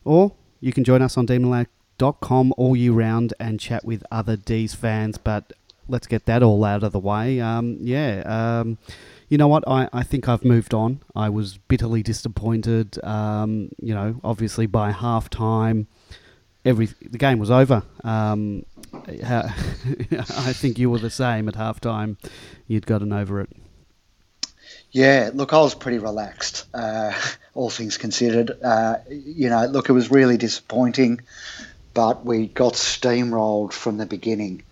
or 0.05 0.34
you 0.61 0.73
can 0.73 0.83
join 0.83 1.01
us 1.01 1.17
on 1.17 1.27
Demonland 1.27 1.67
com 1.99 2.53
all 2.56 2.77
year 2.77 2.93
round 2.93 3.34
and 3.38 3.60
chat 3.60 3.84
with 3.84 4.05
other 4.10 4.37
D's 4.37 4.75
fans. 4.75 5.19
But 5.19 5.53
let's 5.88 6.06
get 6.06 6.27
that 6.27 6.43
all 6.43 6.65
out 6.65 6.82
of 6.82 6.93
the 6.93 6.99
way. 6.99 7.41
Um, 7.41 7.78
yeah, 7.81 8.22
um, 8.27 8.78
you 9.28 9.38
know 9.38 9.49
what? 9.49 9.66
I, 9.66 9.88
I 9.93 10.03
think 10.03 10.28
I've 10.28 10.44
moved 10.44 10.75
on. 10.75 11.00
I 11.15 11.28
was 11.28 11.59
bitterly 11.59 12.03
disappointed. 12.03 13.03
Um, 13.04 13.71
you 13.81 13.94
know, 13.94 14.21
obviously 14.22 14.66
by 14.66 14.93
half 14.93 15.31
time, 15.31 15.87
every 16.65 16.87
the 16.87 17.19
game 17.19 17.38
was 17.38 17.50
over. 17.50 17.83
Um, 18.03 18.65
I 18.93 20.53
think 20.53 20.78
you 20.78 20.91
were 20.91 20.99
the 20.99 21.10
same 21.10 21.49
at 21.49 21.56
half 21.56 21.81
time. 21.81 22.16
You'd 22.66 22.87
gotten 22.87 23.12
over 23.12 23.41
it. 23.41 23.50
Yeah, 24.91 25.31
look, 25.34 25.53
I 25.53 25.59
was 25.59 25.75
pretty 25.75 25.99
relaxed, 25.99 26.66
uh, 26.72 27.12
all 27.54 27.69
things 27.69 27.99
considered. 27.99 28.53
Uh, 28.62 28.99
you 29.09 29.50
know, 29.50 29.66
look, 29.66 29.88
it 29.88 29.93
was 29.93 30.10
really 30.10 30.37
disappointing 30.37 31.21
but 31.94 32.27
we 32.27 32.49
got 32.49 32.75
steamrolled 32.75 33.72
from 33.72 33.97
the 33.97 34.06
beginning. 34.06 34.62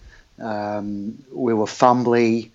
Um, 0.41 1.25
we 1.33 1.55
were 1.55 1.67
fumbly, 1.67 2.51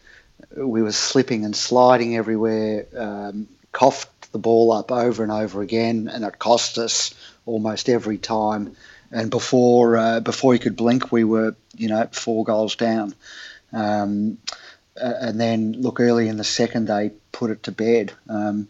we 0.55 0.81
were 0.81 0.91
slipping 0.91 1.45
and 1.45 1.55
sliding 1.55 2.17
everywhere, 2.17 2.85
um, 2.95 3.47
coughed 3.71 4.31
the 4.33 4.39
ball 4.39 4.73
up 4.73 4.91
over 4.91 5.23
and 5.23 5.31
over 5.31 5.61
again, 5.61 6.09
and 6.11 6.23
it 6.25 6.37
cost 6.37 6.77
us 6.77 7.13
almost 7.45 7.89
every 7.89 8.17
time. 8.17 8.75
And 9.09 9.31
before 9.31 9.95
uh, 9.97 10.19
before 10.19 10.53
you 10.53 10.59
could 10.59 10.75
blink, 10.75 11.11
we 11.11 11.23
were 11.23 11.55
you 11.77 11.87
know 11.87 12.09
four 12.11 12.43
goals 12.43 12.75
down. 12.75 13.15
Um, 13.71 14.37
and 14.95 15.39
then 15.39 15.73
look 15.73 15.99
early 15.99 16.27
in 16.27 16.37
the 16.37 16.43
second, 16.43 16.87
they 16.87 17.11
put 17.31 17.51
it 17.51 17.63
to 17.63 17.71
bed. 17.71 18.13
Um, 18.27 18.67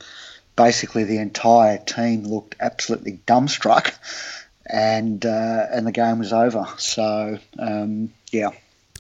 basically, 0.56 1.06
the 1.06 1.20
entire 1.20 1.78
team 1.78 2.24
looked 2.24 2.56
absolutely 2.60 3.20
dumbstruck 3.26 3.94
and 4.68 5.26
uh, 5.26 5.68
and 5.72 5.88
the 5.88 5.92
game 5.92 6.20
was 6.20 6.34
over. 6.34 6.66
So 6.78 7.40
um, 7.60 8.14
yeah. 8.32 8.50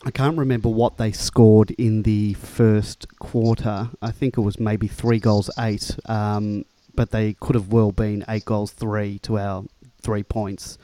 I 0.05 0.11
can't 0.11 0.37
remember 0.37 0.69
what 0.69 0.97
they 0.97 1.11
scored 1.11 1.71
in 1.71 2.03
the 2.03 2.33
first 2.35 3.07
quarter. 3.19 3.89
I 4.01 4.11
think 4.11 4.37
it 4.37 4.41
was 4.41 4.59
maybe 4.59 4.87
three 4.87 5.19
goals, 5.19 5.49
eight. 5.57 5.97
Um, 6.05 6.65
but 6.93 7.11
they 7.11 7.33
could 7.33 7.55
have 7.55 7.71
well 7.71 7.91
been 7.91 8.23
eight 8.29 8.45
goals, 8.45 8.71
three 8.71 9.19
to 9.19 9.37
our 9.37 9.63
three 10.01 10.23
points. 10.23 10.77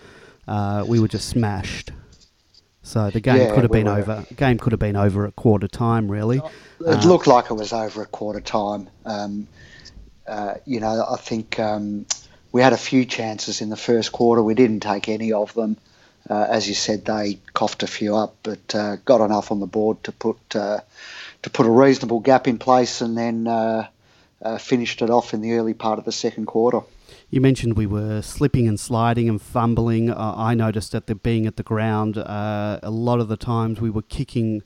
Uh, 0.48 0.84
we 0.88 1.00
were 1.00 1.08
just 1.08 1.30
smashed. 1.30 1.92
So 2.82 3.10
the 3.10 3.22
game 3.22 3.38
yeah, 3.38 3.54
could 3.54 3.64
have 3.64 3.72
we 3.72 3.80
been 3.80 3.88
were. 3.88 4.00
over. 4.00 4.26
Game 4.36 4.58
could 4.58 4.74
have 4.74 4.80
been 4.80 4.96
over 4.96 5.26
at 5.26 5.36
quarter 5.36 5.68
time, 5.68 6.12
really. 6.12 6.38
It 6.38 6.44
uh, 6.86 7.08
looked 7.08 7.28
like 7.28 7.50
it 7.50 7.54
was 7.54 7.72
over 7.72 8.04
at 8.04 8.12
quarter 8.12 8.42
time. 8.42 8.90
Um, 9.06 9.48
uh, 10.28 10.56
you 10.66 10.80
know, 10.80 11.06
I 11.10 11.18
think 11.18 11.60
um, 11.60 12.06
we 12.53 12.62
had 12.62 12.72
a 12.72 12.78
few 12.78 13.03
chances 13.03 13.59
in 13.59 13.69
the 13.69 13.75
first 13.75 14.14
quarter. 14.14 14.41
We 14.41 14.53
didn't 14.53 14.81
take 14.81 15.09
any 15.09 15.34
of 15.34 15.53
them. 15.56 15.75
Uh, 16.30 16.46
as 16.50 16.69
you 16.69 16.75
said, 16.75 17.03
they 17.03 17.40
coughed 17.53 17.84
a 17.84 17.88
few 17.88 18.16
up, 18.16 18.38
but 18.44 18.74
uh, 18.74 18.96
got 19.03 19.19
enough 19.19 19.52
on 19.52 19.59
the 19.59 19.66
board 19.66 20.02
to 20.06 20.14
put 20.14 20.38
uh, 20.56 20.80
to 21.41 21.50
put 21.50 21.66
a 21.66 21.69
reasonable 21.69 22.22
gap 22.22 22.47
in 22.47 22.58
place, 22.58 23.02
and 23.02 23.18
then 23.18 23.46
uh, 23.46 23.88
uh, 24.41 24.58
finished 24.58 25.02
it 25.02 25.09
off 25.09 25.34
in 25.34 25.41
the 25.41 25.53
early 25.53 25.74
part 25.74 26.00
of 26.00 26.06
the 26.06 26.14
second 26.14 26.46
quarter. 26.46 26.80
You 27.30 27.41
mentioned 27.41 27.75
we 27.75 27.88
were 27.88 28.22
slipping 28.22 28.68
and 28.70 28.80
sliding 28.80 29.28
and 29.28 29.41
fumbling. 29.41 30.12
Uh, 30.12 30.35
I 30.38 30.53
noticed 30.53 30.94
that 30.94 31.08
the 31.08 31.16
being 31.16 31.46
at 31.46 31.58
the 31.58 31.64
ground, 31.64 32.16
a 32.16 32.80
lot 32.85 33.20
of 33.20 33.28
the 33.28 33.35
times 33.35 33.81
we 33.81 33.90
were 33.90 34.03
kicking 34.03 34.62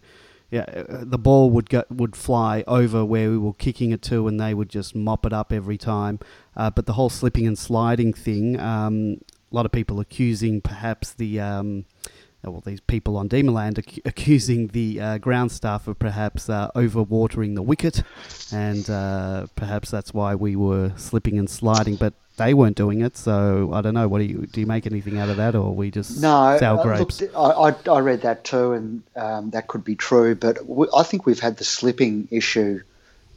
yeah, 0.50 0.62
uh, 0.62 1.04
the 1.04 1.18
ball 1.18 1.50
would 1.50 1.70
go, 1.70 1.84
would 1.90 2.16
fly 2.16 2.64
over 2.68 3.04
where 3.04 3.30
we 3.30 3.38
were 3.38 3.54
kicking 3.54 3.92
it 3.92 4.02
to, 4.04 4.28
and 4.28 4.40
they 4.40 4.54
would 4.54 4.70
just 4.70 4.96
mop 4.96 5.26
it 5.26 5.34
up 5.34 5.52
every 5.52 5.78
time. 5.78 6.20
Uh, 6.56 6.70
but 6.70 6.86
the 6.86 6.94
whole 6.94 7.10
slipping 7.10 7.46
and 7.46 7.58
sliding 7.58 8.14
thing, 8.14 8.60
um, 8.60 9.18
a 9.52 9.56
lot 9.56 9.66
of 9.66 9.72
people 9.72 10.00
accusing 10.00 10.62
perhaps 10.62 11.14
the 11.14 11.40
um, 11.40 11.86
uh, 12.06 12.10
well, 12.52 12.64
these 12.66 12.80
people 12.80 13.18
on 13.18 13.30
Demonland 13.30 13.80
ac- 13.80 14.02
accusing 14.06 14.68
the 14.68 15.00
uh, 15.00 15.18
ground 15.18 15.52
staff 15.52 15.88
of 15.88 16.00
perhaps 16.00 16.50
uh, 16.50 16.70
overwatering 16.76 17.56
the 17.56 17.62
wicket, 17.62 18.04
and 18.52 18.90
uh, 18.90 19.48
perhaps 19.56 19.92
that's 19.92 20.14
why 20.14 20.36
we 20.36 20.56
were 20.56 20.92
slipping 20.96 21.38
and 21.38 21.50
sliding. 21.50 21.96
But 21.96 22.14
they 22.38 22.54
weren't 22.54 22.78
doing 22.78 23.02
it. 23.02 23.18
So 23.18 23.72
I 23.74 23.82
don't 23.82 23.94
know. 23.94 24.08
What 24.08 24.20
do 24.20 24.26
you 24.26 24.46
do? 24.46 24.62
You 24.62 24.68
make 24.68 24.86
anything 24.86 25.18
out 25.18 25.30
of 25.30 25.38
that, 25.38 25.56
or 25.56 25.76
we 25.76 25.92
just 25.92 26.22
no 26.22 26.58
sour 26.60 26.80
uh, 26.80 26.84
grapes? 26.84 27.22
Look, 27.22 27.32
I, 27.36 27.76
I, 27.92 28.00
read 28.00 28.22
that 28.22 28.44
too, 28.44 28.74
and 28.74 29.04
um, 29.16 29.50
that 29.52 29.68
could 29.68 29.84
be 29.84 29.96
true. 29.96 30.36
But 30.36 30.66
we, 30.66 30.88
I 30.96 31.04
think 31.04 31.26
we've 31.26 31.40
had 31.40 31.58
the 31.58 31.64
slipping 31.64 32.28
issue 32.32 32.82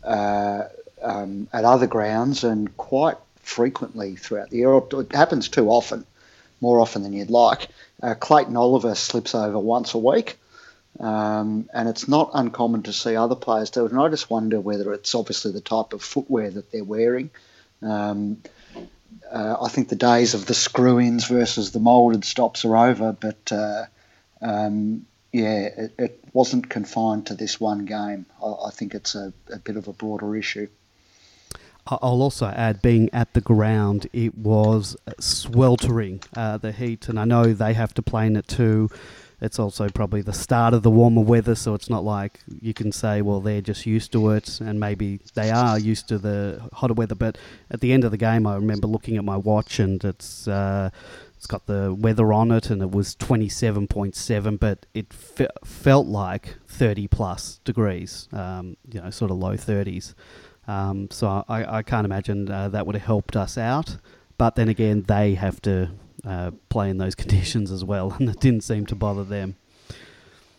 uh, 0.05 0.65
um, 1.03 1.49
at 1.53 1.65
other 1.65 1.87
grounds 1.87 2.45
and 2.45 2.75
quite 2.77 3.17
frequently 3.43 4.17
throughout 4.17 4.51
the 4.51 4.59
year. 4.59 4.77
It 4.77 5.13
happens 5.13 5.49
too 5.49 5.69
often, 5.69 6.07
more 6.61 6.81
often 6.81 7.03
than 7.03 7.13
you'd 7.13 7.31
like. 7.31 7.69
Uh, 8.03 8.15
Clayton 8.15 8.57
Oliver 8.57 8.95
slips 8.95 9.35
over 9.35 9.59
once 9.59 9.95
a 9.95 9.99
week. 9.99 10.39
Um, 10.99 11.71
and 11.73 11.89
it's 11.89 12.09
not 12.09 12.31
uncommon 12.35 12.83
to 12.85 12.93
see 12.93 13.15
other 13.15 13.37
players 13.37 13.71
do 13.71 13.87
it. 13.87 13.93
And 13.93 14.01
I 14.01 14.09
just 14.09 14.29
wonder 14.29 14.61
whether 14.61 14.93
it's 14.93 15.15
obviously 15.15 15.53
the 15.53 15.61
type 15.61 15.93
of 15.93 16.03
footwear 16.03 16.51
that 16.51 16.73
they're 16.73 16.85
wearing. 16.85 17.31
Um, 17.83 18.43
uh, 19.31 19.57
I 19.63 19.69
think 19.69 19.89
the 19.89 19.97
days 19.97 20.35
of 20.35 20.47
the 20.47 20.55
screw 20.55 20.99
ins 21.01 21.27
versus 21.27 21.71
the 21.71 21.79
moulded 21.79 22.25
stops 22.25 22.65
are 22.65 22.77
over, 22.77 23.13
but 23.13 23.53
uh, 23.53 23.85
um, 24.43 25.07
yeah, 25.33 25.69
it, 25.77 25.95
it, 25.99 26.17
wasn't 26.33 26.69
confined 26.69 27.27
to 27.27 27.35
this 27.35 27.59
one 27.59 27.87
game. 27.87 28.25
I, 28.41 28.69
I 28.69 28.71
think 28.71 28.95
it's 28.95 29.17
a, 29.17 29.33
a, 29.53 29.59
bit 29.59 29.77
of 29.77 29.89
a 29.89 29.93
broader 29.93 30.37
issue. 30.37 30.69
I'll 31.91 32.23
also 32.23 32.47
add, 32.47 32.83
being 32.83 33.11
at 33.13 33.35
the 33.35 33.41
ground, 33.41 34.09
it 34.13 34.37
was 34.37 34.97
sweltering, 35.19 36.23
uh, 36.37 36.59
the 36.59 36.73
heat, 36.73 37.09
and 37.09 37.19
I 37.19 37.25
know 37.25 37.53
they 37.53 37.75
have 37.75 37.95
to 37.95 38.03
play 38.03 38.27
in 38.27 38.37
it 38.37 38.49
too. 38.49 38.91
It's 39.41 39.59
also 39.59 39.89
probably 39.89 40.21
the 40.21 40.35
start 40.35 40.75
of 40.75 40.83
the 40.83 40.91
warmer 40.91 41.23
weather, 41.23 41.55
so 41.55 41.75
it's 41.75 41.89
not 41.89 42.05
like 42.05 42.41
you 42.61 42.75
can 42.75 42.93
say, 42.93 43.23
well, 43.23 43.41
they're 43.41 43.63
just 43.63 43.87
used 43.87 44.13
to 44.13 44.31
it, 44.31 44.61
and 44.61 44.79
maybe 44.79 45.21
they 45.35 45.51
are 45.51 45.79
used 45.79 46.09
to 46.09 46.19
the 46.19 46.69
hotter 46.75 46.93
weather. 46.93 47.15
But 47.15 47.39
at 47.71 47.81
the 47.81 47.93
end 47.93 48.05
of 48.05 48.11
the 48.11 48.19
game, 48.19 48.47
I 48.47 48.57
remember 48.57 48.87
looking 48.87 49.17
at 49.17 49.25
my 49.25 49.39
watch, 49.39 49.79
and 49.79 50.05
it's 50.05 50.47
uh, 50.47 50.91
it's 51.37 51.47
got 51.47 51.65
the 51.65 51.95
weather 51.95 52.35
on 52.35 52.51
it, 52.51 52.69
and 52.69 52.83
it 52.83 52.91
was 52.91 53.17
27.7, 53.17 54.61
but 54.61 54.85
it 54.93 55.11
fe- 55.11 55.49
felt 55.65 56.07
like 56.07 56.57
30 56.69 57.09
plus 57.09 57.61
degrees, 57.65 58.29
um, 58.35 58.77
you 58.93 59.01
know, 59.01 59.09
sort 59.09 59.31
of 59.31 59.39
low 59.39 59.55
30s. 59.57 60.13
Um, 60.71 61.11
so 61.11 61.45
I, 61.49 61.79
I 61.79 61.83
can't 61.83 62.05
imagine 62.05 62.49
uh, 62.49 62.69
that 62.69 62.87
would 62.87 62.95
have 62.95 63.05
helped 63.05 63.35
us 63.35 63.59
out. 63.59 63.97
But 64.39 64.55
then 64.55 64.69
again, 64.69 65.03
they 65.03 65.35
have 65.35 65.61
to 65.63 65.91
uh, 66.25 66.53
play 66.69 66.91
in 66.91 66.99
those 66.99 67.15
conditions 67.23 67.73
as 67.73 67.85
well, 67.85 68.17
and 68.19 68.29
it 68.29 68.39
didn't 68.39 68.63
seem 68.63 68.87
to 68.87 68.95
bother 68.95 69.25
them. 69.25 69.57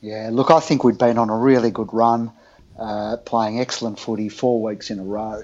Yeah, 0.02 0.30
look, 0.32 0.52
I 0.52 0.60
think 0.60 0.84
we'd 0.84 0.98
been 0.98 1.18
on 1.18 1.30
a 1.30 1.38
really 1.38 1.72
good 1.72 1.94
run, 1.94 2.32
uh, 2.78 3.18
playing 3.18 3.62
excellent 3.62 4.00
footy 4.00 4.28
four 4.28 4.62
weeks 4.62 4.90
in 4.90 5.00
a 5.00 5.04
row. 5.04 5.44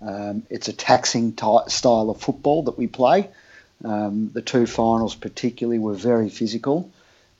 Um, 0.00 0.44
it's 0.50 0.68
a 0.68 0.72
taxing 0.72 1.32
ty- 1.32 1.66
style 1.66 2.10
of 2.10 2.20
football 2.20 2.62
that 2.64 2.78
we 2.78 2.86
play. 2.86 3.28
Um, 3.84 4.30
the 4.32 4.42
two 4.42 4.66
finals, 4.66 5.14
particularly, 5.14 5.78
were 5.78 5.94
very 5.94 6.28
physical, 6.28 6.90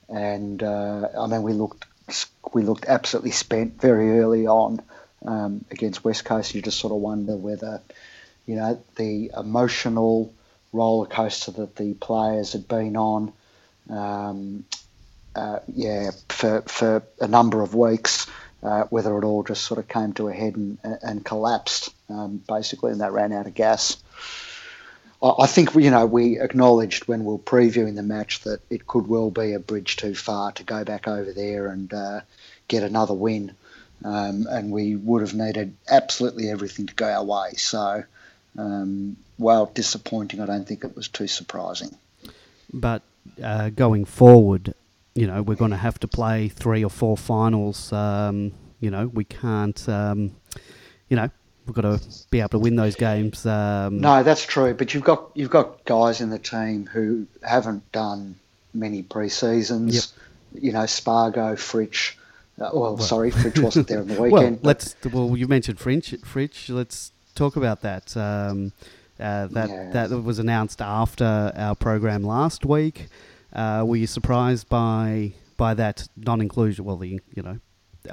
and 0.08 0.62
uh, 0.62 1.08
I 1.18 1.26
mean 1.26 1.42
we 1.42 1.52
looked 1.52 1.84
we 2.52 2.62
looked 2.62 2.86
absolutely 2.86 3.32
spent 3.32 3.80
very 3.80 4.18
early 4.18 4.46
on 4.46 4.80
um, 5.26 5.64
against 5.70 6.04
West 6.04 6.24
Coast. 6.24 6.54
You 6.54 6.62
just 6.62 6.78
sort 6.78 6.92
of 6.92 7.00
wonder 7.00 7.36
whether 7.36 7.82
you 8.46 8.56
know 8.56 8.82
the 8.96 9.32
emotional 9.36 10.32
roller 10.72 11.06
coaster 11.06 11.52
that 11.52 11.76
the 11.76 11.94
players 11.94 12.52
had 12.52 12.68
been 12.68 12.96
on, 12.96 13.32
um, 13.90 14.64
uh, 15.34 15.58
yeah, 15.68 16.10
for 16.28 16.62
for 16.62 17.02
a 17.20 17.28
number 17.28 17.62
of 17.62 17.74
weeks. 17.74 18.26
Uh, 18.62 18.84
whether 18.84 19.16
it 19.16 19.24
all 19.24 19.44
just 19.44 19.62
sort 19.62 19.78
of 19.78 19.86
came 19.86 20.12
to 20.14 20.28
a 20.28 20.32
head 20.32 20.56
and, 20.56 20.78
and 21.02 21.24
collapsed, 21.24 21.94
um, 22.08 22.42
basically, 22.48 22.90
and 22.90 23.00
that 23.00 23.12
ran 23.12 23.32
out 23.32 23.46
of 23.46 23.54
gas. 23.54 23.98
I 25.22 25.46
think 25.46 25.74
you 25.74 25.90
know 25.90 26.06
we 26.06 26.40
acknowledged 26.40 27.08
when 27.08 27.20
we 27.24 27.32
were 27.32 27.38
previewing 27.38 27.96
the 27.96 28.02
match 28.02 28.40
that 28.40 28.60
it 28.70 28.86
could 28.86 29.06
well 29.06 29.30
be 29.30 29.52
a 29.52 29.58
bridge 29.58 29.96
too 29.96 30.14
far 30.14 30.52
to 30.52 30.62
go 30.62 30.84
back 30.84 31.08
over 31.08 31.32
there 31.32 31.68
and 31.68 31.92
uh, 31.92 32.20
get 32.68 32.82
another 32.82 33.14
win, 33.14 33.54
um, 34.04 34.46
and 34.48 34.70
we 34.70 34.96
would 34.96 35.22
have 35.22 35.34
needed 35.34 35.76
absolutely 35.88 36.50
everything 36.50 36.86
to 36.86 36.94
go 36.94 37.06
our 37.06 37.24
way. 37.24 37.54
So, 37.56 38.04
um, 38.58 39.16
while 39.36 39.66
disappointing, 39.66 40.40
I 40.40 40.46
don't 40.46 40.66
think 40.66 40.84
it 40.84 40.96
was 40.96 41.08
too 41.08 41.26
surprising. 41.26 41.96
But 42.72 43.02
uh, 43.42 43.70
going 43.70 44.04
forward, 44.04 44.74
you 45.14 45.26
know, 45.26 45.42
we're 45.42 45.56
going 45.56 45.70
to 45.70 45.76
have 45.76 45.98
to 46.00 46.08
play 46.08 46.48
three 46.48 46.84
or 46.84 46.90
four 46.90 47.16
finals. 47.16 47.92
Um, 47.92 48.52
you 48.80 48.90
know, 48.90 49.06
we 49.06 49.24
can't. 49.24 49.88
Um, 49.88 50.36
you 51.08 51.16
know, 51.16 51.30
we've 51.66 51.74
got 51.74 51.82
to 51.82 52.00
be 52.30 52.40
able 52.40 52.50
to 52.50 52.58
win 52.58 52.76
those 52.76 52.96
games. 52.96 53.46
Um, 53.46 54.00
no, 54.00 54.22
that's 54.22 54.44
true. 54.44 54.74
But 54.74 54.94
you've 54.94 55.04
got 55.04 55.30
you've 55.34 55.50
got 55.50 55.84
guys 55.84 56.20
in 56.20 56.30
the 56.30 56.38
team 56.38 56.86
who 56.86 57.26
haven't 57.42 57.90
done 57.92 58.36
many 58.74 59.02
pre-seasons. 59.02 60.12
Yep. 60.52 60.62
You 60.62 60.72
know, 60.72 60.86
Spargo, 60.86 61.56
Fritsch. 61.56 62.14
Uh, 62.58 62.70
well, 62.72 62.96
well, 62.96 62.98
sorry, 62.98 63.30
Fritsch 63.32 63.58
wasn't 63.58 63.88
there 63.88 64.00
on 64.00 64.08
the 64.08 64.20
weekend. 64.20 64.32
well, 64.32 64.58
let's. 64.62 64.96
Well, 65.12 65.36
you 65.36 65.46
mentioned 65.46 65.78
Fritsch. 65.78 66.18
Fritsch. 66.24 66.68
Let's 66.68 67.12
talk 67.34 67.56
about 67.56 67.82
that. 67.82 68.16
Um, 68.16 68.72
uh, 69.18 69.46
that 69.48 69.68
yeah. 69.68 69.90
that 69.92 70.10
was 70.10 70.38
announced 70.38 70.80
after 70.82 71.52
our 71.54 71.74
program 71.74 72.22
last 72.22 72.64
week. 72.64 73.08
Uh, 73.52 73.84
were 73.86 73.96
you 73.96 74.06
surprised 74.06 74.68
by 74.68 75.32
by 75.56 75.74
that 75.74 76.08
non-inclusion? 76.16 76.84
Well, 76.84 76.96
the 76.96 77.20
you 77.34 77.42
know 77.42 77.58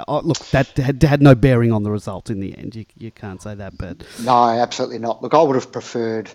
Oh, 0.07 0.19
look, 0.19 0.39
that 0.49 0.69
had, 0.77 1.01
had 1.03 1.21
no 1.21 1.35
bearing 1.35 1.71
on 1.71 1.83
the 1.83 1.91
result 1.91 2.29
in 2.29 2.39
the 2.39 2.57
end. 2.57 2.75
You, 2.75 2.85
you 2.97 3.11
can't 3.11 3.41
say 3.41 3.55
that, 3.55 3.77
but 3.77 4.03
no, 4.21 4.49
absolutely 4.49 4.99
not. 4.99 5.21
Look, 5.21 5.33
I 5.33 5.41
would 5.41 5.55
have 5.55 5.71
preferred 5.71 6.31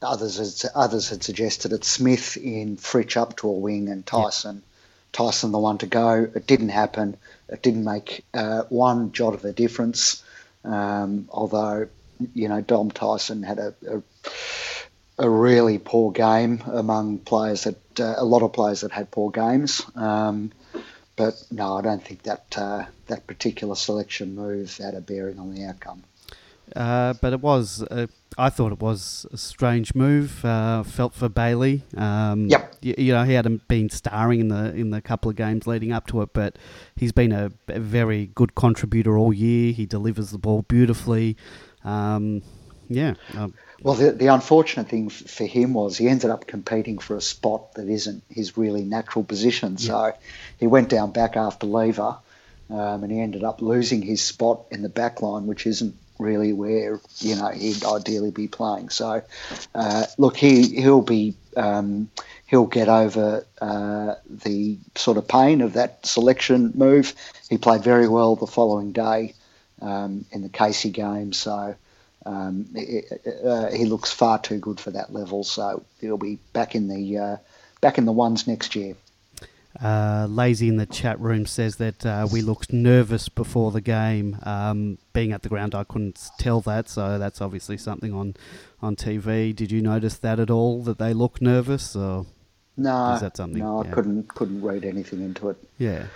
others 0.00 0.62
had, 0.62 0.70
others 0.74 1.08
had 1.08 1.22
suggested 1.22 1.72
it. 1.72 1.84
Smith 1.84 2.36
in 2.36 2.76
Fritsch 2.76 3.16
up 3.16 3.36
to 3.38 3.48
a 3.48 3.52
wing 3.52 3.88
and 3.88 4.04
Tyson, 4.06 4.56
yeah. 4.56 4.62
Tyson 5.12 5.52
the 5.52 5.58
one 5.58 5.78
to 5.78 5.86
go. 5.86 6.28
It 6.34 6.46
didn't 6.46 6.70
happen. 6.70 7.16
It 7.52 7.62
didn't 7.62 7.84
make 7.84 8.24
uh, 8.34 8.62
one 8.68 9.12
jot 9.12 9.34
of 9.34 9.44
a 9.44 9.52
difference. 9.52 10.24
Um, 10.64 11.28
although 11.30 11.88
you 12.34 12.48
know 12.48 12.60
Dom 12.60 12.90
Tyson 12.90 13.42
had 13.42 13.58
a, 13.58 13.74
a, 13.88 14.02
a 15.18 15.28
really 15.28 15.78
poor 15.78 16.12
game 16.12 16.62
among 16.66 17.18
players 17.18 17.64
that 17.64 18.00
uh, 18.00 18.14
a 18.16 18.24
lot 18.24 18.42
of 18.42 18.52
players 18.52 18.80
that 18.80 18.92
had 18.92 19.10
poor 19.10 19.30
games. 19.30 19.82
Um, 19.94 20.52
but 21.16 21.34
no, 21.50 21.76
I 21.76 21.82
don't 21.82 22.02
think 22.02 22.22
that 22.22 22.46
uh, 22.56 22.86
that 23.08 23.26
particular 23.26 23.74
selection 23.74 24.34
move 24.34 24.76
had 24.78 24.94
a 24.94 25.00
bearing 25.00 25.38
on 25.38 25.54
the 25.54 25.64
outcome. 25.64 26.04
Uh, 26.74 27.14
but 27.20 27.32
it 27.32 27.40
was, 27.40 27.82
uh, 27.90 28.06
I 28.38 28.48
thought 28.48 28.72
it 28.72 28.80
was 28.80 29.26
a 29.32 29.36
strange 29.36 29.94
move. 29.94 30.44
Uh, 30.44 30.82
felt 30.82 31.14
for 31.14 31.28
Bailey. 31.28 31.82
Um, 31.96 32.48
yep. 32.48 32.74
You, 32.80 32.94
you, 32.96 33.12
know, 33.12 33.24
he 33.24 33.34
hadn't 33.34 33.68
been 33.68 33.90
starring 33.90 34.40
in 34.40 34.48
the 34.48 34.74
in 34.74 34.90
the 34.90 35.02
couple 35.02 35.30
of 35.30 35.36
games 35.36 35.66
leading 35.66 35.92
up 35.92 36.06
to 36.08 36.22
it, 36.22 36.32
but 36.32 36.56
he's 36.96 37.12
been 37.12 37.32
a, 37.32 37.52
a 37.68 37.78
very 37.78 38.26
good 38.34 38.54
contributor 38.54 39.18
all 39.18 39.32
year. 39.32 39.72
He 39.72 39.86
delivers 39.86 40.30
the 40.30 40.38
ball 40.38 40.62
beautifully. 40.62 41.36
Um, 41.84 42.42
yeah. 42.88 43.14
Um, 43.36 43.54
well, 43.82 43.94
the, 43.94 44.12
the 44.12 44.28
unfortunate 44.28 44.88
thing 44.88 45.08
for 45.08 45.44
him 45.44 45.74
was 45.74 45.98
he 45.98 46.08
ended 46.08 46.30
up 46.30 46.46
competing 46.46 46.98
for 46.98 47.16
a 47.16 47.20
spot 47.20 47.74
that 47.74 47.88
isn't 47.88 48.22
his 48.28 48.56
really 48.56 48.84
natural 48.84 49.24
position. 49.24 49.76
Yeah. 49.78 49.86
So 49.86 50.14
he 50.58 50.66
went 50.66 50.88
down 50.88 51.10
back 51.10 51.36
after 51.36 51.66
Lever, 51.66 52.16
um, 52.70 53.02
and 53.02 53.10
he 53.10 53.20
ended 53.20 53.42
up 53.42 53.60
losing 53.60 54.02
his 54.02 54.22
spot 54.22 54.66
in 54.70 54.82
the 54.82 54.88
back 54.88 55.20
line, 55.20 55.46
which 55.46 55.66
isn't 55.66 55.96
really 56.22 56.52
where 56.52 57.00
you 57.18 57.36
know 57.36 57.48
he'd 57.48 57.84
ideally 57.84 58.30
be 58.30 58.48
playing. 58.48 58.88
So, 58.88 59.22
uh, 59.74 60.06
look, 60.18 60.36
he 60.36 60.80
he'll 60.80 61.02
be 61.02 61.34
um, 61.56 62.10
he'll 62.46 62.66
get 62.66 62.88
over 62.88 63.44
uh, 63.60 64.14
the 64.28 64.78
sort 64.94 65.16
of 65.18 65.28
pain 65.28 65.60
of 65.60 65.74
that 65.74 66.04
selection 66.06 66.72
move. 66.74 67.14
He 67.50 67.58
played 67.58 67.82
very 67.82 68.08
well 68.08 68.36
the 68.36 68.46
following 68.46 68.92
day 68.92 69.34
um, 69.80 70.24
in 70.32 70.42
the 70.42 70.48
Casey 70.48 70.90
game, 70.90 71.32
so 71.32 71.74
um, 72.24 72.66
it, 72.74 73.22
uh, 73.44 73.70
he 73.70 73.84
looks 73.84 74.12
far 74.12 74.38
too 74.38 74.58
good 74.58 74.78
for 74.80 74.90
that 74.92 75.12
level. 75.12 75.44
So 75.44 75.84
he'll 76.00 76.18
be 76.18 76.38
back 76.52 76.74
in 76.74 76.88
the 76.88 77.18
uh, 77.18 77.36
back 77.80 77.98
in 77.98 78.04
the 78.04 78.12
ones 78.12 78.46
next 78.46 78.74
year. 78.76 78.94
Uh, 79.80 80.26
Lazy 80.28 80.68
in 80.68 80.76
the 80.76 80.86
chat 80.86 81.18
room 81.20 81.46
says 81.46 81.76
that 81.76 82.04
uh, 82.04 82.26
we 82.30 82.42
looked 82.42 82.72
nervous 82.72 83.28
before 83.28 83.70
the 83.70 83.80
game. 83.80 84.36
Um, 84.42 84.98
being 85.12 85.32
at 85.32 85.42
the 85.42 85.48
ground, 85.48 85.74
I 85.74 85.84
couldn't 85.84 86.30
tell 86.38 86.60
that, 86.62 86.88
so 86.88 87.18
that's 87.18 87.40
obviously 87.40 87.78
something 87.78 88.12
on, 88.12 88.34
on 88.82 88.96
TV. 88.96 89.54
Did 89.54 89.70
you 89.72 89.80
notice 89.80 90.18
that 90.18 90.38
at 90.38 90.50
all? 90.50 90.82
That 90.82 90.98
they 90.98 91.14
look 91.14 91.40
nervous, 91.40 91.96
or 91.96 92.26
no? 92.76 93.14
Is 93.14 93.20
that 93.22 93.36
something? 93.36 93.62
No, 93.62 93.82
I 93.82 93.86
couldn't 93.86 94.28
couldn't 94.28 94.60
read 94.62 94.84
anything 94.84 95.22
into 95.22 95.48
it. 95.50 95.56
Yeah. 95.78 96.06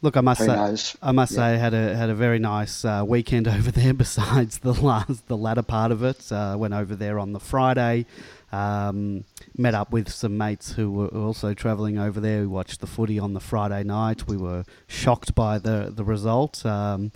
Look, 0.00 0.16
I 0.16 0.20
must 0.20 0.40
Who 0.40 0.46
say, 0.46 0.54
knows? 0.54 0.96
I 1.02 1.10
must 1.10 1.32
Yeah. 1.32 1.36
say, 1.54 1.58
had 1.58 1.74
a 1.74 1.96
had 1.96 2.08
a 2.08 2.14
very 2.14 2.38
nice 2.38 2.84
uh, 2.84 3.04
weekend 3.06 3.48
over 3.56 3.70
there. 3.70 3.92
Besides 3.92 4.58
the 4.58 4.72
last, 4.72 5.26
the 5.28 5.36
latter 5.36 5.62
part 5.62 5.92
of 5.92 6.02
it, 6.04 6.30
uh, 6.32 6.56
went 6.58 6.72
over 6.72 6.94
there 6.94 7.18
on 7.18 7.32
the 7.32 7.40
Friday. 7.40 8.06
Um, 8.50 9.24
met 9.56 9.74
up 9.74 9.92
with 9.92 10.10
some 10.10 10.38
mates 10.38 10.72
who 10.72 10.90
were 10.90 11.08
also 11.08 11.52
travelling 11.52 11.98
over 11.98 12.18
there. 12.18 12.40
We 12.40 12.46
watched 12.46 12.80
the 12.80 12.86
footy 12.86 13.18
on 13.18 13.34
the 13.34 13.40
Friday 13.40 13.84
night. 13.84 14.26
We 14.26 14.36
were 14.36 14.64
shocked 14.86 15.34
by 15.34 15.58
the 15.58 15.92
the 15.94 16.04
result. 16.04 16.64
Um, 16.64 17.12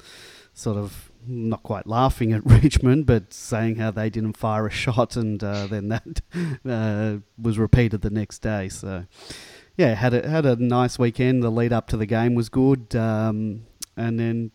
sort 0.53 0.77
of 0.77 1.11
not 1.27 1.63
quite 1.63 1.87
laughing 1.87 2.33
at 2.33 2.45
Richmond, 2.63 3.07
but 3.07 3.33
saying 3.33 3.77
how 3.77 3.91
they 3.91 4.11
didn't 4.11 4.37
fire 4.37 4.67
a 4.67 4.71
shot, 4.71 5.17
and 5.17 5.43
uh, 5.43 5.67
then 5.67 5.89
that 5.89 6.21
uh, 6.69 7.19
was 7.41 7.59
repeated 7.59 8.03
the 8.03 8.11
next 8.11 8.41
day. 8.41 8.69
So 8.69 9.07
yeah, 9.77 9.95
had 9.95 10.15
a 10.15 10.29
had 10.29 10.47
a 10.47 10.57
nice 10.57 10.99
weekend. 10.99 11.43
The 11.43 11.51
lead 11.51 11.73
up 11.73 11.87
to 11.89 11.97
the 11.97 12.07
game 12.07 12.35
was 12.35 12.49
good, 12.49 12.95
um, 12.95 13.63
and 13.97 14.19
then 14.19 14.51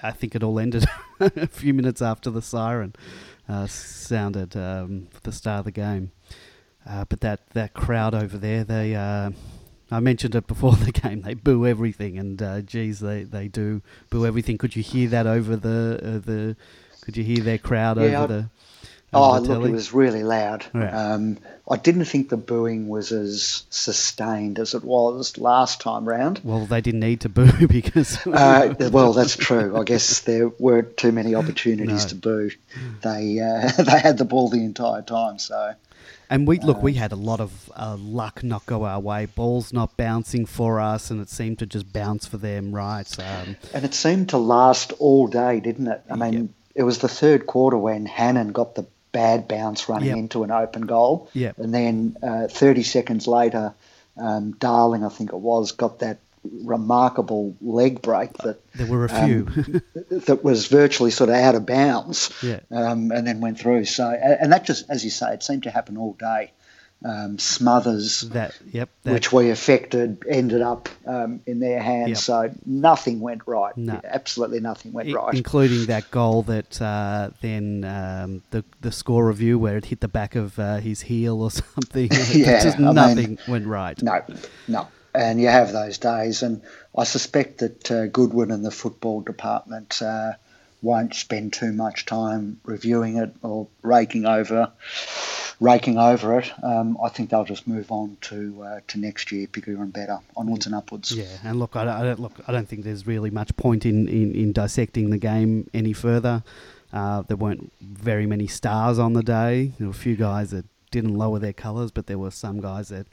I 0.00 0.10
think 0.10 0.34
it 0.34 0.42
all 0.42 0.58
ended 0.58 0.86
a 1.20 1.46
few 1.46 1.72
minutes 1.72 2.02
after 2.02 2.30
the 2.30 2.42
siren 2.42 2.94
uh, 3.48 3.66
sounded 3.66 4.56
um, 4.56 5.08
for 5.10 5.20
the 5.20 5.32
start 5.32 5.60
of 5.60 5.64
the 5.66 5.70
game. 5.72 6.12
Uh, 6.88 7.04
but 7.08 7.20
that, 7.20 7.40
that 7.50 7.74
crowd 7.74 8.14
over 8.14 8.38
there, 8.38 8.62
they 8.62 8.94
uh, 8.94 9.30
I 9.90 10.00
mentioned 10.00 10.34
it 10.34 10.46
before 10.46 10.72
the 10.76 10.92
game. 10.92 11.22
They 11.22 11.34
boo 11.34 11.66
everything, 11.66 12.18
and 12.18 12.40
uh, 12.42 12.60
geez, 12.62 13.00
they, 13.00 13.24
they 13.24 13.48
do 13.48 13.82
boo 14.10 14.26
everything. 14.26 14.58
Could 14.58 14.76
you 14.76 14.82
hear 14.82 15.08
that 15.10 15.26
over 15.26 15.56
the 15.56 16.00
uh, 16.02 16.18
the? 16.24 16.56
Could 17.02 17.16
you 17.16 17.24
hear 17.24 17.42
their 17.42 17.58
crowd 17.58 17.98
Yeah, 17.98 18.22
over 18.22 18.32
the 18.32 18.50
Oh, 19.12 19.38
look, 19.38 19.46
telly? 19.46 19.70
it 19.70 19.72
was 19.72 19.92
really 19.94 20.22
loud. 20.24 20.66
Yeah. 20.74 21.12
Um, 21.14 21.38
I 21.70 21.76
didn't 21.76 22.04
think 22.04 22.28
the 22.28 22.36
booing 22.36 22.88
was 22.88 23.12
as 23.12 23.64
sustained 23.70 24.58
as 24.58 24.74
it 24.74 24.84
was 24.84 25.38
last 25.38 25.80
time 25.80 26.06
round. 26.08 26.40
Well, 26.44 26.66
they 26.66 26.80
didn't 26.80 27.00
need 27.00 27.20
to 27.22 27.28
boo 27.30 27.66
because 27.66 28.18
Uh, 28.26 28.74
well, 28.92 29.12
that's 29.12 29.36
true. 29.36 29.76
I 29.76 29.84
guess 29.84 30.20
there 30.20 30.48
weren't 30.58 30.96
too 30.96 31.12
many 31.12 31.34
opportunities 31.34 32.04
No. 32.04 32.08
to 32.10 32.14
boo. 32.16 32.50
They 33.02 33.40
uh, 33.40 33.70
they 33.82 33.98
had 34.00 34.18
the 34.18 34.24
ball 34.24 34.48
the 34.48 34.62
entire 34.64 35.02
time. 35.02 35.38
So 35.38 35.74
And 36.28 36.46
we 36.46 36.58
look, 36.58 36.82
we 36.82 36.94
had 36.94 37.12
a 37.12 37.16
lot 37.16 37.40
of 37.40 37.70
uh, 37.76 37.96
luck 37.98 38.42
not 38.44 38.66
go 38.66 38.84
our 38.84 39.00
way. 39.00 39.26
Balls 39.26 39.72
not 39.72 39.96
bouncing 39.96 40.46
for 40.46 40.80
us, 40.80 41.10
and 41.10 41.20
it 41.20 41.30
seemed 41.30 41.58
to 41.60 41.66
just 41.66 41.92
bounce 41.92 42.26
for 42.26 42.36
them. 42.36 42.72
Right? 42.74 43.08
Um, 43.18 43.56
and 43.72 43.84
it 43.84 43.94
seemed 43.94 44.28
to 44.30 44.38
last 44.38 44.92
all 44.98 45.26
day, 45.26 45.60
didn't 45.60 45.86
it? 45.88 46.02
I 46.10 46.16
mean, 46.16 46.32
Yep. 46.32 46.46
it 46.74 46.82
was 46.82 46.98
the 46.98 47.08
third 47.08 47.46
quarter 47.46 47.78
when 47.78 48.06
Hannan 48.06 48.52
got 48.52 48.74
the 48.74 48.86
bad 49.16 49.48
bounce 49.48 49.88
running 49.88 50.08
Yep. 50.08 50.16
into 50.18 50.42
an 50.44 50.50
open 50.50 50.82
goal. 50.86 51.28
Yep. 51.32 51.58
And 51.58 51.72
then 51.74 52.16
uh, 52.22 52.48
30 52.48 52.82
seconds 52.82 53.26
later, 53.26 53.72
um, 54.16 54.52
Darling, 54.52 55.04
I 55.04 55.08
think 55.08 55.30
it 55.32 55.40
was, 55.50 55.72
got 55.72 55.98
that 56.00 56.18
remarkable 56.64 57.56
leg 57.60 58.02
break 58.02 58.32
that 58.38 58.58
there 58.74 58.86
were 58.86 59.04
a 59.04 59.08
few. 59.08 59.46
um, 59.48 59.82
that 60.26 60.40
was 60.44 60.66
virtually 60.66 61.10
sort 61.10 61.30
of 61.30 61.36
out 61.36 61.54
of 61.54 61.66
bounds, 61.66 62.30
Yeah. 62.42 62.60
um, 62.70 63.10
and 63.10 63.26
then 63.26 63.40
went 63.40 63.58
through. 63.58 63.84
So, 63.86 64.08
and 64.10 64.52
that 64.52 64.64
just, 64.64 64.88
as 64.90 65.04
you 65.04 65.10
say, 65.10 65.32
it 65.34 65.42
seemed 65.42 65.64
to 65.64 65.70
happen 65.70 65.96
all 65.96 66.12
day. 66.18 66.52
Um, 67.04 67.38
Smothers, 67.38 68.22
that 68.22 68.58
yep. 68.72 68.88
That, 69.04 69.12
which 69.12 69.30
we 69.30 69.50
affected, 69.50 70.22
ended 70.28 70.62
up 70.62 70.88
um, 71.06 71.40
in 71.46 71.60
their 71.60 71.78
hands. 71.78 72.08
Yep. 72.08 72.18
So 72.18 72.54
nothing 72.64 73.20
went 73.20 73.42
right. 73.46 73.76
No. 73.76 74.00
Absolutely 74.02 74.60
nothing 74.60 74.92
went 74.92 75.10
I- 75.10 75.12
right. 75.12 75.34
including 75.34 75.86
that 75.86 76.10
goal 76.10 76.42
that 76.44 76.80
uh, 76.80 77.30
then 77.42 77.84
um, 77.84 78.42
the 78.50 78.64
the 78.80 78.90
score 78.90 79.26
review 79.26 79.58
where 79.58 79.76
it 79.76 79.84
hit 79.84 80.00
the 80.00 80.08
back 80.08 80.34
of 80.36 80.58
uh, 80.58 80.76
his 80.78 81.02
heel 81.02 81.42
or 81.42 81.50
something. 81.74 82.10
Yeah, 82.32 82.62
just 82.62 82.78
I 82.78 82.80
mean- 82.80 82.94
nothing 82.94 83.38
went 83.46 83.66
right. 83.66 84.00
No, 84.02 84.22
no. 84.66 84.88
And 85.14 85.40
you 85.40 85.48
have 85.48 85.72
those 85.72 85.96
days, 85.98 86.42
and 86.42 86.60
I 86.96 87.04
suspect 87.04 87.58
that 87.58 87.90
uh, 87.90 88.06
Goodwin 88.06 88.50
and 88.50 88.64
the 88.64 88.70
football 88.70 89.20
department 89.22 90.02
uh, 90.02 90.32
won't 90.82 91.14
spend 91.14 91.52
too 91.54 91.72
much 91.72 92.04
time 92.04 92.60
reviewing 92.64 93.16
it 93.16 93.34
or 93.42 93.68
raking 93.82 94.26
over, 94.26 94.72
raking 95.60 95.98
over 95.98 96.38
it. 96.38 96.52
Um, 96.62 96.98
I 97.02 97.08
think 97.08 97.30
they'll 97.30 97.44
just 97.44 97.66
move 97.66 97.90
on 97.90 98.16
to 98.22 98.62
uh, 98.62 98.80
to 98.88 98.98
next 98.98 99.32
year, 99.32 99.46
bigger 99.50 99.72
and 99.82 99.92
better, 99.92 100.18
onwards 100.36 100.66
and 100.66 100.74
upwards. 100.74 101.12
Yeah, 101.12 101.24
and 101.44 101.58
look, 101.58 101.76
I 101.76 101.84
don't, 101.84 101.94
I 101.94 102.02
don't 102.04 102.20
look. 102.20 102.32
I 102.46 102.52
don't 102.52 102.68
think 102.68 102.84
there's 102.84 103.06
really 103.06 103.30
much 103.30 103.56
point 103.56 103.86
in, 103.86 104.08
in, 104.08 104.34
in 104.34 104.52
dissecting 104.52 105.10
the 105.10 105.18
game 105.18 105.68
any 105.74 105.92
further. 105.92 106.42
Uh, 106.92 107.22
there 107.22 107.36
weren't 107.36 107.72
very 107.80 108.26
many 108.26 108.46
stars 108.46 108.98
on 108.98 109.12
the 109.12 109.22
day. 109.22 109.72
There 109.78 109.88
were 109.88 109.92
a 109.92 109.94
few 109.94 110.16
guys 110.16 110.50
that 110.52 110.64
didn't 110.90 111.16
lower 111.16 111.38
their 111.38 111.52
colours, 111.52 111.90
but 111.90 112.06
there 112.06 112.18
were 112.18 112.30
some 112.30 112.60
guys 112.60 112.88
that 112.88 113.06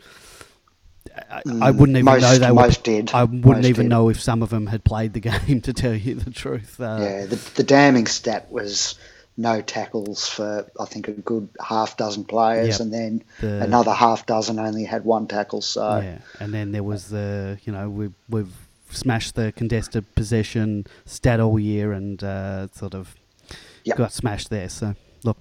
I, 1.30 1.38
I 1.40 1.42
Mm, 1.44 1.78
wouldn't 1.78 1.98
even 1.98 2.06
most- 2.06 2.22
know 2.22 2.38
they 2.38 2.48
were. 2.52 2.54
most 2.62 2.84
did. 2.84 3.12
I 3.14 3.24
wouldn't 3.24 3.46
Most 3.46 3.66
even 3.66 3.86
did. 3.86 3.90
know 3.90 4.10
if 4.10 4.22
some 4.22 4.42
of 4.42 4.50
them 4.52 4.68
had 4.68 4.84
played 4.84 5.14
the 5.14 5.20
game. 5.32 5.60
To 5.62 5.74
tell 5.74 5.94
you 5.94 6.16
the 6.16 6.32
truth, 6.32 6.80
uh, 6.80 6.98
Yeah, 7.02 7.26
the, 7.26 7.36
the 7.56 7.64
damning 7.64 8.08
stat 8.08 8.50
was 8.52 8.96
no 9.38 9.62
tackles 9.62 10.28
for 10.28 10.70
I 10.80 10.86
think 10.86 11.08
a 11.08 11.12
good 11.14 11.50
half 11.60 11.98
dozen 11.98 12.24
players, 12.26 12.68
Yep. 12.76 12.80
and 12.82 12.94
then 12.94 13.24
The- 13.42 13.64
another 13.64 13.92
half 13.94 14.26
dozen 14.26 14.60
only 14.60 14.84
had 14.84 15.06
one 15.06 15.28
tackle. 15.28 15.62
So 15.62 15.98
Yeah, 16.00 16.20
and 16.40 16.54
then 16.54 16.72
there 16.72 16.84
was 16.84 17.10
the 17.10 17.58
you 17.66 17.74
know 17.74 17.90
we've 17.90 18.14
we've 18.30 18.54
smashed 18.92 19.34
the 19.36 19.52
contested 19.52 20.14
possession 20.16 20.86
stat 21.06 21.40
all 21.40 21.60
year 21.60 21.94
and 21.94 22.24
uh, 22.24 22.68
sort 22.74 22.94
of 22.94 23.16
Yep. 23.86 23.98
got 23.98 24.14
smashed 24.14 24.50
there. 24.50 24.70
So 24.70 24.96
look, 25.24 25.38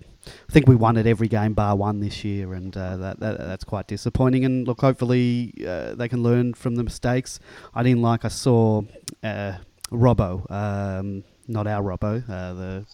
I 0.49 0.53
think 0.53 0.67
we 0.67 0.75
won 0.75 0.97
at 0.97 1.07
every 1.07 1.29
game 1.29 1.53
bar 1.53 1.77
one 1.77 2.01
this 2.01 2.25
year, 2.25 2.55
and 2.55 2.75
uh, 2.77 2.97
that, 2.97 3.21
that 3.21 3.39
that's 3.39 3.65
quite 3.65 3.87
disappointing. 3.89 4.45
And 4.45 4.67
look, 4.67 4.81
hopefully 4.81 5.53
uh, 5.69 5.95
they 5.95 6.09
can 6.09 6.23
learn 6.23 6.55
from 6.55 6.77
the 6.77 6.83
mistakes. 6.83 7.39
I 7.75 7.83
didn't 7.83 8.03
like 8.03 8.25
I 8.25 8.29
saw 8.29 8.83
uh, 9.23 9.53
Robbo, 9.91 10.51
um, 10.51 11.25
not 11.47 11.67
our 11.67 11.83
Robbo, 11.83 12.23
uh, 12.29 12.55
the 12.55 12.87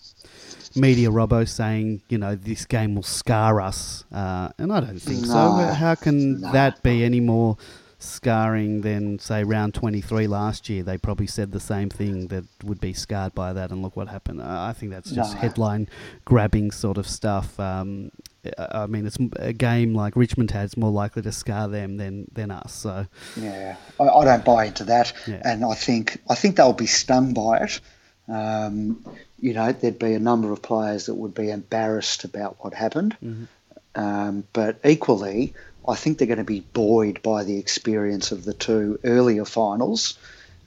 media 0.78 1.11
Robbo 1.11 1.47
saying, 1.49 2.02
you 2.08 2.18
know, 2.18 2.35
this 2.35 2.64
game 2.64 2.94
will 2.94 3.02
scar 3.02 3.61
us, 3.61 4.04
uh, 4.12 4.49
and 4.58 4.73
I 4.73 4.80
don't 4.80 4.99
think 5.00 5.26
so. 5.26 5.32
How 5.75 5.94
can 5.94 6.40
no. 6.40 6.52
that 6.52 6.82
be 6.82 7.04
any 7.04 7.20
more 7.20 7.56
scarring 8.00 8.82
than 8.82 9.18
say 9.18 9.42
round 9.44 9.75
23 9.75 10.26
last 10.26 10.68
year? 10.68 10.82
They 10.82 10.99
probably 10.99 11.26
said 11.26 11.52
the 11.52 11.61
same 11.61 11.90
thing 11.90 12.28
that 12.28 12.44
would 12.64 12.80
be 12.80 12.92
scarred 12.92 13.35
by 13.35 13.52
that, 13.52 13.70
and 13.70 13.82
look 13.82 13.97
what 13.97 14.08
happened. 14.08 14.42
I 14.42 14.73
think 14.73 14.92
that's 14.92 15.11
just 15.11 15.35
No. 15.35 15.40
headline 15.40 15.88
grabbing 16.25 16.70
sort 16.70 16.97
of 16.99 17.06
stuff. 17.08 17.58
Um, 17.58 18.11
I 18.56 18.87
mean, 18.87 19.04
it's 19.04 19.18
a 19.37 19.52
game 19.52 19.94
like 19.94 20.16
Richmond 20.16 20.52
has 20.52 20.76
more 20.76 20.92
likely 20.92 21.23
to 21.23 21.32
scar 21.32 21.68
them 21.68 21.97
than 21.97 22.26
than 22.32 22.50
us. 22.50 22.73
So 22.73 23.06
Yeah, 23.37 23.76
I, 24.00 24.04
I 24.04 24.25
don't 24.25 24.44
buy 24.44 24.66
into 24.66 24.85
that, 24.85 25.12
Yeah. 25.26 25.42
and 25.44 25.64
I 25.64 25.75
think 25.75 26.20
I 26.30 26.35
think 26.35 26.56
they'll 26.56 26.73
be 26.73 26.87
stung 26.87 27.35
by 27.35 27.58
it. 27.58 27.80
Um, 28.28 29.04
you 29.40 29.54
know, 29.54 29.73
there'd 29.73 29.99
be 29.99 30.14
a 30.14 30.18
number 30.18 30.52
of 30.52 30.61
players 30.62 31.06
that 31.06 31.14
would 31.14 31.35
be 31.35 31.50
embarrassed 31.50 32.25
about 32.25 32.56
what 32.61 32.75
happened, 32.75 33.16
um, 33.94 34.44
but 34.52 34.78
equally, 34.85 35.54
I 35.87 35.94
think 35.94 36.18
they're 36.18 36.26
going 36.26 36.38
to 36.38 36.44
be 36.44 36.61
buoyed 36.61 37.23
by 37.23 37.44
the 37.44 37.58
experience 37.58 38.32
of 38.32 38.44
the 38.44 38.52
two 38.52 38.99
earlier 39.04 39.44
finals. 39.44 40.18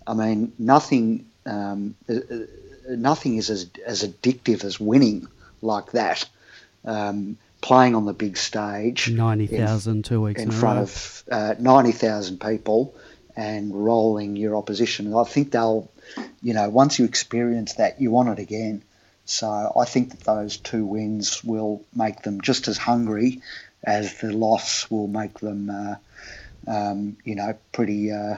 I 0.08 0.14
mean, 0.16 0.54
nothing 0.58 1.28
um, 1.46 1.96
uh, 2.10 2.14
uh, 2.14 2.38
nothing 2.90 3.38
is 3.38 3.50
as 3.50 3.70
as 3.86 4.04
addictive 4.04 4.64
as 4.64 4.80
winning 4.80 5.28
like 5.62 5.92
that. 5.92 6.28
Um, 6.84 7.38
playing 7.62 7.94
on 7.94 8.06
the 8.06 8.14
big 8.14 8.38
stage, 8.38 9.08
in- 9.08 9.18
ninety 9.18 9.46
thousand 9.48 10.04
two 10.06 10.22
weeks 10.22 10.42
in 10.42 10.50
in, 10.50 10.54
front 10.54 10.80
of 10.80 11.24
uh, 11.32 11.54
90,000 11.60 12.42
people 12.42 12.96
and 13.36 13.74
rolling 13.74 14.36
your 14.36 14.56
opposition. 14.56 15.14
I 15.14 15.24
think 15.24 15.52
they'll, 15.52 15.90
you 16.42 16.54
know, 16.54 16.70
once 16.70 17.00
you 17.00 17.06
experience 17.06 17.74
that, 17.76 18.02
you 18.02 18.12
want 18.12 18.30
it 18.30 18.40
again. 18.40 18.84
So 19.26 19.74
I 19.80 19.86
think 19.86 20.12
that 20.12 20.22
those 20.22 20.58
two 20.58 20.86
wins 20.86 21.44
will 21.44 21.84
make 21.96 22.24
them 22.24 22.42
just 22.42 22.68
as 22.68 22.78
hungry 22.78 23.42
as 23.84 24.20
the 24.20 24.32
loss 24.32 24.90
will 24.90 25.08
make 25.08 25.40
them, 25.40 25.70
uh, 25.70 25.96
um, 26.68 27.18
you 27.24 27.36
know, 27.36 27.58
pretty, 27.72 28.12
uh, 28.12 28.38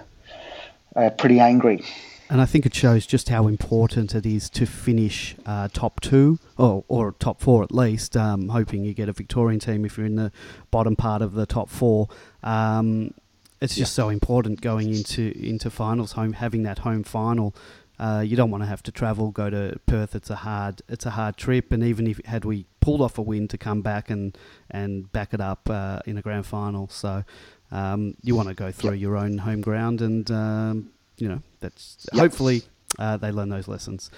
uh, 0.96 1.10
pretty 1.12 1.40
angry. 1.40 1.84
And 2.30 2.42
I 2.42 2.46
think 2.46 2.66
it 2.66 2.74
shows 2.74 3.06
just 3.06 3.30
how 3.30 3.48
important 3.48 4.16
it 4.16 4.26
is 4.26 4.50
to 4.52 4.66
finish 4.66 5.36
uh, 5.46 5.68
top 5.72 6.00
two 6.00 6.40
or, 6.58 6.84
or 6.88 7.12
top 7.14 7.42
four 7.42 7.64
at 7.64 7.72
least. 7.72 8.16
Um, 8.18 8.50
hoping 8.50 8.84
you 8.84 8.94
get 8.94 9.10
a 9.10 9.14
Victorian 9.14 9.60
team 9.60 9.86
if 9.86 9.98
you're 9.98 10.08
in 10.08 10.16
the 10.16 10.32
bottom 10.72 10.96
part 10.96 11.22
of 11.22 11.34
the 11.34 11.46
top 11.46 11.70
four. 11.70 12.08
Um, 12.42 13.14
it's 13.64 13.76
just 13.76 13.94
so 13.94 14.10
important 14.10 14.62
going 14.62 14.90
into 14.94 15.32
into 15.38 15.70
finals, 15.70 16.12
home 16.14 16.34
having 16.34 16.64
that 16.64 16.80
home 16.80 17.04
final. 17.04 17.56
Uh, 18.00 18.24
you 18.26 18.36
don't 18.36 18.50
want 18.52 18.64
to 18.64 18.68
have 18.68 18.82
to 18.84 18.92
travel, 18.92 19.32
go 19.32 19.50
to 19.50 19.80
Perth. 19.86 20.16
It's 20.16 20.30
a 20.30 20.36
hard 20.38 20.82
it's 20.90 21.06
a 21.06 21.12
hard 21.12 21.38
trip, 21.38 21.72
and 21.72 21.84
even 21.84 22.08
if 22.08 22.20
had 22.26 22.44
we 22.46 22.66
pulled 22.82 23.02
off 23.02 23.18
a 23.18 23.22
win 23.22 23.48
to 23.48 23.58
come 23.58 23.82
back 23.82 24.10
and 24.10 24.38
and 24.70 25.12
back 25.12 25.34
it 25.34 25.42
up 25.42 25.70
uh, 25.70 26.00
in 26.06 26.18
a 26.18 26.22
grand 26.22 26.46
final, 26.46 26.88
so 26.90 27.24
um, 27.72 28.16
you 28.22 28.36
want 28.36 28.50
to 28.50 28.56
go 28.56 28.72
through 28.72 28.94
your 28.94 29.16
own 29.18 29.38
home 29.40 29.62
ground 29.62 30.02
and. 30.02 30.30
Um, 30.32 30.90
you 31.20 31.30
know, 31.30 31.42
that's 31.60 32.08
Yep. 32.12 32.20
hopefully 32.22 32.64
uh, 32.98 33.18
they 33.18 33.32
learn 33.32 33.50
those 33.50 33.68
lessons 33.68 34.10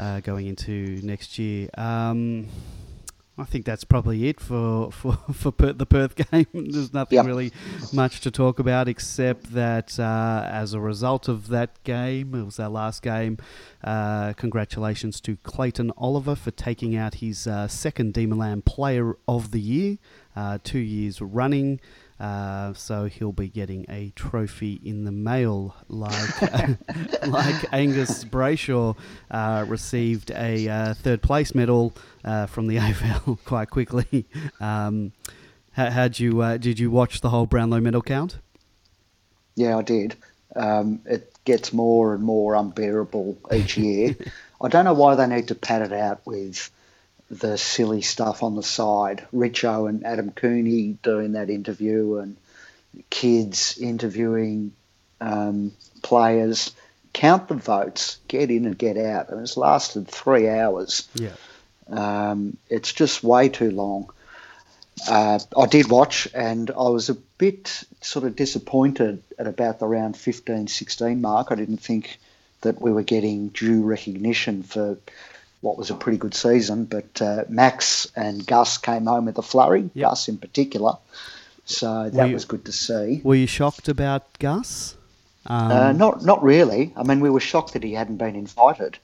uh, 0.00 0.18
going 0.18 0.48
into 0.48 1.00
next 1.04 1.38
year. 1.38 1.68
Um, 1.78 2.48
I 3.40 3.44
think 3.44 3.64
that's 3.64 3.84
probably 3.84 4.28
it 4.28 4.38
for 4.40 4.92
for 4.92 5.12
for 5.32 5.50
Perth, 5.50 5.78
the 5.78 5.86
Perth 5.86 6.14
game. 6.30 6.46
There's 6.54 6.92
nothing 6.92 7.16
Yep. 7.16 7.26
really 7.26 7.52
much 7.92 8.20
to 8.20 8.30
talk 8.30 8.58
about 8.58 8.86
except 8.88 9.52
that 9.54 9.98
uh, 9.98 10.46
as 10.46 10.74
a 10.74 10.80
result 10.80 11.26
of 11.28 11.48
that 11.48 11.82
game, 11.84 12.34
it 12.34 12.44
was 12.44 12.60
our 12.60 12.68
last 12.68 13.02
game. 13.02 13.38
Uh, 13.82 14.32
congratulations 14.34 15.20
to 15.22 15.36
Clayton 15.38 15.90
Oliver 15.96 16.34
for 16.34 16.50
taking 16.50 16.96
out 16.96 17.14
his 17.14 17.46
uh, 17.46 17.66
second 17.66 18.12
Demonland 18.14 18.64
Player 18.66 19.16
of 19.26 19.50
the 19.52 19.60
Year, 19.60 19.98
uh, 20.36 20.58
two 20.62 20.78
years 20.78 21.20
running. 21.22 21.80
Uh, 22.20 22.74
so 22.74 23.06
he'll 23.06 23.32
be 23.32 23.48
getting 23.48 23.86
a 23.88 24.10
trophy 24.10 24.78
in 24.84 25.04
the 25.04 25.12
mail, 25.12 25.74
like 25.88 26.42
like 27.26 27.72
Angus 27.72 28.24
Brayshaw 28.24 28.94
uh, 29.30 29.64
received 29.66 30.30
a 30.32 30.68
uh, 30.68 30.94
third 30.94 31.22
place 31.22 31.54
medal 31.54 31.94
uh, 32.22 32.44
from 32.44 32.66
the 32.66 32.76
AFL 32.78 33.38
quite 33.46 33.70
quickly. 33.70 34.26
Um, 34.60 35.12
how, 35.72 35.88
how'd 35.88 36.18
you 36.18 36.42
uh, 36.42 36.58
did 36.58 36.78
you 36.78 36.90
watch 36.90 37.22
the 37.22 37.30
whole 37.30 37.46
Brownlow 37.46 37.80
medal 37.80 38.02
count? 38.02 38.38
Yeah, 39.56 39.78
I 39.78 39.82
did. 39.82 40.14
Um, 40.54 41.00
it 41.06 41.32
gets 41.46 41.72
more 41.72 42.14
and 42.14 42.22
more 42.22 42.54
unbearable 42.54 43.38
each 43.50 43.78
year. 43.78 44.14
I 44.60 44.68
don't 44.68 44.84
know 44.84 44.92
why 44.92 45.14
they 45.14 45.26
need 45.26 45.48
to 45.48 45.54
pad 45.54 45.80
it 45.80 45.92
out 45.92 46.26
with 46.26 46.70
the 47.30 47.56
silly 47.56 48.02
stuff 48.02 48.42
on 48.42 48.56
the 48.56 48.62
side. 48.62 49.26
Richo 49.32 49.88
and 49.88 50.04
Adam 50.04 50.32
Cooney 50.32 50.98
doing 51.02 51.32
that 51.32 51.48
interview, 51.48 52.16
and 52.16 52.36
kids 53.08 53.78
interviewing 53.78 54.72
um, 55.20 55.72
players. 56.02 56.72
Count 57.12 57.48
the 57.48 57.54
votes, 57.54 58.18
get 58.28 58.50
in 58.50 58.66
and 58.66 58.78
get 58.78 58.96
out. 58.96 59.30
And 59.30 59.40
it's 59.40 59.56
lasted 59.56 60.08
three 60.08 60.48
hours. 60.48 61.08
Yeah. 61.14 61.34
Um, 61.88 62.56
it's 62.68 62.92
just 62.92 63.22
way 63.24 63.48
too 63.48 63.70
long. 63.70 64.10
Uh, 65.08 65.38
I 65.56 65.66
did 65.66 65.88
watch, 65.88 66.28
and 66.34 66.70
I 66.70 66.88
was 66.88 67.08
a 67.08 67.14
bit 67.14 67.84
sort 68.00 68.24
of 68.24 68.36
disappointed 68.36 69.22
at 69.38 69.46
about 69.46 69.78
the 69.78 69.86
round 69.86 70.16
15 70.16 70.66
16 70.68 71.20
mark. 71.20 71.48
I 71.50 71.54
didn't 71.54 71.78
think 71.78 72.18
that 72.60 72.80
we 72.80 72.92
were 72.92 73.02
getting 73.02 73.48
due 73.48 73.82
recognition 73.82 74.62
for 74.62 74.98
what 75.60 75.76
was 75.76 75.90
a 75.90 75.94
pretty 75.94 76.18
good 76.18 76.34
season, 76.34 76.84
but 76.84 77.20
uh, 77.20 77.44
Max 77.48 78.10
and 78.16 78.46
Gus 78.46 78.78
came 78.78 79.06
home 79.06 79.26
with 79.26 79.38
a 79.38 79.42
flurry, 79.42 79.90
yep. 79.94 80.10
Gus 80.10 80.28
in 80.28 80.38
particular. 80.38 80.96
So 81.64 82.10
that 82.10 82.28
you, 82.28 82.34
was 82.34 82.44
good 82.46 82.64
to 82.64 82.72
see. 82.72 83.20
Were 83.22 83.36
you 83.36 83.46
shocked 83.46 83.88
about 83.88 84.38
Gus? 84.38 84.96
Um, 85.46 85.70
uh, 85.70 85.92
not, 85.92 86.24
not 86.24 86.42
really. 86.42 86.92
I 86.96 87.04
mean, 87.04 87.20
we 87.20 87.30
were 87.30 87.40
shocked 87.40 87.74
that 87.74 87.84
he 87.84 87.92
hadn't 87.92 88.16
been 88.16 88.34
invited. 88.34 88.98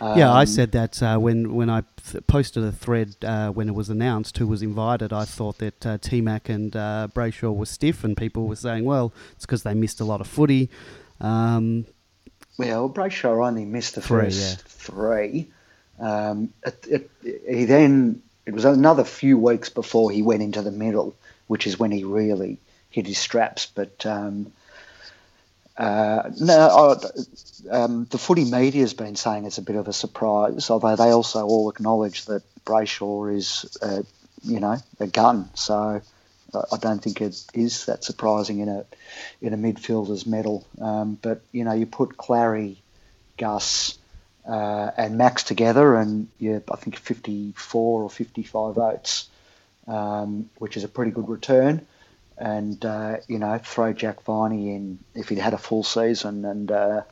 Um, 0.00 0.18
yeah, 0.18 0.32
I 0.32 0.40
um, 0.40 0.46
said 0.46 0.72
that 0.72 1.02
uh, 1.02 1.18
when 1.18 1.54
when 1.54 1.68
I 1.68 1.82
th- 2.10 2.26
posted 2.26 2.62
a 2.62 2.72
thread 2.72 3.16
uh, 3.22 3.50
when 3.50 3.68
it 3.68 3.74
was 3.74 3.88
announced 3.88 4.38
who 4.38 4.46
was 4.46 4.62
invited. 4.62 5.12
I 5.12 5.24
thought 5.24 5.58
that 5.58 5.86
uh, 5.86 5.98
T 5.98 6.20
Mac 6.20 6.48
and 6.48 6.74
uh, 6.76 7.08
Brayshaw 7.12 7.54
were 7.54 7.66
stiff, 7.66 8.04
and 8.04 8.16
people 8.16 8.46
were 8.46 8.56
saying, 8.56 8.84
"Well, 8.84 9.12
it's 9.32 9.44
because 9.44 9.64
they 9.64 9.74
missed 9.74 10.00
a 10.00 10.04
lot 10.04 10.20
of 10.20 10.28
footy." 10.28 10.70
Um, 11.20 11.86
well, 12.58 12.88
Brayshaw 12.88 13.44
only 13.46 13.64
missed 13.64 13.96
the 13.96 14.02
three, 14.02 14.24
first 14.24 14.58
yeah. 14.58 14.62
three. 14.66 15.50
Um, 16.00 16.52
it, 16.64 16.86
it, 16.88 17.10
he 17.48 17.64
then 17.64 18.22
it 18.46 18.54
was 18.54 18.64
another 18.64 19.04
few 19.04 19.38
weeks 19.38 19.68
before 19.68 20.10
he 20.10 20.22
went 20.22 20.42
into 20.42 20.62
the 20.62 20.70
middle, 20.70 21.14
which 21.46 21.66
is 21.66 21.78
when 21.78 21.90
he 21.90 22.04
really 22.04 22.58
hit 22.90 23.06
his 23.06 23.18
straps. 23.18 23.66
But 23.66 24.06
um, 24.06 24.52
uh, 25.76 26.30
no, 26.40 26.98
um, 27.70 28.06
the 28.10 28.18
footy 28.18 28.44
media 28.44 28.82
has 28.82 28.94
been 28.94 29.16
saying 29.16 29.44
it's 29.44 29.58
a 29.58 29.62
bit 29.62 29.76
of 29.76 29.88
a 29.88 29.92
surprise, 29.92 30.70
although 30.70 30.96
they 30.96 31.10
also 31.10 31.46
all 31.46 31.68
acknowledge 31.70 32.24
that 32.26 32.42
Brayshaw 32.64 33.34
is, 33.36 33.76
uh, 33.82 34.02
you 34.42 34.60
know, 34.60 34.76
a 34.98 35.06
gun. 35.06 35.50
So 35.54 36.00
I 36.54 36.76
don't 36.78 37.02
think 37.02 37.20
it 37.20 37.44
is 37.52 37.86
that 37.86 38.04
surprising 38.04 38.60
in 38.60 38.68
a 38.68 38.86
in 39.40 39.52
a 39.52 39.56
midfielder's 39.56 40.26
medal. 40.26 40.66
Um, 40.80 41.18
but 41.20 41.42
you 41.52 41.64
know, 41.64 41.74
you 41.74 41.86
put 41.86 42.16
Clary, 42.16 42.80
Gus, 43.36 43.98
uh, 44.48 44.90
and 44.96 45.18
Max 45.18 45.44
together, 45.44 45.94
and 45.94 46.28
yeah, 46.38 46.58
I 46.72 46.76
think 46.76 46.96
54 46.96 48.02
or 48.02 48.10
55 48.10 48.74
votes, 48.74 49.28
um, 49.86 50.50
which 50.58 50.76
is 50.76 50.84
a 50.84 50.88
pretty 50.88 51.12
good 51.12 51.28
return 51.28 51.86
and 52.38 52.84
uh, 52.84 53.16
you 53.26 53.38
know 53.38 53.58
throw 53.58 53.92
Jack 53.92 54.22
Viney 54.22 54.74
in 54.74 54.98
if 55.14 55.28
he'd 55.28 55.38
had 55.38 55.54
a 55.54 55.58
full 55.58 55.82
season, 55.82 56.44
and 56.44 56.70
uh, 56.70 57.02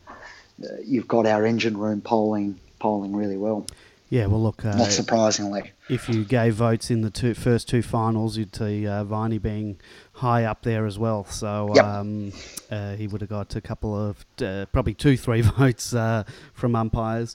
you've 0.84 1.08
got 1.08 1.26
our 1.26 1.44
engine 1.44 1.76
room 1.76 2.00
polling 2.00 2.58
polling 2.78 3.14
really 3.14 3.36
well. 3.36 3.66
Yeah, 4.08 4.26
well, 4.26 4.40
look, 4.40 4.64
uh, 4.64 4.76
not 4.76 4.92
surprisingly, 4.92 5.72
if 5.88 6.08
you 6.08 6.24
gave 6.24 6.54
votes 6.54 6.90
in 6.92 7.00
the 7.00 7.10
two, 7.10 7.34
first 7.34 7.68
two 7.68 7.82
finals, 7.82 8.36
you'd 8.36 8.54
see 8.54 8.86
uh, 8.86 9.02
Viney 9.02 9.38
being 9.38 9.80
high 10.12 10.44
up 10.44 10.62
there 10.62 10.86
as 10.86 10.96
well. 10.96 11.24
So 11.24 11.72
yep. 11.74 11.84
um, 11.84 12.32
uh, 12.70 12.94
he 12.94 13.08
would 13.08 13.20
have 13.20 13.30
got 13.30 13.56
a 13.56 13.60
couple 13.60 13.96
of 13.96 14.24
uh, 14.40 14.66
probably 14.72 14.94
two, 14.94 15.16
three 15.16 15.40
votes 15.58 15.90
from 15.90 16.76
umpires. 16.76 17.34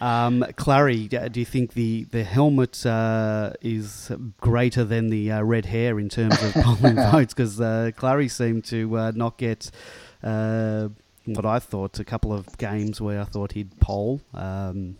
Um, 0.00 0.44
Clary, 0.56 1.08
do 1.08 1.40
you 1.40 1.46
think 1.46 1.74
the 1.74 2.04
the 2.04 2.22
helmet 2.22 2.84
uh, 2.86 3.52
is 3.60 4.12
greater 4.40 4.84
than 4.84 5.08
the 5.08 5.32
uh, 5.32 5.42
red 5.42 5.66
hair 5.66 5.98
in 5.98 6.08
terms 6.08 6.40
of 6.42 6.54
polling 6.54 6.96
votes? 7.10 7.34
Because 7.34 7.60
uh, 7.60 7.90
Clary 7.96 8.28
seemed 8.28 8.64
to 8.66 8.96
uh, 8.96 9.12
not 9.14 9.36
get 9.38 9.70
uh, 10.22 10.88
what 11.26 11.44
I 11.44 11.58
thought 11.58 11.98
a 11.98 12.04
couple 12.04 12.32
of 12.32 12.56
games 12.58 13.00
where 13.00 13.20
I 13.20 13.24
thought 13.24 13.52
he'd 13.52 13.78
poll. 13.80 14.20
Um, 14.34 14.96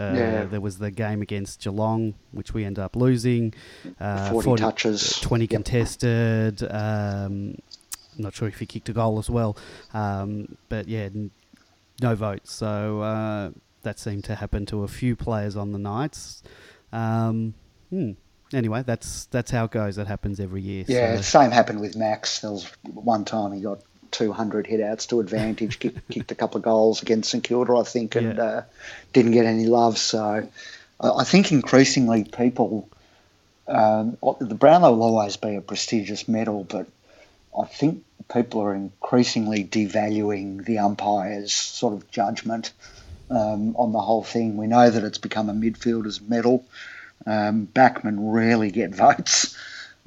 uh, 0.00 0.12
yeah. 0.16 0.44
There 0.44 0.60
was 0.60 0.78
the 0.78 0.90
game 0.90 1.22
against 1.22 1.60
Geelong, 1.60 2.14
which 2.32 2.54
we 2.54 2.64
ended 2.64 2.82
up 2.82 2.96
losing. 2.96 3.54
Uh, 4.00 4.30
40, 4.30 4.44
40 4.44 4.60
touches. 4.60 5.20
20 5.20 5.44
yep. 5.44 5.50
contested. 5.50 6.62
Um, 6.62 7.56
I'm 8.16 8.24
not 8.24 8.34
sure 8.34 8.48
if 8.48 8.58
he 8.58 8.66
kicked 8.66 8.88
a 8.88 8.92
goal 8.92 9.18
as 9.18 9.28
well. 9.28 9.56
Um, 9.92 10.56
but 10.68 10.88
yeah, 10.88 11.08
no 12.00 12.14
votes. 12.14 12.52
So 12.52 13.00
uh, 13.00 13.50
that 13.82 13.98
seemed 13.98 14.24
to 14.24 14.34
happen 14.34 14.66
to 14.66 14.82
a 14.84 14.88
few 14.88 15.16
players 15.16 15.56
on 15.56 15.72
the 15.72 15.78
nights. 15.78 16.42
Um, 16.92 17.54
hmm. 17.90 18.12
Anyway, 18.52 18.82
that's 18.86 19.26
that's 19.26 19.50
how 19.50 19.64
it 19.64 19.70
goes. 19.70 19.96
That 19.96 20.06
happens 20.06 20.38
every 20.38 20.60
year. 20.60 20.84
Yeah, 20.86 21.16
so. 21.16 21.22
same 21.22 21.50
happened 21.50 21.80
with 21.80 21.96
Max. 21.96 22.40
There 22.40 22.50
was 22.50 22.70
one 22.82 23.24
time 23.24 23.52
he 23.52 23.62
got 23.62 23.82
200 24.12 24.66
hitouts 24.66 25.08
to 25.08 25.20
advantage, 25.20 25.78
kicked, 25.78 26.08
kicked, 26.10 26.30
a 26.30 26.34
couple 26.34 26.58
of 26.58 26.62
goals 26.62 27.02
against 27.02 27.30
St 27.30 27.42
Kilda, 27.42 27.76
I 27.76 27.82
think, 27.82 28.14
and 28.14 28.36
yeah. 28.36 28.42
uh, 28.42 28.62
didn't 29.12 29.32
get 29.32 29.46
any 29.46 29.66
love. 29.66 29.98
So 29.98 30.48
I 31.00 31.24
think 31.24 31.50
increasingly 31.50 32.24
people, 32.24 32.88
um, 33.66 34.16
the 34.40 34.54
Brownlow 34.54 34.92
will 34.92 35.02
always 35.02 35.36
be 35.36 35.56
a 35.56 35.60
prestigious 35.60 36.28
medal, 36.28 36.64
but 36.64 36.86
I 37.58 37.66
think 37.66 38.04
people 38.32 38.62
are 38.62 38.74
increasingly 38.74 39.64
devaluing 39.64 40.64
the 40.64 40.78
umpire's 40.78 41.52
sort 41.52 41.94
of 41.94 42.10
judgment 42.10 42.72
um, 43.30 43.74
on 43.76 43.92
the 43.92 44.00
whole 44.00 44.22
thing. 44.22 44.56
We 44.56 44.66
know 44.66 44.88
that 44.88 45.04
it's 45.04 45.18
become 45.18 45.48
a 45.48 45.54
midfielder's 45.54 46.20
medal. 46.20 46.64
Um, 47.26 47.66
backmen 47.66 48.16
rarely 48.18 48.70
get 48.70 48.94
votes. 48.94 49.56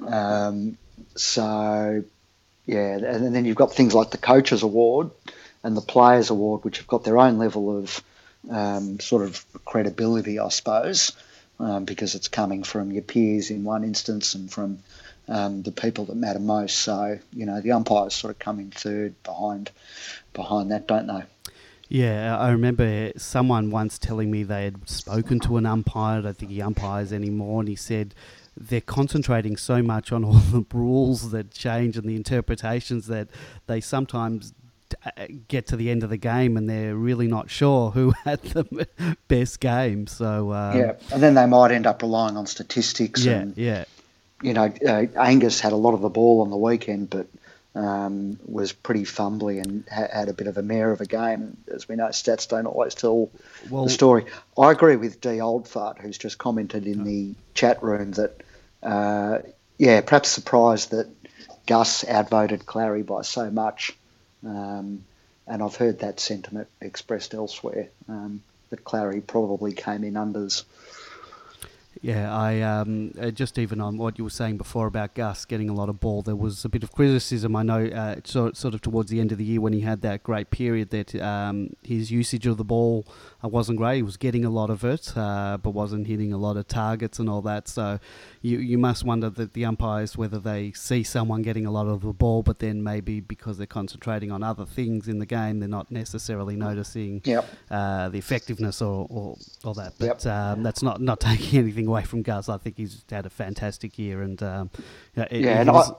Um, 0.04 0.78
so, 1.14 2.04
yeah, 2.66 2.96
and 2.96 3.34
then 3.34 3.44
you've 3.44 3.56
got 3.56 3.72
things 3.72 3.94
like 3.94 4.10
the 4.10 4.18
Coaches 4.18 4.62
Award 4.62 5.10
and 5.62 5.76
the 5.76 5.80
Players 5.80 6.30
Award, 6.30 6.64
which 6.64 6.78
have 6.78 6.86
got 6.86 7.04
their 7.04 7.18
own 7.18 7.38
level 7.38 7.78
of 7.78 8.02
um, 8.50 9.00
sort 9.00 9.22
of 9.22 9.44
credibility, 9.64 10.38
I 10.38 10.48
suppose, 10.48 11.12
um, 11.60 11.84
because 11.84 12.14
it's 12.14 12.28
coming 12.28 12.64
from 12.64 12.90
your 12.90 13.02
peers 13.02 13.50
in 13.50 13.64
one 13.64 13.84
instance 13.84 14.34
and 14.34 14.50
from 14.50 14.80
um, 15.28 15.62
the 15.62 15.72
people 15.72 16.06
that 16.06 16.16
matter 16.16 16.40
most. 16.40 16.78
So, 16.78 17.18
you 17.32 17.46
know, 17.46 17.60
the 17.60 17.72
umpires 17.72 18.14
sort 18.14 18.32
of 18.32 18.38
come 18.38 18.58
in 18.58 18.70
third 18.70 19.14
behind 19.22 19.70
behind 20.32 20.70
that, 20.72 20.86
don't 20.86 21.06
they? 21.06 21.22
Yeah, 21.88 22.36
I 22.36 22.50
remember 22.50 23.12
someone 23.16 23.70
once 23.70 23.96
telling 23.96 24.28
me 24.28 24.42
they 24.42 24.64
had 24.64 24.88
spoken 24.88 25.38
to 25.40 25.56
an 25.56 25.66
umpire. 25.66 26.18
I 26.18 26.22
don't 26.22 26.36
think 26.36 26.50
he 26.50 26.60
umpires 26.60 27.12
anymore, 27.12 27.60
and 27.60 27.68
he 27.68 27.76
said 27.76 28.12
they're 28.56 28.80
concentrating 28.80 29.56
so 29.56 29.82
much 29.82 30.12
on 30.12 30.24
all 30.24 30.32
the 30.34 30.64
rules 30.72 31.30
that 31.30 31.50
change 31.50 31.96
and 31.96 32.08
the 32.08 32.16
interpretations 32.16 33.06
that 33.06 33.28
they 33.66 33.80
sometimes 33.80 34.54
uh, 35.04 35.26
get 35.48 35.66
to 35.66 35.76
the 35.76 35.90
end 35.90 36.02
of 36.02 36.10
the 36.10 36.16
game 36.16 36.56
and 36.56 36.68
they're 36.68 36.96
really 36.96 37.26
not 37.26 37.50
sure 37.50 37.90
who 37.90 38.10
had 38.24 38.40
the 38.42 38.88
best 39.28 39.60
game. 39.60 40.06
So 40.06 40.52
um, 40.52 40.78
yeah, 40.78 40.92
and 41.12 41.22
then 41.22 41.34
they 41.34 41.46
might 41.46 41.70
end 41.70 41.86
up 41.86 42.02
relying 42.02 42.36
on 42.36 42.46
statistics. 42.46 43.24
Yeah, 43.24 43.32
and, 43.32 43.56
yeah. 43.56 43.84
You 44.42 44.52
know, 44.52 44.72
uh, 44.86 45.06
Angus 45.16 45.60
had 45.60 45.72
a 45.72 45.76
lot 45.76 45.94
of 45.94 46.02
the 46.02 46.10
ball 46.10 46.42
on 46.42 46.50
the 46.50 46.58
weekend, 46.58 47.08
but 47.08 47.26
um, 47.76 48.38
was 48.46 48.72
pretty 48.72 49.04
fumbly 49.04 49.62
and 49.62 49.84
ha- 49.92 50.08
had 50.12 50.28
a 50.28 50.32
bit 50.32 50.46
of 50.46 50.56
a 50.56 50.62
mare 50.62 50.90
of 50.90 51.00
a 51.00 51.06
game. 51.06 51.58
As 51.72 51.88
we 51.88 51.96
know, 51.96 52.06
stats 52.06 52.48
don't 52.48 52.66
always 52.66 52.94
tell 52.94 53.30
well, 53.70 53.84
the 53.84 53.90
story. 53.90 54.24
I 54.58 54.72
agree 54.72 54.96
with 54.96 55.20
D 55.20 55.28
Oldfart, 55.28 55.98
who's 55.98 56.16
just 56.16 56.38
commented 56.38 56.86
in 56.86 57.04
the 57.04 57.34
chat 57.54 57.82
room 57.82 58.12
that, 58.12 58.42
uh, 58.86 59.38
yeah, 59.78 60.00
perhaps 60.00 60.30
surprised 60.30 60.92
that 60.92 61.08
Gus 61.66 62.08
outvoted 62.08 62.64
Clary 62.64 63.02
by 63.02 63.22
so 63.22 63.50
much. 63.50 63.96
Um, 64.44 65.04
and 65.46 65.62
I've 65.62 65.76
heard 65.76 66.00
that 66.00 66.20
sentiment 66.20 66.68
expressed 66.80 67.34
elsewhere 67.34 67.88
um, 68.08 68.42
that 68.70 68.84
Clary 68.84 69.20
probably 69.20 69.72
came 69.72 70.04
in 70.04 70.14
unders. 70.14 70.64
Yeah, 72.02 72.34
I 72.34 72.60
um, 72.60 73.12
uh, 73.20 73.30
just 73.30 73.58
even 73.58 73.80
on 73.80 73.96
what 73.96 74.18
you 74.18 74.24
were 74.24 74.30
saying 74.30 74.58
before 74.58 74.86
about 74.86 75.14
Gus 75.14 75.44
getting 75.44 75.68
a 75.68 75.74
lot 75.74 75.88
of 75.88 76.00
ball, 76.00 76.22
there 76.22 76.36
was 76.36 76.64
a 76.64 76.68
bit 76.68 76.82
of 76.82 76.92
criticism. 76.92 77.56
I 77.56 77.62
know, 77.62 77.86
uh, 77.86 78.16
sort, 78.24 78.56
sort 78.56 78.74
of 78.74 78.82
towards 78.82 79.10
the 79.10 79.20
end 79.20 79.32
of 79.32 79.38
the 79.38 79.44
year 79.44 79.60
when 79.60 79.72
he 79.72 79.80
had 79.80 80.02
that 80.02 80.22
great 80.22 80.50
period, 80.50 80.90
that 80.90 81.14
um, 81.16 81.70
his 81.82 82.10
usage 82.10 82.46
of 82.46 82.56
the 82.56 82.64
ball 82.64 83.06
uh, 83.42 83.48
wasn't 83.48 83.78
great. 83.78 83.96
He 83.96 84.02
was 84.02 84.16
getting 84.16 84.44
a 84.44 84.50
lot 84.50 84.70
of 84.70 84.84
it, 84.84 85.16
uh, 85.16 85.58
but 85.58 85.70
wasn't 85.70 86.06
hitting 86.06 86.32
a 86.32 86.38
lot 86.38 86.56
of 86.56 86.68
targets 86.68 87.18
and 87.18 87.28
all 87.28 87.42
that. 87.42 87.68
So 87.68 87.98
you 88.42 88.58
you 88.58 88.78
must 88.78 89.04
wonder 89.04 89.30
that 89.30 89.54
the 89.54 89.64
umpires 89.64 90.16
whether 90.16 90.38
they 90.38 90.72
see 90.72 91.02
someone 91.02 91.42
getting 91.42 91.66
a 91.66 91.70
lot 91.70 91.86
of 91.86 92.02
the 92.02 92.12
ball, 92.12 92.42
but 92.42 92.58
then 92.58 92.82
maybe 92.82 93.20
because 93.20 93.58
they're 93.58 93.66
concentrating 93.66 94.30
on 94.30 94.42
other 94.42 94.66
things 94.66 95.08
in 95.08 95.18
the 95.18 95.26
game, 95.26 95.60
they're 95.60 95.68
not 95.68 95.90
necessarily 95.90 96.56
noticing 96.56 97.22
yep. 97.24 97.46
Uh, 97.70 98.08
the 98.08 98.18
effectiveness 98.18 98.82
or, 98.82 99.06
or, 99.10 99.36
or 99.64 99.74
that. 99.74 99.94
But 99.98 100.24
yep. 100.24 100.26
um, 100.26 100.62
that's 100.62 100.82
not 100.82 101.00
not 101.00 101.20
taking 101.30 101.58
anything 101.58 101.85
away 101.86 102.02
from 102.02 102.22
Gus. 102.22 102.48
I 102.48 102.58
think 102.58 102.76
he's 102.76 103.04
had 103.10 103.26
a 103.26 103.30
fantastic 103.30 103.98
year, 103.98 104.22
and 104.22 104.42
um, 104.42 104.70
it, 105.14 105.32
yeah, 105.32 105.60
it, 105.62 105.66
was, 105.68 105.90
I, 105.90 105.94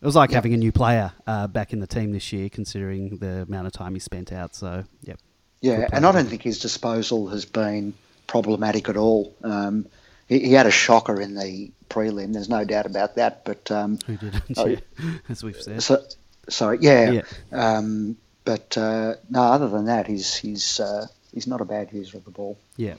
it 0.00 0.06
was 0.06 0.16
like 0.16 0.30
yeah. 0.30 0.36
having 0.36 0.54
a 0.54 0.56
new 0.56 0.72
player 0.72 1.12
uh, 1.26 1.46
back 1.46 1.72
in 1.72 1.80
the 1.80 1.86
team 1.86 2.12
this 2.12 2.32
year, 2.32 2.48
considering 2.48 3.18
the 3.18 3.42
amount 3.42 3.66
of 3.66 3.72
time 3.72 3.94
he 3.94 4.00
spent 4.00 4.32
out. 4.32 4.54
So, 4.54 4.84
yep. 5.02 5.18
Yeah, 5.60 5.86
and 5.92 6.04
I 6.04 6.12
don't 6.12 6.26
think 6.26 6.42
his 6.42 6.58
disposal 6.58 7.28
has 7.28 7.44
been 7.44 7.94
problematic 8.26 8.88
at 8.88 8.96
all. 8.96 9.34
Um, 9.44 9.86
he, 10.28 10.40
he, 10.40 10.52
had 10.54 10.66
a 10.66 10.72
shocker 10.72 11.20
in 11.20 11.34
the 11.34 11.70
prelim. 11.88 12.32
There's 12.32 12.48
no 12.48 12.64
doubt 12.64 12.86
about 12.86 13.14
that. 13.16 13.44
But 13.44 13.70
um, 13.70 13.98
who 14.06 14.16
didn't? 14.16 14.42
Oh, 14.56 14.66
yeah, 14.66 14.80
as 15.28 15.44
we've 15.44 15.60
said. 15.60 15.82
So, 15.82 16.02
sorry, 16.48 16.78
yeah. 16.80 17.10
yeah. 17.10 17.22
Um, 17.52 18.16
but 18.44 18.76
uh, 18.76 19.14
no, 19.30 19.40
other 19.40 19.68
than 19.68 19.84
that, 19.86 20.06
he's 20.06 20.34
he's 20.34 20.80
uh, 20.80 21.06
he's 21.32 21.46
not 21.46 21.60
a 21.60 21.64
bad 21.64 21.92
user 21.92 22.16
of 22.16 22.24
the 22.24 22.30
ball. 22.30 22.58
Yeah. 22.76 22.94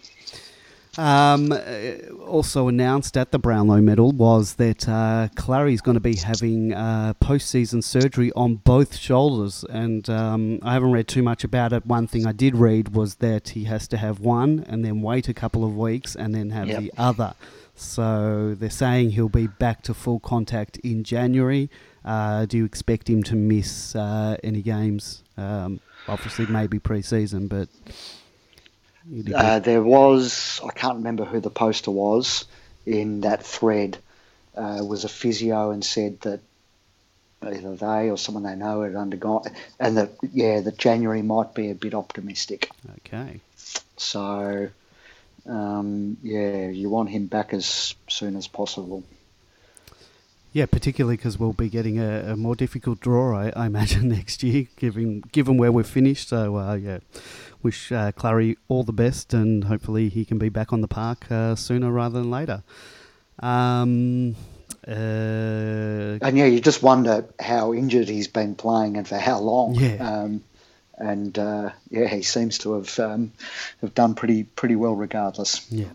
Um, 0.95 1.51
uh, 1.51 2.13
also 2.23 2.67
announced 2.67 3.17
at 3.17 3.31
the 3.31 3.39
Brownlow 3.39 3.81
Medal 3.81 4.11
was 4.11 4.55
that 4.55 4.87
uh, 4.87 5.27
Clary's 5.35 5.81
going 5.81 5.95
to 5.95 5.99
be 6.01 6.15
having 6.15 6.71
uh, 6.71 7.13
post-season 7.15 7.81
surgery 7.81 8.31
on 8.35 8.55
both 8.57 8.95
shoulders, 8.95 9.65
and 9.69 10.07
um, 10.09 10.59
I 10.61 10.73
haven't 10.73 10.91
read 10.91 11.07
too 11.07 11.23
much 11.23 11.43
about 11.43 11.73
it. 11.73 11.85
One 11.87 12.05
thing 12.05 12.27
I 12.27 12.31
did 12.31 12.55
read 12.55 12.95
was 12.95 13.15
that 13.15 13.49
he 13.49 13.63
has 13.63 13.87
to 13.87 13.97
have 13.97 14.19
one 14.19 14.63
and 14.69 14.85
then 14.85 15.01
wait 15.01 15.27
a 15.29 15.33
couple 15.33 15.63
of 15.63 15.75
weeks 15.75 16.15
and 16.15 16.33
then 16.35 16.51
have 16.51 16.67
Yep. 16.67 16.79
the 16.79 16.93
other. 16.97 17.33
So 17.75 18.55
they're 18.59 18.69
saying 18.69 19.11
he'll 19.11 19.29
be 19.29 19.47
back 19.47 19.81
to 19.83 19.95
full 19.95 20.19
contact 20.19 20.77
in 20.77 21.03
January. 21.03 21.71
Uh, 22.05 22.45
do 22.45 22.57
you 22.57 22.65
expect 22.65 23.09
him 23.09 23.23
to 23.23 23.35
miss 23.35 23.95
uh, 23.95 24.37
any 24.43 24.61
games? 24.61 25.23
Um, 25.37 25.79
obviously, 26.07 26.45
maybe 26.45 26.77
pre-season, 26.77 27.47
but. 27.47 27.67
Uh, 29.33 29.59
there 29.59 29.83
was, 29.83 30.61
I 30.63 30.71
can't 30.71 30.97
remember 30.97 31.25
who 31.25 31.39
the 31.39 31.49
poster 31.49 31.91
was 31.91 32.45
in 32.85 33.21
that 33.21 33.43
thread, 33.43 33.97
uh, 34.55 34.79
was 34.81 35.03
a 35.03 35.09
physio 35.09 35.71
and 35.71 35.83
said 35.83 36.21
that 36.21 36.39
either 37.41 37.75
they 37.75 38.09
or 38.09 38.17
someone 38.17 38.43
they 38.43 38.55
know 38.55 38.83
had 38.83 38.95
undergone, 38.95 39.43
and 39.79 39.97
that, 39.97 40.11
yeah, 40.31 40.61
that 40.61 40.77
January 40.77 41.21
might 41.21 41.53
be 41.53 41.69
a 41.69 41.75
bit 41.75 41.93
optimistic. 41.93 42.69
okay. 42.99 43.41
So, 43.97 44.69
um, 45.47 46.17
yeah, 46.23 46.69
you 46.69 46.89
want 46.89 47.09
him 47.09 47.27
back 47.27 47.53
as 47.53 47.95
soon 48.07 48.35
as 48.35 48.47
possible. 48.47 49.03
Yeah, 50.53 50.67
particularly 50.67 51.17
because 51.17 51.39
we'll 51.39 51.51
be 51.51 51.67
getting 51.67 51.99
a, 51.99 52.33
a 52.33 52.35
more 52.35 52.55
difficult 52.55 52.99
draw, 52.99 53.35
I, 53.35 53.51
I 53.55 53.65
imagine, 53.65 54.07
next 54.19 54.43
year, 54.43 54.67
given 54.77 55.21
given 55.31 55.57
where 55.57 55.71
we've 55.71 55.87
finished. 55.87 56.29
So, 56.29 56.57
uh, 56.57 56.75
yeah, 56.75 56.99
wish 57.63 57.91
uh, 57.91 58.11
Clary 58.11 58.57
all 58.67 58.83
the 58.83 58.93
best, 58.93 59.33
and 59.33 59.63
hopefully 59.63 60.09
he 60.09 60.25
can 60.25 60.37
be 60.37 60.49
back 60.49 60.73
on 60.73 60.81
the 60.81 60.87
park 60.87 61.31
uh, 61.31 61.55
sooner 61.55 61.91
rather 61.91 62.19
than 62.19 62.29
later. 62.29 62.63
Um, 63.39 64.35
uh, 64.87 64.91
And 66.21 66.37
yeah, 66.37 66.45
you 66.45 66.59
just 66.59 66.83
wonder 66.83 67.25
how 67.39 67.73
injured 67.73 68.09
he's 68.09 68.27
been 68.27 68.55
playing 68.55 68.97
and 68.97 69.07
for 69.07 69.17
how 69.17 69.39
long. 69.39 69.75
Yeah. 69.75 69.95
Um, 70.23 70.43
and 70.97 71.37
uh, 71.39 71.71
yeah, 71.89 72.07
he 72.07 72.21
seems 72.21 72.59
to 72.59 72.73
have 72.73 72.99
um, 72.99 73.31
have 73.81 73.95
done 73.95 74.13
pretty 74.13 74.43
pretty 74.43 74.75
well 74.75 74.95
regardless. 74.95 75.65
yeah. 75.71 75.87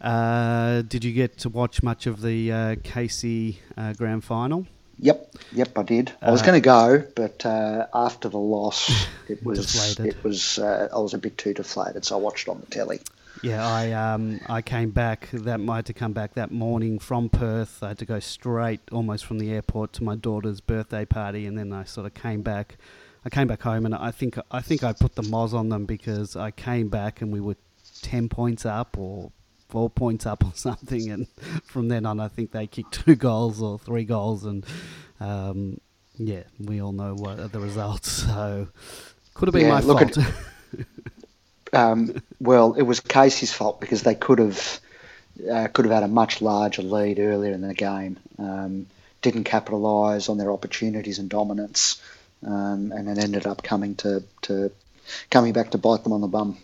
Uh, 0.00 0.82
did 0.82 1.04
you 1.04 1.12
get 1.12 1.38
to 1.38 1.48
watch 1.48 1.82
much 1.82 2.06
of 2.06 2.20
the 2.20 2.52
uh, 2.52 2.76
Casey 2.82 3.60
uh, 3.76 3.92
Grand 3.94 4.22
Final? 4.24 4.66
Yep, 4.98 5.34
yep, 5.52 5.76
I 5.78 5.82
did. 5.82 6.12
I 6.22 6.30
was 6.30 6.42
Uh, 6.42 6.46
going 6.46 6.62
to 6.62 6.64
go, 6.64 7.04
but 7.16 7.44
uh, 7.44 7.86
after 7.94 8.28
the 8.28 8.38
loss, 8.38 9.06
it 9.28 9.44
was 9.44 9.58
Deflated. 9.58 10.06
it 10.06 10.24
was 10.24 10.58
uh, 10.58 10.88
I 10.94 10.98
was 10.98 11.14
a 11.14 11.18
bit 11.18 11.36
too 11.36 11.54
deflated, 11.54 12.04
so 12.04 12.16
I 12.16 12.20
watched 12.20 12.48
on 12.48 12.60
the 12.60 12.66
telly. 12.66 13.00
Yeah, 13.42 13.66
I 13.66 13.92
um 13.92 14.40
I 14.48 14.62
came 14.62 14.90
back 14.90 15.28
that 15.32 15.60
I 15.68 15.76
had 15.76 15.86
to 15.86 15.92
come 15.92 16.12
back 16.12 16.34
that 16.34 16.50
morning 16.52 16.98
from 16.98 17.28
Perth. 17.28 17.82
I 17.82 17.88
had 17.88 17.98
to 17.98 18.06
go 18.06 18.20
straight 18.20 18.80
almost 18.92 19.24
from 19.26 19.38
the 19.38 19.50
airport 19.52 19.92
to 19.94 20.04
my 20.04 20.14
daughter's 20.14 20.60
birthday 20.60 21.04
party, 21.04 21.44
and 21.46 21.58
then 21.58 21.72
I 21.72 21.84
sort 21.84 22.06
of 22.06 22.14
came 22.14 22.42
back. 22.42 22.76
I 23.24 23.30
came 23.30 23.46
back 23.48 23.62
home, 23.62 23.84
and 23.86 23.94
I 23.94 24.12
think 24.12 24.38
I 24.50 24.60
think 24.60 24.84
I 24.84 24.92
put 24.92 25.16
the 25.16 25.22
moz 25.22 25.52
on 25.52 25.68
them 25.68 25.84
because 25.84 26.36
I 26.36 26.52
came 26.52 26.88
back 26.88 27.20
and 27.20 27.32
we 27.32 27.40
were 27.40 27.56
ten 28.02 28.28
points 28.28 28.64
up 28.64 28.96
or 28.96 29.32
four 29.68 29.90
points 29.90 30.26
up 30.26 30.44
or 30.44 30.52
something, 30.54 31.10
and 31.10 31.26
from 31.64 31.88
then 31.88 32.06
on, 32.06 32.20
I 32.20 32.28
think 32.28 32.52
they 32.52 32.66
kicked 32.66 32.92
two 33.04 33.14
goals 33.28 33.60
or 33.62 33.78
three 33.78 34.04
goals, 34.04 34.44
and 34.44 34.64
um, 35.20 35.80
yeah, 36.16 36.42
we 36.58 36.80
all 36.82 36.92
know 36.92 37.14
what 37.14 37.38
are 37.40 37.48
the 37.48 37.60
results. 37.60 38.24
So 38.34 38.68
could 39.34 39.48
have 39.48 39.52
been 39.54 39.62
Yeah, 39.66 39.74
my 39.74 39.80
look 39.80 40.02
at- 40.02 40.14
fault. 40.14 40.34
Um, 41.72 42.22
well, 42.40 42.74
it 42.74 42.82
was 42.82 43.00
Casey's 43.00 43.52
fault 43.52 43.80
because 43.80 44.02
they 44.02 44.14
could 44.14 44.38
have 44.38 44.80
uh, 45.50 45.66
could 45.72 45.84
have 45.86 45.94
had 45.94 46.02
a 46.04 46.08
much 46.08 46.40
larger 46.40 46.82
lead 46.82 47.18
earlier 47.18 47.52
in 47.52 47.62
the 47.62 47.74
game. 47.74 48.16
Um, 48.38 48.86
didn't 49.22 49.44
capitalise 49.44 50.28
on 50.28 50.38
their 50.38 50.52
opportunities 50.52 51.18
and 51.18 51.28
dominance, 51.28 52.00
um, 52.46 52.92
and 52.92 53.08
it 53.08 53.18
ended 53.18 53.46
up 53.46 53.62
coming 53.64 53.96
to, 53.96 54.22
to 54.42 54.70
coming 55.30 55.52
back 55.52 55.70
to 55.70 55.78
bite 55.78 56.04
them 56.04 56.12
on 56.12 56.20
the 56.20 56.28
bum. 56.28 56.58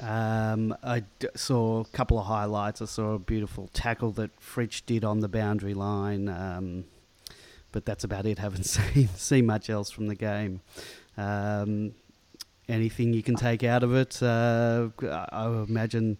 Um, 0.00 0.74
I 0.82 1.00
d- 1.18 1.28
saw 1.36 1.80
a 1.80 1.84
couple 1.84 2.18
of 2.18 2.26
highlights. 2.26 2.80
I 2.80 2.86
saw 2.86 3.12
a 3.12 3.18
beautiful 3.18 3.68
tackle 3.72 4.12
that 4.12 4.30
Fritsch 4.40 4.82
did 4.86 5.04
on 5.04 5.20
the 5.20 5.28
boundary 5.28 5.74
line, 5.74 6.28
um, 6.28 6.84
but 7.72 7.84
that's 7.84 8.04
about 8.04 8.26
it. 8.26 8.38
Haven't 8.46 8.64
seen 8.64 9.08
seen 9.16 9.46
much 9.46 9.68
else 9.68 9.90
from 9.90 10.06
the 10.06 10.14
game. 10.14 10.60
Um, 11.16 11.92
anything 12.68 13.12
you 13.12 13.22
can 13.22 13.34
take 13.36 13.62
out 13.62 13.82
of 13.82 13.94
it? 13.94 14.22
Uh, 14.22 14.88
I 15.32 15.46
imagine. 15.68 16.18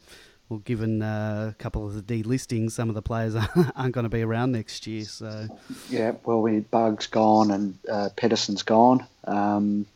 Well, 0.49 0.59
given 0.59 1.01
uh, 1.01 1.53
a 1.53 1.63
couple 1.63 1.87
of 1.87 1.95
the 1.95 2.03
delistings, 2.03 2.73
some 2.73 2.89
of 2.89 2.97
the 2.97 3.03
players 3.03 3.37
aren't 3.77 3.95
going 3.95 4.03
to 4.03 4.09
be 4.09 4.23
around 4.23 4.51
next 4.51 4.85
year. 4.85 5.05
So, 5.05 5.47
Yeah, 5.89 6.15
well, 6.25 6.43
we 6.43 6.59
Bugg's 6.59 7.07
gone 7.07 7.53
and 7.53 7.79
uh, 7.89 8.09
Pedersen's 8.17 8.65
gone. 8.65 9.07
Um, 9.29 9.87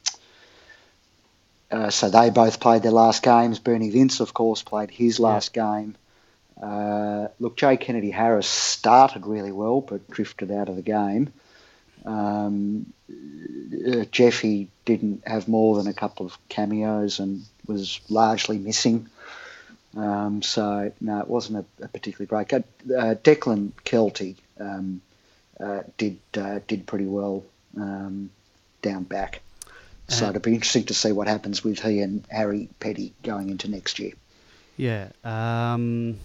uh, 1.74 1.90
so 1.90 2.08
they 2.08 2.30
both 2.30 2.60
played 2.60 2.82
their 2.84 2.92
last 2.92 3.22
games. 3.22 3.58
Bernie 3.58 3.90
Vince, 3.90 4.20
of 4.20 4.32
course, 4.32 4.62
played 4.62 4.92
his 4.92 5.18
last 5.18 5.52
game. 5.52 5.96
Uh, 6.62 7.26
look, 7.40 7.56
Jay 7.56 7.76
Kennedy 7.76 8.12
Harris 8.12 8.46
started 8.46 9.26
really 9.26 9.50
well, 9.50 9.80
but 9.80 10.08
drifted 10.08 10.52
out 10.52 10.68
of 10.68 10.76
the 10.76 10.82
game. 10.82 11.32
Um, 12.04 12.92
uh, 13.10 14.04
Jeffy 14.12 14.68
didn't 14.84 15.26
have 15.26 15.48
more 15.48 15.76
than 15.76 15.88
a 15.88 15.94
couple 15.94 16.26
of 16.26 16.38
cameos 16.48 17.18
and 17.18 17.42
was 17.66 18.00
largely 18.08 18.58
missing. 18.58 19.08
Um, 19.96 20.42
so 20.42 20.92
no, 21.00 21.20
it 21.20 21.28
wasn't 21.28 21.66
a, 21.80 21.84
a 21.84 21.88
particularly 21.88 22.26
great. 22.26 22.52
Uh, 22.52 23.14
Declan 23.16 23.72
Keilty 23.84 24.36
um, 24.60 25.00
uh, 25.58 25.82
did 25.98 26.18
uh, 26.36 26.60
did 26.68 26.86
pretty 26.86 27.06
well 27.06 27.44
um, 27.76 28.30
down 28.80 29.02
back. 29.02 29.40
So 30.08 30.26
Uh, 30.26 30.30
it'll 30.30 30.40
be 30.40 30.54
interesting 30.54 30.84
to 30.84 30.94
see 30.94 31.12
what 31.12 31.28
happens 31.28 31.64
with 31.64 31.80
he 31.80 32.00
and 32.00 32.24
Harry 32.30 32.68
Petty 32.80 33.12
going 33.22 33.48
into 33.50 33.68
next 33.68 33.98
year. 33.98 34.12
Yeah, 34.76 35.08
um, 35.24 36.18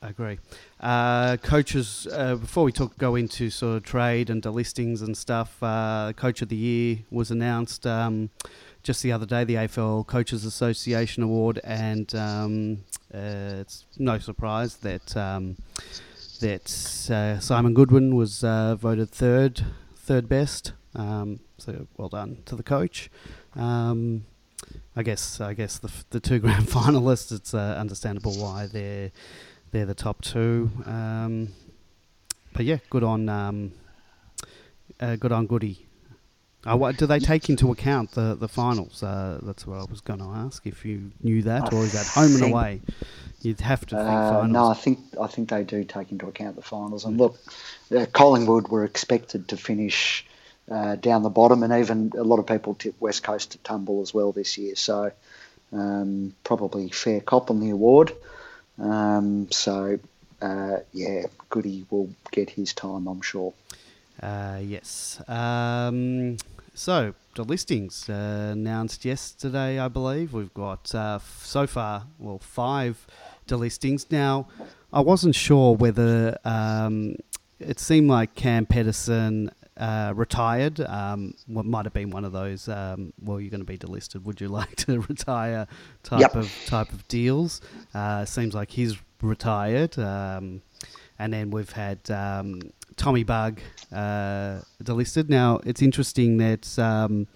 I 0.00 0.08
agree. 0.10 0.38
Uh, 0.80 1.36
coaches, 1.38 2.06
uh, 2.12 2.36
before 2.36 2.64
we 2.64 2.72
talk, 2.72 2.96
go 2.98 3.14
into 3.14 3.50
sort 3.50 3.76
of 3.78 3.82
trade 3.84 4.30
and 4.30 4.42
delistings 4.42 5.02
and 5.02 5.16
stuff, 5.16 5.56
uh, 5.62 6.12
Coach 6.14 6.40
of 6.42 6.48
the 6.48 6.56
Year 6.56 6.98
was 7.10 7.30
announced 7.30 7.86
um, 7.86 8.30
just 8.82 9.02
the 9.02 9.12
other 9.12 9.26
day, 9.26 9.44
the 9.44 9.54
AFL 9.54 10.06
Coaches 10.06 10.44
Association 10.44 11.22
Award, 11.22 11.58
and 11.64 12.14
um, 12.14 12.78
uh, 13.12 13.60
it's 13.60 13.86
no 13.98 14.18
surprise 14.18 14.76
that 14.76 15.16
um, 15.16 15.56
that 16.40 16.66
uh, 17.10 17.40
Simon 17.40 17.72
Goodwin 17.74 18.14
was 18.14 18.44
uh, 18.44 18.76
voted 18.76 19.10
third, 19.10 19.64
third 19.96 20.28
best. 20.28 20.72
Um, 20.94 21.40
so 21.58 21.86
well 21.96 22.08
done 22.08 22.38
to 22.46 22.56
the 22.56 22.62
coach. 22.62 23.10
Um, 23.56 24.24
I 24.96 25.02
guess 25.02 25.40
I 25.40 25.54
guess 25.54 25.78
the 25.78 25.88
f- 25.88 26.04
the 26.10 26.20
two 26.20 26.38
grand 26.44 26.66
finalists. 26.66 27.32
It's 27.32 27.54
uh, 27.54 27.76
understandable 27.78 28.32
why 28.34 28.66
they're 28.66 29.10
they're 29.72 29.86
the 29.86 29.94
top 29.94 30.22
two. 30.22 30.70
Um, 30.86 31.48
but 32.52 32.64
yeah, 32.64 32.78
good 32.90 33.02
on 33.04 33.28
um, 33.28 33.72
uh, 35.00 35.16
good 35.16 35.32
on 35.32 35.46
Goody. 35.46 35.86
Uh, 36.66 36.74
what, 36.74 36.96
do 36.96 37.04
they 37.06 37.18
take 37.18 37.50
into 37.50 37.70
account 37.72 38.12
the 38.12 38.34
the 38.34 38.48
finals? 38.48 39.02
Uh, 39.02 39.38
that's 39.42 39.66
what 39.66 39.80
I 39.80 39.84
was 39.90 40.00
going 40.00 40.20
to 40.20 40.26
ask. 40.26 40.66
If 40.66 40.84
you 40.84 41.10
knew 41.22 41.42
that, 41.42 41.72
I 41.72 41.76
or 41.76 41.82
is 41.84 41.92
that 41.92 42.06
home 42.06 42.34
and 42.36 42.44
away? 42.52 42.80
You'd 43.42 43.60
have 43.60 43.84
to 43.86 43.96
think 43.96 44.08
Uh, 44.08 44.30
finals. 44.30 44.52
no, 44.52 44.66
I 44.68 44.74
think 44.74 44.98
I 45.20 45.26
think 45.26 45.50
they 45.50 45.62
do 45.64 45.84
take 45.84 46.10
into 46.10 46.26
account 46.26 46.56
the 46.56 46.62
finals. 46.62 47.04
And 47.04 47.18
look, 47.18 47.36
uh, 47.94 48.06
Collingwood 48.12 48.68
were 48.68 48.84
expected 48.84 49.48
to 49.48 49.58
finish 49.58 50.24
uh, 50.70 50.96
down 50.96 51.22
the 51.22 51.30
bottom, 51.30 51.62
and 51.62 51.72
even 51.72 52.12
a 52.16 52.24
lot 52.24 52.38
of 52.38 52.46
people 52.46 52.74
tip 52.74 52.94
West 53.00 53.22
Coast 53.22 53.52
to 53.52 53.58
tumble 53.58 54.02
as 54.02 54.14
well 54.14 54.32
this 54.32 54.56
year. 54.58 54.76
So 54.76 55.12
um, 55.72 56.34
probably 56.44 56.88
fair 56.90 57.20
cop 57.20 57.50
on 57.50 57.60
the 57.60 57.70
award. 57.70 58.12
Um, 58.78 59.50
so 59.50 59.98
uh, 60.40 60.78
yeah, 60.92 61.26
Goody 61.48 61.86
will 61.90 62.10
get 62.30 62.50
his 62.50 62.72
time, 62.72 63.06
I'm 63.06 63.22
sure. 63.22 63.52
Uh, 64.22 64.60
yes. 64.62 65.22
Um, 65.28 66.36
so 66.74 67.14
the 67.34 67.44
listings 67.44 68.08
uh, 68.08 68.50
announced 68.52 69.04
yesterday, 69.04 69.78
I 69.78 69.88
believe. 69.88 70.32
We've 70.32 70.54
got 70.54 70.94
uh, 70.94 71.18
so 71.42 71.66
far, 71.66 72.06
well, 72.18 72.38
five 72.38 73.06
delistings. 73.48 74.10
Now, 74.10 74.48
I 74.92 75.00
wasn't 75.00 75.34
sure 75.34 75.74
whether 75.74 76.38
um, 76.44 77.16
it 77.58 77.80
seemed 77.80 78.08
like 78.08 78.34
Cam 78.34 78.66
Pedersen 78.66 79.50
uh, 79.76 80.12
retired. 80.14 80.80
Um, 80.80 81.34
what 81.46 81.64
might 81.66 81.84
have 81.84 81.92
been 81.92 82.10
one 82.10 82.24
of 82.24 82.32
those. 82.32 82.68
Um, 82.68 83.12
well, 83.22 83.40
you're 83.40 83.50
going 83.50 83.60
to 83.60 83.66
be 83.66 83.78
delisted. 83.78 84.22
Would 84.24 84.40
you 84.40 84.48
like 84.60 84.76
to 84.76 85.00
retire? 85.00 85.66
Type 86.02 86.20
Yep. 86.20 86.34
of 86.36 86.52
type 86.66 86.92
of 86.92 87.06
deals. 87.08 87.60
Uh, 87.92 88.24
seems 88.24 88.54
like 88.54 88.70
he's 88.70 88.96
retired. 89.22 89.98
Um, 89.98 90.62
and 91.18 91.32
then 91.32 91.50
we've 91.50 91.70
had 91.70 91.98
um, 92.10 92.60
Tommy 92.96 93.22
Bugg 93.24 93.60
uh, 93.92 94.60
delisted. 94.82 95.28
Now 95.28 95.60
it's 95.64 95.82
interesting 95.82 96.38
that 96.38 96.78
um, 96.78 97.26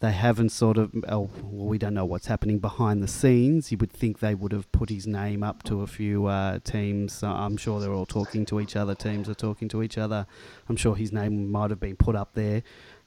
they 0.00 0.12
haven't 0.12 0.48
sort 0.48 0.78
of. 0.78 0.92
Oh, 1.08 1.30
well, 1.42 1.66
we 1.66 1.78
don't 1.78 1.94
know 1.94 2.06
what's 2.06 2.26
happening 2.26 2.58
behind 2.58 3.02
the 3.02 3.08
scenes. 3.08 3.70
You 3.70 3.78
would 3.78 3.92
think 3.92 4.18
they 4.18 4.34
would 4.34 4.52
have 4.52 4.70
put 4.72 4.88
his 4.88 5.06
name 5.06 5.42
up 5.42 5.62
to 5.64 5.82
a 5.82 5.86
few 5.86 6.26
uh, 6.26 6.58
teams. 6.64 7.22
I'm 7.22 7.58
sure 7.58 7.80
they're 7.80 7.92
all 7.92 8.06
talking 8.06 8.46
to 8.46 8.60
each 8.60 8.76
other. 8.76 8.94
Teams 8.94 9.28
are 9.28 9.34
talking 9.34 9.68
to 9.68 9.82
each 9.82 9.98
other. 9.98 10.26
I'm 10.68 10.76
sure 10.76 10.96
his 10.96 11.12
name 11.12 11.52
might 11.52 11.68
have 11.70 11.80
been 11.80 11.96
put 11.96 12.16
up 12.16 12.30
there 12.32 12.62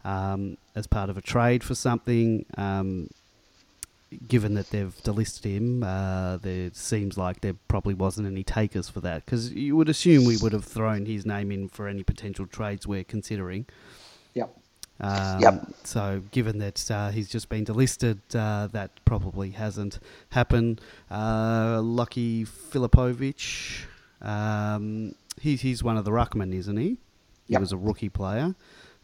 um, 0.06 0.58
as 0.76 0.86
part 0.86 1.10
of 1.10 1.18
a 1.18 1.22
trade 1.22 1.64
for 1.64 1.74
something. 1.74 2.46
Um, 2.58 3.10
given 4.28 4.54
that 4.54 4.70
they've 4.70 4.96
delisted 5.04 5.46
him, 5.46 5.82
uh, 5.82 6.38
there 6.38 6.70
seems 6.74 7.18
like 7.18 7.42
there 7.42 7.56
probably 7.68 7.96
wasn't 7.96 8.28
any 8.28 8.44
takers 8.44 8.88
for 8.88 9.02
that 9.02 9.26
because 9.26 9.52
you 9.52 9.76
would 9.76 9.90
assume 9.90 10.26
we 10.26 10.38
would 10.38 10.54
have 10.54 10.66
thrown 10.66 11.08
his 11.08 11.26
name 11.26 11.52
in 11.52 11.68
for 11.70 11.88
any 11.88 12.04
potential 12.04 12.46
trades 12.46 12.86
we're 12.86 13.04
considering. 13.04 13.66
Yep. 14.36 14.56
Um, 15.00 15.40
Yep. 15.42 15.68
So, 15.84 16.22
given 16.32 16.60
that 16.60 16.90
uh, 16.92 17.10
he's 17.12 17.28
just 17.30 17.50
been 17.50 17.66
delisted, 17.66 18.20
uh, 18.36 18.68
that 18.68 18.92
probably 19.06 19.52
hasn't 19.52 20.00
happened. 20.30 20.80
Uh, 21.10 21.78
Lachie 21.80 22.48
Filipovic, 22.48 23.86
um, 24.22 25.16
he's, 25.42 25.62
he's 25.62 25.84
one 25.84 25.98
of 25.98 26.06
the 26.06 26.12
ruckmen, 26.12 26.54
isn't 26.54 26.78
he? 26.78 26.98
He 27.48 27.54
Yep. 27.54 27.62
was 27.62 27.72
a 27.72 27.78
rookie 27.78 28.10
player. 28.10 28.56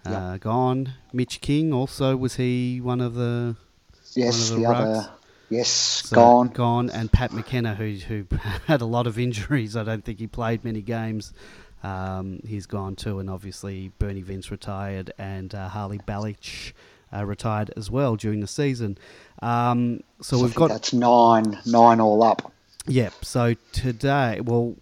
Yep. 0.06 0.14
Uh, 0.16 0.38
gone. 0.38 0.94
Mitch 1.12 1.42
King 1.42 1.74
also 1.74 2.16
was 2.16 2.36
he 2.36 2.80
one 2.80 3.02
of 3.02 3.16
the 3.16 3.56
Yes, 4.16 4.52
one 4.52 4.62
the 4.62 4.68
of 4.70 4.76
the 4.78 4.84
other. 4.84 5.10
Yes, 5.50 5.68
so 5.70 6.16
gone. 6.16 6.48
gone, 6.50 6.90
and 6.92 7.12
Pat 7.12 7.34
McKenna 7.34 7.74
who 7.76 7.96
who 7.96 8.26
had 8.68 8.82
a 8.82 8.86
lot 8.86 9.08
of 9.08 9.20
injuries. 9.20 9.76
I 9.76 9.84
don't 9.84 10.06
think 10.06 10.20
he 10.20 10.28
played 10.28 10.64
many 10.64 10.82
games. 10.82 11.34
Um, 11.84 12.42
he's 12.46 12.66
gone 12.66 12.96
too, 12.96 13.20
and 13.20 13.30
obviously 13.30 13.92
Bernie 14.00 14.22
Vince 14.22 14.52
retired, 14.52 15.12
and 15.18 15.54
uh, 15.56 15.70
Harley 15.70 16.00
Balic 16.00 16.74
uh, 17.14 17.26
retired 17.26 17.72
as 17.78 17.90
well 17.90 18.16
during 18.16 18.40
the 18.42 18.48
season. 18.48 18.98
Um, 19.42 20.02
so 20.22 20.38
So 20.38 20.44
we've 20.44 20.56
got 20.56 20.70
that's 20.70 20.94
nine, 20.94 21.58
nine 21.66 22.00
all 22.00 22.22
up. 22.24 22.52
Yep. 22.88 23.14
So 23.24 23.56
today, 23.72 24.42
well, 24.42 24.76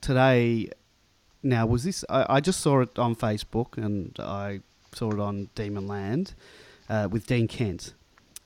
today, 0.00 0.70
now 1.42 1.66
was 1.66 1.84
this? 1.84 2.04
I, 2.08 2.36
I 2.36 2.40
just 2.40 2.60
saw 2.60 2.80
it 2.80 2.98
on 2.98 3.14
Facebook 3.14 3.76
and 3.76 4.16
I 4.18 4.60
saw 4.94 5.10
it 5.10 5.20
on 5.20 5.50
Demon 5.54 5.86
Land 5.86 6.34
uh, 6.88 7.08
with 7.10 7.26
Dean 7.26 7.48
Kent. 7.48 7.94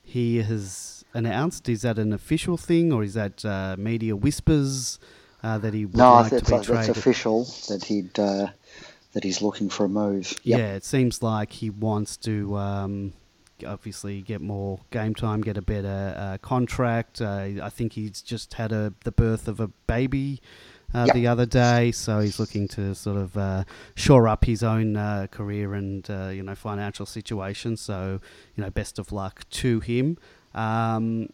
He 0.03 0.37
has 0.41 1.05
announced. 1.13 1.69
Is 1.69 1.83
that 1.83 1.99
an 1.99 2.11
official 2.11 2.57
thing 2.57 2.91
or 2.91 3.03
is 3.03 3.13
that 3.13 3.45
uh, 3.45 3.75
media 3.77 4.15
whispers 4.15 4.99
uh, 5.43 5.57
that 5.59 5.73
he 5.73 5.85
would 5.85 5.95
No, 5.97 6.11
like 6.11 6.31
that's, 6.31 6.37
to 6.37 6.45
be 6.45 6.57
that's 6.57 6.65
traded? 6.67 6.89
official 6.89 7.45
that 7.67 7.85
he'd 7.85 8.17
uh, 8.19 8.47
that 9.13 9.23
he's 9.23 9.41
looking 9.41 9.69
for 9.69 9.85
a 9.85 9.89
move. 9.89 10.33
Yep. 10.43 10.61
Yeah, 10.61 10.73
it 10.73 10.83
seems 10.83 11.21
like 11.21 11.51
he 11.53 11.69
wants 11.69 12.17
to 12.17 12.55
um, 12.57 13.13
obviously 13.65 14.21
get 14.21 14.41
more 14.41 14.79
game 14.91 15.13
time, 15.15 15.41
get 15.41 15.57
a 15.57 15.61
better 15.61 16.15
uh, 16.17 16.37
contract. 16.39 17.21
Uh, 17.21 17.49
I 17.61 17.69
think 17.69 17.93
he's 17.93 18.21
just 18.21 18.55
had 18.55 18.71
a 18.71 18.93
the 19.03 19.11
birth 19.11 19.47
of 19.47 19.59
a 19.59 19.67
baby 19.87 20.41
uh, 20.93 21.07
Yep. 21.07 21.13
the 21.13 21.27
other 21.27 21.45
day, 21.45 21.91
so 21.91 22.19
he's 22.19 22.39
looking 22.39 22.67
to 22.69 22.95
sort 22.95 23.17
of 23.17 23.37
uh, 23.37 23.63
shore 23.95 24.27
up 24.27 24.45
his 24.45 24.63
own 24.63 24.95
uh, 24.95 25.27
career 25.29 25.73
and 25.73 26.09
uh, 26.09 26.29
you 26.29 26.41
know 26.43 26.55
financial 26.55 27.05
situation. 27.05 27.77
So 27.77 28.21
you 28.55 28.63
know, 28.63 28.69
best 28.69 28.97
of 28.97 29.11
luck 29.11 29.47
to 29.51 29.81
him. 29.81 30.17
Um, 30.55 31.29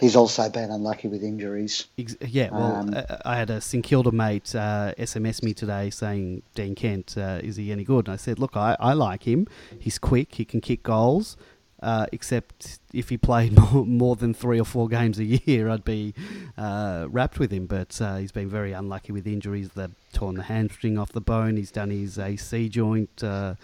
He's 0.00 0.16
also 0.16 0.48
been 0.50 0.70
unlucky 0.70 1.08
with 1.08 1.22
injuries. 1.22 1.86
Ex- 1.96 2.16
yeah, 2.20 2.50
well, 2.50 2.76
Um, 2.76 2.94
uh, 2.94 3.16
I 3.24 3.36
had 3.36 3.50
a 3.50 3.60
St 3.60 3.82
Kilda 3.84 4.12
mate 4.12 4.54
uh, 4.54 4.92
SMS 4.98 5.42
me 5.42 5.54
today 5.54 5.90
saying, 5.90 6.42
Dean 6.54 6.74
Kent, 6.74 7.16
uh, 7.16 7.40
is 7.42 7.56
he 7.56 7.72
any 7.72 7.84
good? 7.84 8.06
And 8.08 8.12
I 8.14 8.16
said, 8.16 8.38
look, 8.38 8.56
I, 8.56 8.76
I 8.78 8.92
like 8.92 9.22
him. 9.22 9.46
He's 9.78 9.98
quick, 9.98 10.34
he 10.34 10.44
can 10.44 10.60
kick 10.60 10.82
goals, 10.82 11.36
uh, 11.82 12.06
except 12.12 12.80
if 12.92 13.08
he 13.08 13.16
played 13.16 13.52
more, 13.72 13.86
more 13.86 14.16
than 14.16 14.34
three 14.34 14.60
or 14.60 14.64
four 14.66 14.88
games 14.88 15.18
a 15.18 15.24
year, 15.24 15.70
I'd 15.70 15.84
be 15.84 16.14
uh, 16.58 17.06
rapt 17.08 17.38
with 17.38 17.50
him. 17.50 17.66
But 17.66 17.98
uh, 18.00 18.16
he's 18.16 18.32
been 18.32 18.50
very 18.50 18.72
unlucky 18.72 19.12
with 19.12 19.26
injuries. 19.26 19.70
They've 19.70 19.94
torn 20.12 20.34
the 20.34 20.42
hamstring 20.42 20.98
off 20.98 21.12
the 21.12 21.20
bone, 21.22 21.56
he's 21.56 21.70
done 21.70 21.90
his 21.90 22.18
AC 22.18 22.68
joint 22.68 23.24
uh, 23.24 23.54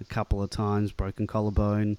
a 0.00 0.04
couple 0.04 0.42
of 0.42 0.50
times, 0.50 0.92
broken 0.92 1.26
collarbone. 1.26 1.96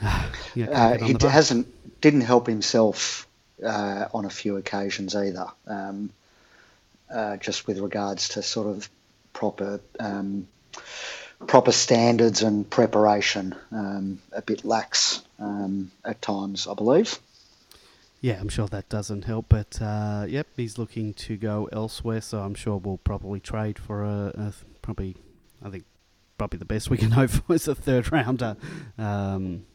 yeah, 0.54 0.66
Uh, 0.70 1.04
he 1.04 1.16
hasn't 1.20 1.66
didn't 2.00 2.22
help 2.22 2.46
himself 2.46 3.26
uh, 3.64 4.08
on 4.12 4.24
a 4.24 4.30
few 4.30 4.56
occasions 4.56 5.14
either. 5.14 5.46
Um, 5.66 6.10
uh, 7.12 7.36
just 7.36 7.66
with 7.66 7.78
regards 7.78 8.30
to 8.30 8.42
sort 8.42 8.66
of 8.66 8.88
proper 9.32 9.80
um, 10.00 10.48
proper 11.46 11.72
standards 11.72 12.42
and 12.42 12.68
preparation, 12.68 13.54
um, 13.70 14.20
a 14.32 14.42
bit 14.42 14.64
lax 14.64 15.22
um, 15.38 15.90
at 16.04 16.20
times, 16.22 16.66
I 16.66 16.74
believe. 16.74 17.18
Yeah, 18.20 18.40
I'm 18.40 18.48
sure 18.48 18.66
that 18.68 18.88
doesn't 18.88 19.24
help, 19.26 19.46
but 19.50 19.80
uh, 19.82 20.24
yep, 20.26 20.46
he's 20.56 20.78
looking 20.78 21.12
to 21.14 21.36
go 21.36 21.68
elsewhere, 21.72 22.22
so 22.22 22.40
I'm 22.40 22.54
sure 22.54 22.78
we'll 22.78 22.96
probably 22.96 23.38
trade 23.38 23.78
for 23.78 24.02
a, 24.02 24.32
a 24.34 24.52
probably, 24.80 25.16
I 25.62 25.68
think, 25.68 25.84
probably 26.38 26.58
the 26.58 26.64
best 26.64 26.88
we 26.88 26.96
can 26.96 27.10
hope 27.20 27.30
for 27.30 27.54
is 27.54 27.68
a 27.68 27.74
third 27.74 28.10
rounder. 28.10 28.56
Um, 28.96 29.66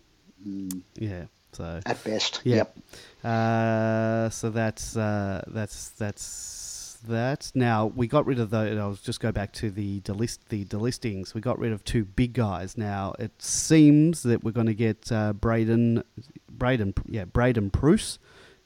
Mm, 0.48 0.82
yeah, 0.96 1.26
so 1.54 1.82
at 1.86 2.04
best. 2.04 2.42
Yeah. 2.44 2.56
Yep. 2.58 2.78
uh, 3.24 4.30
so 4.30 4.50
that's 4.50 4.96
uh, 4.96 5.44
that's 5.48 5.90
that's 5.90 7.00
that. 7.08 7.52
Now 7.56 7.88
we 7.88 8.08
got 8.08 8.26
rid 8.26 8.40
of 8.40 8.50
the. 8.50 8.78
I'll 8.80 8.94
just 8.96 9.20
go 9.20 9.32
back 9.32 9.52
to 9.54 9.70
the 9.70 10.02
delist 10.02 10.40
the 10.50 10.66
delistings. 10.66 11.34
We 11.34 11.42
got 11.42 11.60
rid 11.60 11.72
of 11.72 11.84
two 11.84 12.06
big 12.06 12.34
guys. 12.34 12.78
Now 12.78 13.14
it 13.20 13.42
seems 13.42 14.24
that 14.24 14.44
we're 14.44 14.52
going 14.52 14.68
to 14.68 14.74
get 14.74 15.12
uh, 15.12 15.34
Braydon, 15.34 16.04
Braydon, 16.50 16.94
yeah, 17.08 17.26
Braydon 17.26 17.70
Bruce. 17.70 18.20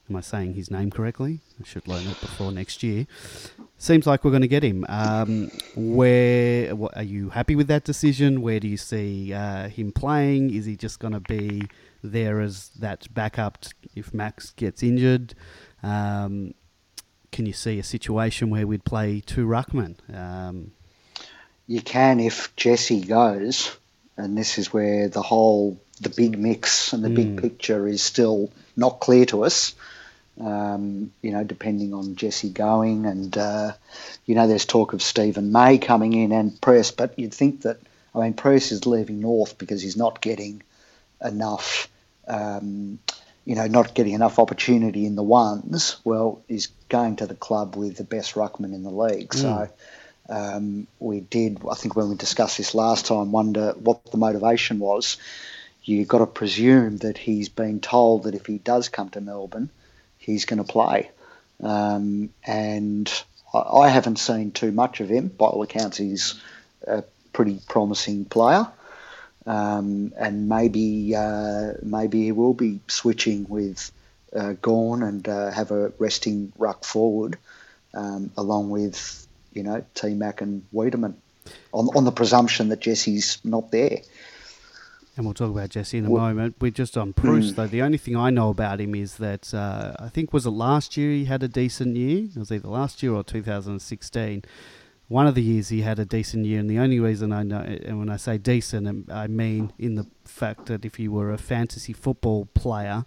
Am 0.09 0.17
I 0.17 0.21
saying 0.21 0.55
his 0.55 0.69
name 0.69 0.91
correctly? 0.91 1.39
I 1.61 1.65
should 1.65 1.87
learn 1.87 2.05
it 2.05 2.19
before 2.19 2.51
next 2.51 2.83
year. 2.83 3.07
Seems 3.83 4.07
like 4.07 4.23
we're 4.23 4.31
going 4.31 4.43
to 4.43 4.47
get 4.47 4.63
him. 4.63 4.85
Um, 4.87 5.51
where 5.75 6.73
what, 6.73 6.95
are 6.95 7.03
you 7.03 7.31
happy 7.31 7.53
with 7.57 7.67
that 7.67 7.83
decision? 7.83 8.41
Where 8.41 8.61
do 8.61 8.69
you 8.69 8.77
see 8.77 9.33
uh, 9.33 9.67
him 9.67 9.91
playing? 9.91 10.53
Is 10.53 10.65
he 10.65 10.77
just 10.77 10.99
going 10.99 11.11
to 11.11 11.19
be 11.19 11.63
there 12.01 12.39
as 12.39 12.69
that 12.79 13.13
backup 13.13 13.59
t- 13.59 13.71
if 13.93 14.13
Max 14.13 14.51
gets 14.51 14.83
injured? 14.83 15.35
Um, 15.83 16.53
can 17.33 17.45
you 17.45 17.51
see 17.51 17.77
a 17.77 17.83
situation 17.83 18.49
where 18.49 18.65
we'd 18.65 18.85
play 18.85 19.19
two 19.19 19.45
ruckmen? 19.45 19.97
Um, 20.15 20.71
You 21.67 21.81
can 21.81 22.21
if 22.21 22.55
Jesse 22.55 23.01
goes, 23.01 23.75
and 24.15 24.37
this 24.37 24.57
is 24.57 24.71
where 24.71 25.09
the 25.09 25.21
whole 25.21 25.77
the 25.99 26.09
big 26.09 26.39
mix 26.39 26.93
and 26.93 27.03
the 27.03 27.09
Mm. 27.09 27.15
big 27.15 27.41
picture 27.41 27.85
is 27.85 28.01
still 28.01 28.49
not 28.77 29.01
clear 29.01 29.25
to 29.25 29.43
us. 29.43 29.75
Um, 30.39 31.11
you 31.21 31.31
know, 31.31 31.43
depending 31.43 31.93
on 31.93 32.15
Jesse 32.15 32.49
going, 32.49 33.05
and 33.05 33.37
uh, 33.37 33.73
you 34.25 34.35
know, 34.35 34.47
there's 34.47 34.65
talk 34.65 34.93
of 34.93 35.01
Steven 35.01 35.51
May 35.51 35.77
coming 35.77 36.13
in 36.13 36.31
and 36.31 36.59
Preuss, 36.59 36.91
but 36.91 37.17
you'd 37.19 37.33
think 37.33 37.61
that 37.61 37.79
I 38.15 38.21
mean, 38.21 38.33
Preuss 38.33 38.71
is 38.71 38.85
leaving 38.85 39.19
North 39.19 39.57
because 39.57 39.81
he's 39.81 39.97
not 39.97 40.21
getting 40.21 40.63
enough. 41.23 41.87
Um, 42.27 42.99
you 43.45 43.55
know, 43.55 43.67
not 43.67 43.93
getting 43.93 44.13
enough 44.13 44.39
opportunity 44.39 45.05
in 45.05 45.15
the 45.15 45.23
ones. 45.23 45.97
Well, 46.05 46.41
he's 46.47 46.67
going 46.87 47.17
to 47.17 47.27
the 47.27 47.35
club 47.35 47.75
with 47.75 47.97
the 47.97 48.05
best 48.05 48.35
ruckman 48.35 48.73
in 48.73 48.83
the 48.83 48.91
league, 48.91 49.33
so. 49.33 49.69
Um, 50.29 50.87
we 50.99 51.19
did, 51.19 51.59
I 51.69 51.75
think, 51.75 51.95
when 51.95 52.09
we 52.09 52.15
discussed 52.15 52.57
this 52.57 52.73
last 52.73 53.05
time, 53.07 53.31
wonder 53.31 53.73
what 53.73 54.05
the 54.05 54.17
motivation 54.17 54.79
was. 54.79 55.17
You've 55.83 56.07
got 56.07 56.19
to 56.19 56.25
presume 56.25 56.97
that 56.99 57.17
he's 57.17 57.49
been 57.49 57.81
told 57.81 58.23
that 58.23 58.35
if 58.35 58.45
he 58.45 58.57
does 58.57 58.87
come 58.87 59.09
to 59.09 59.21
Melbourne, 59.21 59.69
he's 60.23 60.45
going 60.45 60.63
to 60.63 60.71
play. 60.71 61.11
Um, 61.61 62.29
and 62.45 63.11
I, 63.53 63.57
I 63.57 63.89
haven't 63.89 64.17
seen 64.17 64.51
too 64.51 64.71
much 64.71 65.01
of 65.01 65.09
him. 65.09 65.27
By 65.27 65.45
all 65.45 65.61
accounts, 65.61 65.97
he's 65.97 66.39
a 66.87 67.03
pretty 67.33 67.59
promising 67.67 68.25
player. 68.25 68.67
Um, 69.45 70.13
and 70.17 70.47
maybe 70.47 71.15
uh, 71.15 71.73
maybe 71.81 72.23
he 72.23 72.31
will 72.31 72.53
be 72.53 72.79
switching 72.87 73.45
with 73.49 73.91
uh, 74.33 74.53
Gawn 74.61 75.03
and 75.03 75.27
uh, 75.27 75.51
have 75.51 75.71
a 75.71 75.89
resting 75.99 76.53
ruck 76.57 76.85
forward, 76.85 77.37
um, 77.93 78.31
along 78.37 78.69
with 78.69 79.27
you 79.51 79.63
know 79.63 79.83
T 79.95 80.13
Mac 80.13 80.39
and 80.39 80.63
Weideman, 80.73 81.15
on 81.73 81.89
on 81.93 82.05
the 82.05 82.11
presumption 82.13 82.69
that 82.69 82.79
Jesse's 82.79 83.39
not 83.43 83.69
there. 83.69 83.99
And 85.15 85.25
we'll 85.27 85.35
talk 85.35 85.51
about 85.51 85.69
Jesse 85.69 85.97
in 85.99 86.05
a 86.05 86.09
Well- 86.09 86.23
moment. 86.23 86.55
We're 86.59 86.71
just 86.71 86.97
on 86.97 87.11
Bruce, 87.11 87.51
Mm. 87.51 87.55
though. 87.55 87.67
The 87.67 87.81
only 87.83 87.99
thing 87.99 88.15
I 88.15 88.31
know 88.31 88.49
about 88.49 88.81
him 88.81 88.95
is 88.95 89.17
that 89.17 89.53
uh, 89.53 89.93
I 89.99 90.09
think 90.09 90.33
was 90.33 90.45
it 90.47 90.51
last 90.51 90.97
year 90.97 91.11
he 91.11 91.25
had 91.25 91.43
a 91.43 91.47
decent 91.47 91.95
year. 91.95 92.25
It 92.25 92.37
was 92.37 92.51
either 92.51 92.67
last 92.67 93.03
year 93.03 93.13
or 93.13 93.23
2016. 93.23 94.43
One 95.09 95.27
of 95.27 95.35
the 95.35 95.43
years 95.43 95.69
he 95.69 95.81
had 95.81 95.99
a 95.99 96.05
decent 96.05 96.45
year, 96.45 96.59
and 96.59 96.67
the 96.69 96.79
only 96.79 96.99
reason 96.99 97.31
I 97.31 97.43
know, 97.43 97.59
and 97.59 97.99
when 97.99 98.09
I 98.09 98.15
say 98.17 98.39
decent, 98.39 98.87
um, 98.87 99.05
I 99.11 99.27
mean 99.27 99.71
in 99.77 99.93
the 99.95 100.07
fact 100.25 100.65
that 100.67 100.83
if 100.85 100.97
you 100.99 101.11
were 101.11 101.31
a 101.31 101.37
fantasy 101.37 101.93
football 101.93 102.45
player, 102.55 103.05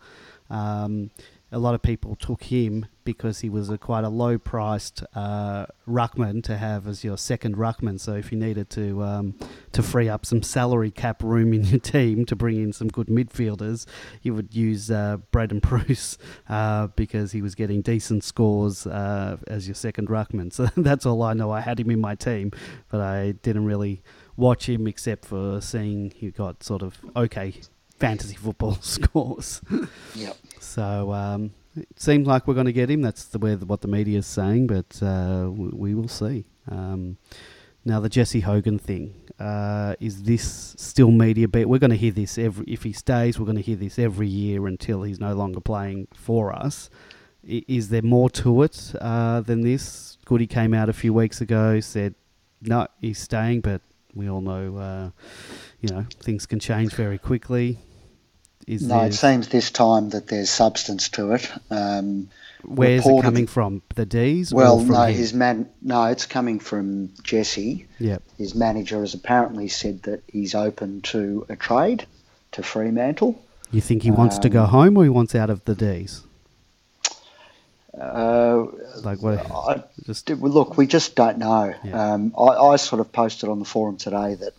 um, 0.49 1.11
a 1.57 1.59
lot 1.59 1.75
of 1.75 1.81
people 1.81 2.14
took 2.16 2.42
him 2.45 2.85
because 3.03 3.40
he 3.40 3.49
was 3.49 3.71
a 3.71 3.79
quite 3.79 4.05
a 4.05 4.11
low 4.11 4.37
priced 4.37 5.03
uh, 5.14 5.64
ruckman 5.88 6.45
to 6.45 6.59
have 6.59 6.87
as 6.87 7.03
your 7.03 7.16
second 7.16 7.57
ruckman. 7.57 7.99
So 7.99 8.12
if 8.12 8.31
you 8.31 8.37
needed 8.37 8.69
to 8.71 9.03
um, 9.03 9.35
to 9.73 9.83
free 9.83 10.07
up 10.07 10.27
some 10.27 10.42
salary 10.42 10.90
cap 10.90 11.23
room 11.23 11.55
in 11.55 11.64
your 11.64 11.79
team 11.81 12.27
to 12.27 12.37
bring 12.37 12.57
in 12.57 12.75
some 12.75 12.88
good 12.88 13.07
midfielders, 13.07 13.87
you 14.21 14.35
would 14.35 14.55
use 14.55 14.90
uh, 14.90 15.16
Braydon 15.31 15.62
Preuss 15.62 16.19
uh, 16.51 16.88
because 16.88 17.33
he 17.33 17.40
was 17.40 17.55
getting 17.55 17.81
decent 17.81 18.23
scores 18.23 18.87
uh, 18.87 19.38
as 19.47 19.66
your 19.66 19.77
second 19.77 20.09
ruckman. 20.09 20.53
So 20.53 20.66
that's 20.77 21.07
all 21.07 21.23
I 21.23 21.33
know. 21.33 21.51
I 21.51 21.61
had 21.61 21.81
him 21.81 21.90
in 21.90 22.03
my 22.03 22.16
team, 22.16 22.51
but 22.90 23.01
I 23.01 23.33
didn't 23.33 23.64
really 23.64 24.03
watch 24.37 24.69
him 24.69 24.87
except 24.87 25.25
for 25.25 25.62
seeing 25.62 26.12
he 26.14 26.31
got 26.31 26.62
sort 26.62 26.83
of 26.83 26.99
okay 27.16 27.55
fantasy 27.99 28.37
football 28.37 28.75
scores. 28.83 29.62
Yep. 30.14 30.37
So 30.61 31.12
um, 31.12 31.53
it 31.77 31.88
seems 31.97 32.27
like 32.27 32.47
we're 32.47 32.55
going 32.55 32.66
to 32.66 32.73
get 32.73 32.90
him. 32.90 33.03
That's 33.03 33.25
the 33.27 33.38
way 33.38 33.55
what 33.55 33.81
the 33.81 33.88
media 33.88 34.19
is 34.19 34.27
saying, 34.27 34.66
but 34.66 35.03
uh, 35.03 35.49
we, 35.51 35.69
we 35.69 35.95
will 35.95 36.09
see. 36.09 36.45
Um, 36.71 37.19
now 37.85 38.01
the 38.01 38.09
Jesse 38.09 38.40
Hogan 38.40 38.79
thing 38.79 39.14
uh, 39.38 39.95
is 40.01 40.23
this 40.23 40.75
still 40.77 41.11
media 41.11 41.47
beat? 41.47 41.66
We're 41.66 41.79
going 41.79 41.90
to 41.90 41.97
hear 41.97 42.12
this 42.12 42.38
every. 42.38 42.64
If 42.66 42.83
he 42.83 42.92
stays, 42.92 43.38
we're 43.38 43.47
going 43.47 43.57
to 43.57 43.62
hear 43.62 43.77
this 43.77 43.99
every 43.99 44.29
year 44.29 44.66
until 44.66 45.03
he's 45.03 45.21
no 45.21 45.35
longer 45.35 45.61
playing 45.61 46.09
for 46.14 46.53
us. 46.53 46.90
I, 47.49 47.64
is 47.69 47.90
there 47.90 48.03
more 48.03 48.31
to 48.31 48.62
it 48.62 48.92
uh, 49.01 49.40
than 49.42 49.61
this? 49.61 50.19
Goody 50.25 50.47
came 50.47 50.75
out 50.75 50.88
a 50.88 50.92
few 50.92 51.12
weeks 51.12 51.40
ago, 51.40 51.81
said 51.81 52.14
no, 52.62 52.87
he's 53.01 53.19
staying, 53.19 53.61
but 53.61 53.83
we 54.14 54.29
all 54.29 54.40
know, 54.40 54.77
uh, 54.77 55.11
you 55.81 55.95
know, 55.95 56.07
things 56.21 56.47
can 56.47 56.59
change 56.59 56.95
very 56.95 57.19
quickly. 57.19 57.79
Is 58.66 58.83
no, 58.83 59.02
it 59.02 59.14
seems 59.14 59.48
this 59.48 59.70
time 59.70 60.11
that 60.11 60.26
there's 60.26 60.50
substance 60.50 61.09
to 61.11 61.33
it. 61.33 61.50
Um, 61.70 62.29
Where's 62.64 63.07
it 63.07 63.22
coming 63.22 63.46
from? 63.46 63.83
The 63.94 64.05
D's? 64.05 64.52
Well, 64.52 64.81
no, 64.81 65.05
him? 65.05 65.14
his 65.14 65.33
man. 65.33 65.68
No, 65.83 66.07
it's 66.07 66.26
coming 66.26 66.59
from 66.59 67.12
Jesse. 67.22 67.87
Yep. 68.00 68.24
His 68.38 68.57
manager 68.57 69.00
has 69.00 69.14
apparently 69.14 69.68
said 69.68 70.02
that 70.02 70.24
he's 70.26 70.57
open 70.57 71.02
to 71.02 71.46
a 71.48 71.55
trade 71.55 72.07
to 72.52 72.64
Fremantle. 72.64 73.40
You 73.70 73.81
think 73.81 74.02
he 74.02 74.11
wants 74.11 74.37
um, 74.37 74.42
to 74.42 74.48
go 74.48 74.64
um, 74.64 74.70
home, 74.70 74.96
or 74.96 75.05
he 75.05 75.11
wants 75.11 75.37
out 75.37 75.48
of 75.48 75.64
the 75.64 75.76
D's? 75.76 76.24
Uh, 77.96 78.66
like 79.02 79.22
what? 79.22 79.48
I, 79.50 79.85
just 80.05 80.29
look, 80.29 80.76
we 80.76 80.87
just 80.88 81.14
don't 81.14 81.38
know. 81.38 81.72
Yeah. 81.85 82.14
Um, 82.14 82.35
I, 82.37 82.48
I, 82.48 82.76
sort 82.76 83.00
of 83.00 83.11
posted 83.12 83.48
on 83.48 83.59
the 83.59 83.64
forum 83.64 83.96
today 83.96 84.35
that, 84.35 84.55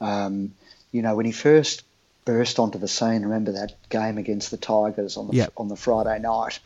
um, 0.00 0.52
you 0.92 1.00
know, 1.00 1.14
when 1.16 1.24
he 1.24 1.32
first 1.32 1.82
burst 2.24 2.58
onto 2.58 2.78
the 2.78 2.88
scene, 2.88 3.22
remember 3.22 3.52
that 3.52 3.74
game 3.88 4.18
against 4.18 4.50
the 4.50 4.56
Tigers 4.56 5.16
on 5.16 5.28
the 5.28 5.36
yep. 5.36 5.52
on 5.56 5.68
the 5.68 5.76
Friday 5.76 6.18
night? 6.18 6.58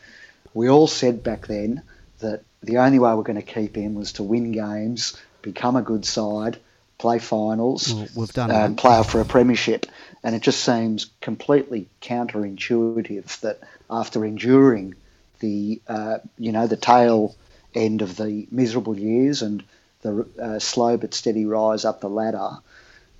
We 0.55 0.69
all 0.69 0.87
said 0.87 1.23
back 1.23 1.47
then 1.47 1.83
that 2.21 2.43
the 2.63 2.79
only 2.79 2.99
way 2.99 3.15
we're 3.15 3.23
going 3.23 3.37
to 3.37 3.43
keep 3.43 3.77
him 3.77 3.95
was 3.95 4.13
to 4.15 4.23
win 4.23 4.53
games, 4.53 5.21
become 5.43 5.77
a 5.77 5.83
good 5.83 6.05
side, 6.05 6.59
play 6.99 7.19
finals, 7.19 7.95
well, 7.95 8.09
we've 8.17 8.33
done 8.33 8.51
um, 8.51 8.77
play 8.77 9.03
for 9.05 9.21
a 9.21 9.25
premiership. 9.25 9.87
And 10.23 10.35
it 10.35 10.43
just 10.43 10.65
seems 10.65 11.11
completely 11.21 11.89
counterintuitive 12.03 13.41
that 13.41 13.61
after 13.89 14.25
enduring 14.25 14.95
the 15.41 15.81
uh, 15.87 16.19
you 16.37 16.51
know 16.51 16.67
the 16.67 16.77
tail 16.77 17.37
end 17.75 18.03
of 18.03 18.17
the 18.17 18.49
miserable 18.51 18.99
years 18.99 19.43
and 19.43 19.63
the 20.03 20.27
uh, 20.41 20.59
slow 20.59 20.97
but 20.97 21.15
steady 21.15 21.45
rise 21.45 21.85
up 21.85 22.01
the 22.01 22.09
ladder. 22.09 22.59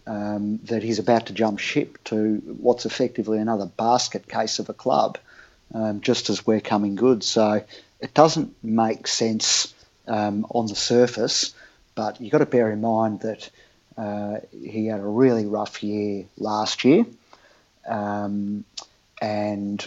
Um, 0.09 0.61
that 0.65 0.83
he's 0.83 0.99
about 0.99 1.27
to 1.27 1.35
jump 1.35 1.59
ship 1.59 2.03
to 2.05 2.37
what's 2.47 2.87
effectively 2.87 3.39
another 3.39 3.67
basket 3.67 4.27
case 4.27 4.59
of 4.59 4.71
a 4.71 4.73
club, 4.73 5.19
um, 5.75 6.01
just 6.01 6.31
as 6.31 6.47
we're 6.47 6.63
coming 6.63 6.95
good. 6.95 7.23
So 7.23 7.63
it 8.01 8.15
doesn't 8.15 8.55
make 8.65 9.07
sense 9.07 9.75
um, 10.07 10.47
on 10.49 10.67
the 10.67 10.75
surface, 10.75 11.55
but 11.95 12.23
you've 12.23 12.33
got 12.33 12.39
to 12.39 12.47
bear 12.47 12.71
in 12.71 12.81
mind 12.81 13.21
that 13.21 13.51
uh, 13.99 14.39
he 14.51 14.87
had 14.87 15.01
a 15.01 15.07
really 15.07 15.45
rough 15.45 15.83
year 15.83 16.25
last 16.39 16.85
year. 16.85 17.05
Um, 17.87 18.65
and 19.21 19.87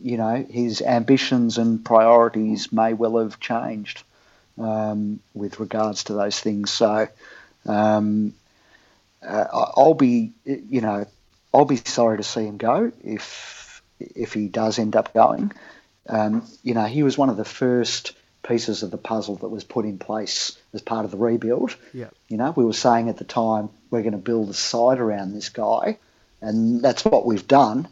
you 0.00 0.16
know 0.16 0.46
his 0.48 0.82
ambitions 0.82 1.58
and 1.58 1.84
priorities 1.84 2.72
may 2.72 2.92
well 2.92 3.18
have 3.18 3.40
changed 3.40 4.02
um, 4.56 5.20
with 5.34 5.60
regards 5.60 6.04
to 6.04 6.14
those 6.14 6.38
things. 6.38 6.70
So 6.70 7.08
um, 7.66 8.34
uh, 9.26 9.46
I'll 9.52 9.94
be, 9.94 10.32
you 10.44 10.80
know, 10.80 11.06
I'll 11.52 11.64
be 11.64 11.76
sorry 11.76 12.18
to 12.18 12.22
see 12.22 12.44
him 12.44 12.56
go 12.56 12.92
if 13.02 13.82
if 13.98 14.32
he 14.32 14.48
does 14.48 14.78
end 14.78 14.94
up 14.96 15.12
going. 15.12 15.52
Um, 16.08 16.46
you 16.62 16.74
know, 16.74 16.84
he 16.84 17.02
was 17.02 17.18
one 17.18 17.28
of 17.28 17.36
the 17.36 17.44
first 17.44 18.12
pieces 18.46 18.82
of 18.82 18.90
the 18.90 18.98
puzzle 18.98 19.36
that 19.36 19.48
was 19.48 19.64
put 19.64 19.84
in 19.84 19.98
place 19.98 20.56
as 20.72 20.80
part 20.80 21.04
of 21.04 21.10
the 21.10 21.16
rebuild. 21.16 21.74
Yeah. 21.92 22.08
You 22.28 22.36
know, 22.36 22.52
we 22.56 22.64
were 22.64 22.72
saying 22.72 23.08
at 23.08 23.18
the 23.18 23.24
time 23.24 23.70
we're 23.90 24.02
going 24.02 24.12
to 24.12 24.18
build 24.18 24.48
a 24.50 24.54
side 24.54 25.00
around 25.00 25.34
this 25.34 25.48
guy, 25.48 25.98
and 26.40 26.80
that's 26.80 27.04
what 27.04 27.26
we've 27.26 27.46
done 27.46 27.88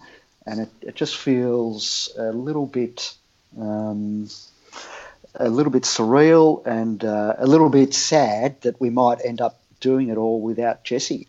and 0.46 0.60
it, 0.60 0.68
it 0.80 0.94
just 0.94 1.16
feels 1.16 2.10
a 2.16 2.32
little 2.32 2.66
bit 2.66 3.14
um, 3.60 4.28
a 5.34 5.48
little 5.48 5.72
bit 5.72 5.82
surreal 5.82 6.64
and 6.66 7.04
uh, 7.04 7.34
a 7.38 7.46
little 7.46 7.68
bit 7.68 7.92
sad 7.92 8.60
that 8.62 8.80
we 8.80 8.90
might 8.90 9.18
end 9.24 9.40
up 9.40 9.60
doing 9.80 10.08
it 10.08 10.16
all 10.16 10.40
without 10.40 10.84
Jesse. 10.84 11.28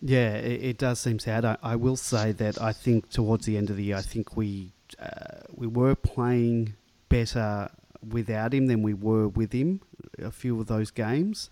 Yeah, 0.00 0.34
it, 0.34 0.62
it 0.62 0.78
does 0.78 1.00
seem 1.00 1.18
sad. 1.18 1.44
I, 1.44 1.56
I, 1.62 1.76
will 1.76 1.96
say 1.96 2.32
that 2.32 2.60
I 2.60 2.72
think 2.72 3.10
towards 3.10 3.46
the 3.46 3.56
end 3.56 3.70
of 3.70 3.76
the 3.76 3.84
year, 3.84 3.96
I 3.96 4.02
think 4.02 4.36
we 4.36 4.72
uh, 5.00 5.40
we 5.54 5.66
were 5.66 5.94
playing 5.94 6.74
better 7.08 7.70
without 8.06 8.52
him 8.52 8.66
than 8.66 8.82
we 8.82 8.94
were 8.94 9.28
with 9.28 9.52
him. 9.52 9.80
A 10.18 10.30
few 10.30 10.60
of 10.60 10.66
those 10.66 10.90
games. 10.90 11.50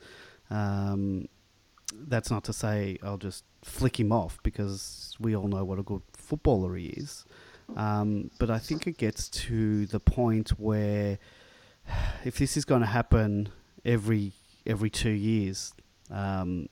Um, 0.50 1.28
that's 1.92 2.30
not 2.30 2.44
to 2.44 2.52
say 2.52 2.98
I'll 3.02 3.18
just 3.18 3.44
flick 3.62 3.98
him 3.98 4.12
off 4.12 4.38
because 4.42 5.16
we 5.18 5.34
all 5.34 5.48
know 5.48 5.64
what 5.64 5.78
a 5.78 5.82
good 5.82 6.02
footballer 6.12 6.76
he 6.76 6.86
is. 6.86 7.24
Um, 7.76 8.30
but 8.38 8.50
I 8.50 8.58
think 8.58 8.86
it 8.86 8.98
gets 8.98 9.28
to 9.30 9.86
the 9.86 10.00
point 10.00 10.50
where 10.60 11.18
if 12.24 12.38
this 12.38 12.56
is 12.56 12.64
going 12.64 12.82
to 12.82 12.86
happen 12.86 13.48
every 13.84 14.32
every 14.66 14.90
two 14.90 15.10
years, 15.10 15.72
um, 16.10 16.68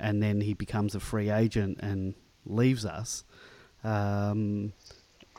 and 0.00 0.22
then 0.22 0.40
he 0.40 0.54
becomes 0.54 0.94
a 0.94 1.00
free 1.00 1.30
agent 1.30 1.78
and 1.80 2.14
leaves 2.44 2.84
us, 2.84 3.24
um, 3.84 4.72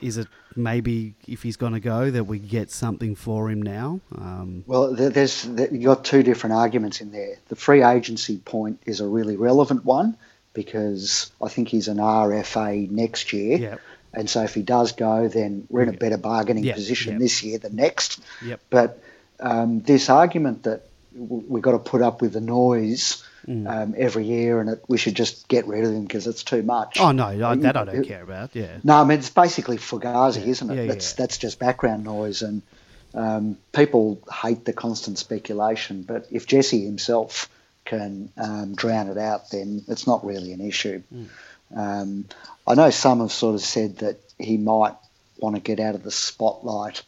is 0.02 0.18
it 0.18 0.28
maybe 0.56 1.16
if 1.28 1.44
he's 1.44 1.56
going 1.56 1.74
to 1.74 1.80
go 1.80 2.12
that 2.12 2.26
we 2.26 2.40
get 2.40 2.70
something 2.70 3.16
for 3.16 3.50
him 3.50 3.62
now? 3.62 4.02
Um, 4.16 4.64
well, 4.68 4.94
there's 4.94 5.46
you 5.46 5.86
got 5.86 6.04
two 6.04 6.24
different 6.24 6.56
arguments 6.56 7.00
in 7.02 7.12
there. 7.12 7.38
The 7.48 7.56
free 7.56 7.84
agency 7.84 8.38
point 8.38 8.82
is 8.86 9.00
a 9.00 9.08
really 9.08 9.38
relevant 9.38 9.86
one 9.86 10.18
because 10.54 11.32
I 11.42 11.48
think 11.48 11.70
he's 11.70 11.88
an 11.88 11.98
RFA 11.98 12.90
next 12.90 13.34
year. 13.34 13.58
Yep. 13.58 13.82
And 14.14 14.30
so 14.30 14.44
if 14.44 14.54
he 14.54 14.62
does 14.62 14.92
go, 14.92 15.28
then 15.28 15.66
we're 15.70 15.82
in 15.84 15.90
a 15.90 15.98
better 15.98 16.18
bargaining 16.18 16.66
yep. 16.66 16.76
position 16.76 17.14
yep. 17.14 17.22
this 17.22 17.42
year 17.42 17.58
than 17.58 17.76
next. 17.76 18.22
Yep. 18.44 18.62
But 18.70 19.02
um, 19.40 19.82
this 19.82 20.10
argument 20.10 20.64
that 20.64 20.88
we've 21.16 21.64
got 21.64 21.72
to 21.72 21.80
put 21.80 22.02
up 22.02 22.22
with 22.22 22.34
the 22.34 22.42
noise 22.42 23.24
mm. 23.48 23.68
um, 23.70 23.96
every 23.98 24.26
year 24.26 24.60
and 24.60 24.70
it, 24.70 24.84
we 24.88 24.98
should 24.98 25.16
just 25.16 25.48
get 25.48 25.68
rid 25.68 25.84
of 25.84 25.92
them 25.92 26.04
because 26.04 26.28
it's 26.28 26.44
too 26.44 26.64
much. 26.64 27.00
Oh, 27.00 27.12
no, 27.12 27.26
I, 27.26 27.56
that 27.56 27.78
I 27.78 27.86
don't 27.86 28.04
care 28.04 28.24
about, 28.24 28.56
yeah. 28.56 28.78
No, 28.84 28.96
I 28.96 29.04
mean, 29.04 29.20
it's 29.20 29.30
basically 29.30 29.78
Fugazi, 29.78 30.42
yeah. 30.42 30.52
isn't 30.52 30.72
it? 30.72 30.76
Yeah, 30.76 30.86
that's, 30.88 31.12
yeah. 31.12 31.16
that's 31.18 31.38
just 31.38 31.60
background 31.60 32.04
noise. 32.04 32.42
And 32.42 32.62
um, 33.14 33.58
people 33.72 34.22
hate 34.42 34.66
the 34.66 34.74
constant 34.74 35.20
speculation. 35.20 36.04
But 36.04 36.28
if 36.32 36.48
Jesse 36.48 36.84
himself 36.84 37.50
can 37.86 38.32
um, 38.38 38.76
drown 38.76 39.10
it 39.10 39.18
out, 39.18 39.52
then 39.52 39.84
it's 39.88 40.08
not 40.08 40.26
really 40.26 40.54
an 40.54 40.62
issue. 40.62 41.04
Mm. 41.14 41.28
Um, 41.76 42.26
I 42.68 42.76
know 42.76 42.90
some 42.90 43.20
have 43.20 43.32
sort 43.32 43.56
of 43.56 43.62
said 43.62 43.98
that 43.98 44.20
he 44.38 44.58
might 44.58 44.96
want 45.38 45.56
to 45.56 45.62
get 45.62 45.80
out 45.80 45.96
of 45.96 46.04
the 46.04 46.12
spotlight 46.12 47.04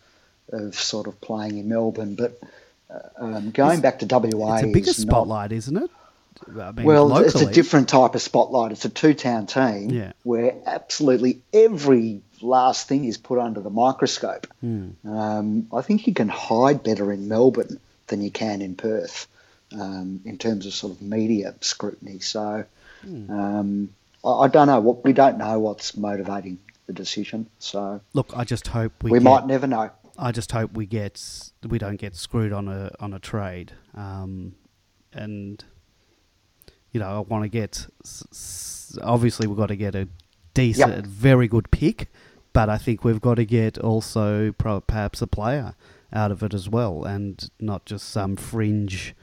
of 0.49 0.75
sort 0.75 1.07
of 1.07 1.19
playing 1.21 1.57
in 1.57 1.69
Melbourne, 1.69 2.15
but 2.15 2.39
um, 3.17 3.51
going 3.51 3.73
it's, 3.73 3.81
back 3.81 3.99
to 3.99 4.05
WA, 4.05 4.55
it's 4.55 4.63
a 4.63 4.67
bigger 4.67 4.93
spotlight, 4.93 5.51
not, 5.51 5.57
isn't 5.57 5.77
it? 5.77 5.89
I 6.59 6.71
mean, 6.71 6.85
well, 6.85 7.07
locally. 7.07 7.27
it's 7.27 7.41
a 7.41 7.51
different 7.51 7.89
type 7.89 8.13
of 8.13 8.21
spotlight. 8.21 8.71
It's 8.71 8.85
a 8.85 8.89
two-town 8.89 9.47
team 9.47 9.89
yeah. 9.89 10.11
where 10.23 10.53
absolutely 10.65 11.41
every 11.53 12.21
last 12.41 12.87
thing 12.87 13.05
is 13.05 13.17
put 13.17 13.39
under 13.39 13.61
the 13.61 13.69
microscope. 13.69 14.47
Mm. 14.63 14.93
Um, 15.05 15.67
I 15.73 15.81
think 15.81 16.07
you 16.07 16.13
can 16.13 16.29
hide 16.29 16.83
better 16.83 17.11
in 17.11 17.27
Melbourne 17.27 17.79
than 18.07 18.21
you 18.21 18.31
can 18.31 18.61
in 18.61 18.75
Perth 18.75 19.27
um, 19.73 20.21
in 20.25 20.37
terms 20.37 20.65
of 20.65 20.73
sort 20.73 20.93
of 20.93 21.01
media 21.01 21.55
scrutiny. 21.61 22.19
So 22.19 22.65
mm. 23.05 23.29
um, 23.29 23.89
I, 24.23 24.29
I, 24.29 24.47
don't 24.47 24.67
know 24.67 24.79
what 24.79 25.03
we 25.03 25.13
don't 25.13 25.37
know 25.37 25.59
what's 25.59 25.97
motivating 25.97 26.59
the 26.87 26.93
decision. 26.93 27.47
So 27.59 28.01
look, 28.13 28.31
I 28.35 28.43
just 28.43 28.67
hope 28.67 29.03
we 29.03 29.11
we 29.11 29.19
get, 29.19 29.23
might 29.23 29.47
never 29.47 29.67
know. 29.67 29.91
I 30.17 30.31
just 30.31 30.51
hope 30.51 30.73
we 30.73 30.85
get 30.85 31.21
we 31.67 31.77
don't 31.77 31.97
get 31.97 32.15
screwed 32.15 32.53
on 32.53 32.67
a 32.67 32.91
on 32.99 33.13
a 33.13 33.19
trade, 33.19 33.73
um, 33.95 34.55
and 35.13 35.63
you 36.91 36.99
know 36.99 37.07
I 37.07 37.19
want 37.19 37.43
to 37.43 37.49
get 37.49 37.87
obviously 39.03 39.47
we've 39.47 39.57
got 39.57 39.67
to 39.67 39.75
get 39.75 39.95
a 39.95 40.07
decent, 40.53 40.95
yep. 40.95 41.05
very 41.05 41.47
good 41.47 41.69
pick 41.71 42.07
but 42.55 42.69
I 42.69 42.77
think 42.77 43.03
we've 43.03 43.19
got 43.19 43.35
to 43.35 43.45
get 43.45 43.77
also 43.77 44.53
perhaps 44.53 45.21
a 45.21 45.27
player 45.27 45.75
out 46.13 46.31
of 46.31 46.41
it 46.41 46.53
as 46.53 46.69
well, 46.69 47.03
and 47.03 47.49
not 47.59 47.85
just 47.85 48.07
some 48.07 48.37
fringe 48.37 49.13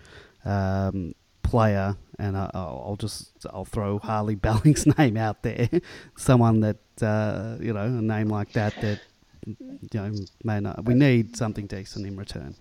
um, 0.45 1.15
player. 1.43 1.97
And 2.19 2.37
I, 2.37 2.51
will 2.53 2.99
just 3.01 3.31
I'll 3.51 3.65
throw 3.65 3.99
Harley 3.99 4.37
Balic's 4.37 4.87
name 4.99 5.17
out 5.17 5.43
there, 5.43 5.71
someone 6.15 6.61
that 6.61 6.77
uh, 7.01 7.57
you 7.59 7.73
know 7.73 7.87
a 7.87 7.89
name 7.89 8.29
like 8.29 8.53
that 8.53 8.75
that 8.83 9.01
you 9.47 9.57
know 9.95 10.13
may 10.45 10.61
not. 10.61 10.85
We 10.85 10.95
need 10.95 11.37
something 11.37 11.67
decent 11.67 12.07
in 12.07 12.17
return. 12.17 12.55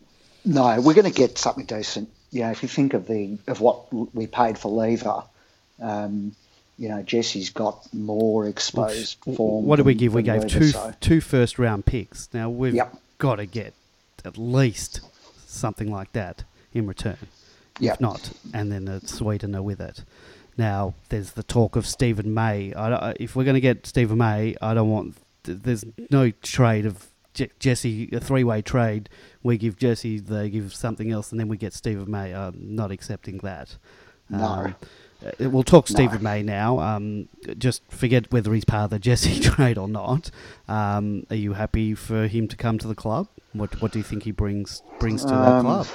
No, 0.43 0.81
we're 0.81 0.95
going 0.95 1.11
to 1.11 1.11
get 1.11 1.37
something 1.37 1.65
decent. 1.65 2.09
You 2.31 2.41
know, 2.41 2.51
if 2.51 2.63
you 2.63 2.69
think 2.69 2.93
of 2.93 3.07
the 3.07 3.37
of 3.47 3.61
what 3.61 3.93
we 4.15 4.27
paid 4.27 4.57
for 4.57 4.71
Lever, 4.71 5.23
um, 5.81 6.35
you 6.77 6.89
know, 6.89 7.03
Jesse's 7.03 7.49
got 7.49 7.87
more 7.93 8.47
exposed 8.47 9.17
well, 9.25 9.35
form. 9.35 9.65
What 9.65 9.75
did 9.75 9.85
we 9.85 9.93
give? 9.93 10.13
We 10.13 10.23
gave 10.23 10.47
two 10.47 10.69
so. 10.69 10.93
two 10.99 11.21
first 11.21 11.59
round 11.59 11.85
picks. 11.85 12.29
Now 12.33 12.49
we've 12.49 12.73
yep. 12.73 12.95
got 13.17 13.35
to 13.35 13.45
get 13.45 13.73
at 14.25 14.37
least 14.37 15.01
something 15.45 15.91
like 15.91 16.11
that 16.13 16.43
in 16.73 16.87
return. 16.87 17.17
Yep. 17.79 17.93
If 17.95 18.01
not, 18.01 18.31
and 18.53 18.71
then 18.71 18.87
a 18.87 19.05
sweetener 19.05 19.61
with 19.61 19.79
it. 19.79 20.03
Now, 20.57 20.93
there's 21.09 21.31
the 21.31 21.43
talk 21.43 21.75
of 21.75 21.87
Steven 21.87 22.33
May. 22.33 22.73
I, 22.73 23.15
if 23.19 23.35
we're 23.35 23.45
going 23.45 23.55
to 23.55 23.61
get 23.61 23.87
Steven 23.87 24.17
May, 24.17 24.55
I 24.61 24.73
don't 24.73 24.89
want. 24.89 25.15
There's 25.43 25.85
no 26.09 26.31
trade 26.31 26.85
of 26.85 27.07
Jesse, 27.59 28.09
a 28.11 28.19
three 28.19 28.43
way 28.43 28.61
trade. 28.61 29.09
We 29.43 29.57
give 29.57 29.77
Jesse, 29.77 30.19
they 30.19 30.49
give 30.49 30.73
something 30.73 31.11
else, 31.11 31.31
and 31.31 31.39
then 31.39 31.47
we 31.47 31.57
get 31.57 31.73
Steven 31.73 32.09
May. 32.09 32.33
I'm 32.33 32.75
not 32.75 32.91
accepting 32.91 33.37
that. 33.39 33.77
No. 34.29 34.45
Um, 34.45 34.75
uh, 35.23 35.49
we'll 35.49 35.63
talk 35.63 35.87
Steven 35.87 36.21
May 36.23 36.41
now. 36.41 36.79
Um, 36.79 37.27
just 37.57 37.83
forget 37.89 38.31
whether 38.31 38.53
he's 38.53 38.65
part 38.65 38.85
of 38.85 38.89
the 38.89 38.99
Jesse 38.99 39.39
trade 39.49 39.77
or 39.77 39.87
not. 39.87 40.31
Um, 40.67 41.25
are 41.29 41.35
you 41.35 41.53
happy 41.53 41.93
for 41.93 42.27
him 42.27 42.47
to 42.47 42.55
come 42.55 42.77
to 42.79 42.87
the 42.87 42.95
club? 42.95 43.27
What 43.53 43.81
What 43.81 43.91
do 43.91 43.99
you 43.99 44.03
think 44.03 44.23
he 44.23 44.31
brings 44.31 44.81
brings 44.99 45.23
to 45.25 45.33
um, 45.33 45.65
the 45.65 45.83
club? 45.83 45.87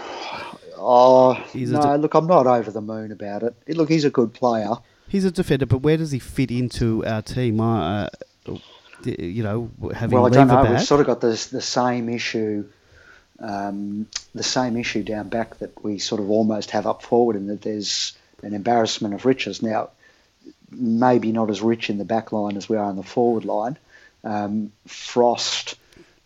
Oh 0.79 1.35
he's 1.53 1.71
no! 1.71 1.81
De- 1.81 1.99
look, 1.99 2.15
I'm 2.15 2.27
not 2.27 2.47
over 2.47 2.71
the 2.71 2.81
moon 2.81 3.11
about 3.11 3.43
it. 3.43 3.55
Look, 3.69 3.89
he's 3.89 4.05
a 4.05 4.11
good 4.11 4.33
player. 4.33 4.75
He's 5.09 5.25
a 5.25 5.31
defender, 5.31 5.67
but 5.67 5.79
where 5.79 5.97
does 5.97 6.11
he 6.11 6.19
fit 6.19 6.51
into 6.51 7.05
our 7.07 7.23
team? 7.23 7.61
Uh, 7.61 8.09
you 9.07 9.43
know, 9.43 9.71
having 9.95 10.19
well, 10.19 10.27
I 10.27 10.31
don't 10.31 10.49
know. 10.49 10.71
We've 10.71 10.83
sort 10.83 11.01
of 11.01 11.07
got 11.07 11.21
the 11.21 11.49
the 11.51 11.63
same 11.63 12.09
issue, 12.09 12.69
um, 13.39 14.07
the 14.35 14.43
same 14.43 14.77
issue 14.77 15.03
down 15.03 15.29
back 15.29 15.59
that 15.59 15.83
we 15.85 15.99
sort 15.99 16.21
of 16.21 16.31
almost 16.31 16.71
have 16.73 16.87
up 16.87 17.03
forward, 17.03 17.37
in 17.37 17.47
that 17.47 17.63
there's 17.63 18.17
an 18.43 18.55
embarrassment 18.55 19.15
of 19.15 19.25
riches. 19.25 19.63
Now, 19.63 19.91
maybe 20.71 21.33
not 21.33 21.51
as 21.51 21.63
rich 21.63 21.91
in 21.91 21.99
the 21.99 22.05
back 22.05 22.33
line 22.33 22.57
as 22.57 22.69
we 22.69 22.77
are 22.77 22.91
in 22.91 22.97
the 22.97 23.03
forward 23.03 23.45
line. 23.45 23.79
Um, 24.25 24.73
Frost, 24.87 25.77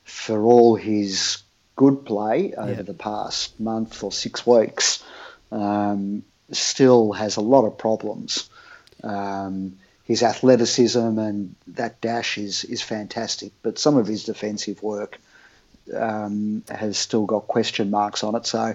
for 0.04 0.42
all 0.42 0.76
his 0.76 1.42
good 1.76 2.04
play 2.04 2.54
over 2.54 2.72
yeah. 2.72 2.82
the 2.82 2.94
past 2.94 3.58
month 3.60 4.02
or 4.02 4.12
six 4.12 4.46
weeks, 4.46 5.04
um, 5.52 6.22
still 6.50 7.12
has 7.12 7.36
a 7.36 7.40
lot 7.40 7.64
of 7.64 7.78
problems. 7.78 8.48
Um, 9.02 9.78
his 10.10 10.24
athleticism 10.24 11.18
and 11.20 11.54
that 11.68 12.00
dash 12.00 12.36
is 12.36 12.64
is 12.64 12.82
fantastic, 12.82 13.52
but 13.62 13.78
some 13.78 13.96
of 13.96 14.08
his 14.08 14.24
defensive 14.24 14.82
work 14.82 15.20
um, 15.94 16.64
has 16.68 16.98
still 16.98 17.26
got 17.26 17.46
question 17.46 17.90
marks 17.90 18.24
on 18.24 18.34
it. 18.34 18.44
So 18.44 18.74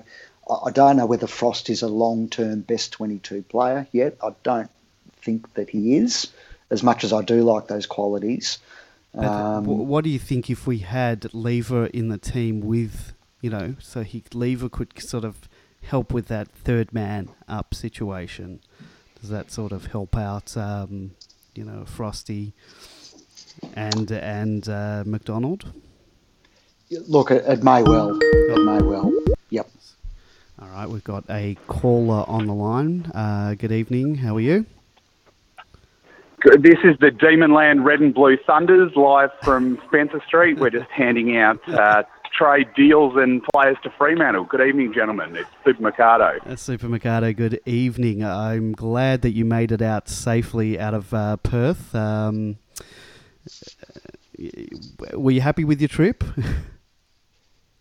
I 0.65 0.71
don't 0.71 0.95
know 0.95 1.05
whether 1.05 1.27
Frost 1.27 1.69
is 1.69 1.81
a 1.81 1.89
long 1.89 2.29
term 2.29 2.61
best 2.61 2.93
22 2.93 3.41
player 3.41 3.85
yet. 3.91 4.15
I 4.23 4.29
don't 4.43 4.71
think 5.23 5.53
that 5.55 5.69
he 5.69 5.97
is, 5.97 6.31
as 6.69 6.81
much 6.83 7.03
as 7.03 7.11
I 7.11 7.21
do 7.21 7.43
like 7.43 7.67
those 7.67 7.85
qualities. 7.85 8.57
Um, 9.13 9.65
what 9.65 10.05
do 10.05 10.09
you 10.09 10.19
think 10.19 10.49
if 10.49 10.65
we 10.65 10.77
had 10.77 11.33
Lever 11.33 11.87
in 11.87 12.07
the 12.07 12.17
team 12.17 12.61
with, 12.61 13.11
you 13.41 13.49
know, 13.49 13.75
so 13.81 14.03
he 14.03 14.23
Lever 14.33 14.69
could 14.69 14.93
sort 15.01 15.25
of 15.25 15.49
help 15.83 16.13
with 16.13 16.27
that 16.27 16.47
third 16.47 16.93
man 16.93 17.27
up 17.49 17.73
situation? 17.73 18.61
Does 19.25 19.31
that 19.31 19.49
sort 19.49 19.71
of 19.71 19.87
help 19.87 20.15
out, 20.15 20.55
um, 20.55 21.15
you 21.55 21.63
know, 21.63 21.83
Frosty 21.83 22.53
and 23.73 24.11
and 24.11 24.69
uh, 24.69 25.01
McDonald? 25.03 25.65
Look, 27.07 27.31
it, 27.31 27.43
it 27.47 27.63
may 27.63 27.81
well. 27.81 28.19
It 28.21 28.63
may 28.63 28.83
well. 28.83 29.11
Yep. 29.49 29.67
All 30.61 30.67
right, 30.67 30.87
we've 30.87 31.03
got 31.03 31.23
a 31.27 31.57
caller 31.65 32.23
on 32.27 32.45
the 32.45 32.53
line. 32.53 33.11
Uh, 33.15 33.55
good 33.55 33.71
evening. 33.71 34.13
How 34.13 34.35
are 34.35 34.41
you? 34.41 34.67
This 36.59 36.77
is 36.83 36.95
the 36.99 37.09
Demonland 37.09 37.83
Red 37.83 38.01
and 38.01 38.13
Blue 38.13 38.37
Thunders 38.45 38.91
live 38.95 39.31
from 39.41 39.81
Spencer 39.87 40.21
Street. 40.27 40.59
We're 40.59 40.69
just 40.69 40.91
handing 40.91 41.35
out 41.35 41.67
uh, 41.67 42.03
trade 42.37 42.67
deals 42.75 43.13
and 43.15 43.41
players 43.53 43.77
to 43.83 43.89
Fremantle. 43.97 44.45
Good 44.45 44.61
evening, 44.61 44.93
gentlemen. 44.93 45.35
It's 45.35 45.49
Super 45.63 45.81
Mercado. 45.81 46.37
Uh, 46.45 46.55
Super 46.55 46.87
Mercado, 46.89 47.33
good 47.33 47.59
evening. 47.65 48.23
I'm 48.23 48.73
glad 48.73 49.21
that 49.21 49.31
you 49.31 49.45
made 49.45 49.71
it 49.71 49.81
out 49.81 50.09
safely 50.09 50.79
out 50.79 50.93
of 50.93 51.13
uh, 51.13 51.37
Perth. 51.37 51.93
Um, 51.95 52.57
were 55.13 55.31
you 55.31 55.41
happy 55.41 55.63
with 55.63 55.79
your 55.81 55.89
trip? 55.89 56.23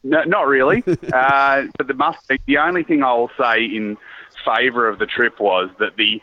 No, 0.07 0.23
not 0.25 0.47
really. 0.47 0.85
uh, 1.15 1.63
but 1.79 1.87
the 1.87 1.95
must 1.95 2.29
be, 2.29 2.39
the 2.47 2.59
only 2.59 2.85
thing 2.85 3.03
I 3.03 3.15
will 3.15 3.31
say 3.41 3.65
in 3.65 3.97
favour 4.45 4.87
of 4.87 4.99
the 4.99 5.07
trip 5.07 5.41
was 5.41 5.71
that 5.79 5.97
the 5.97 6.21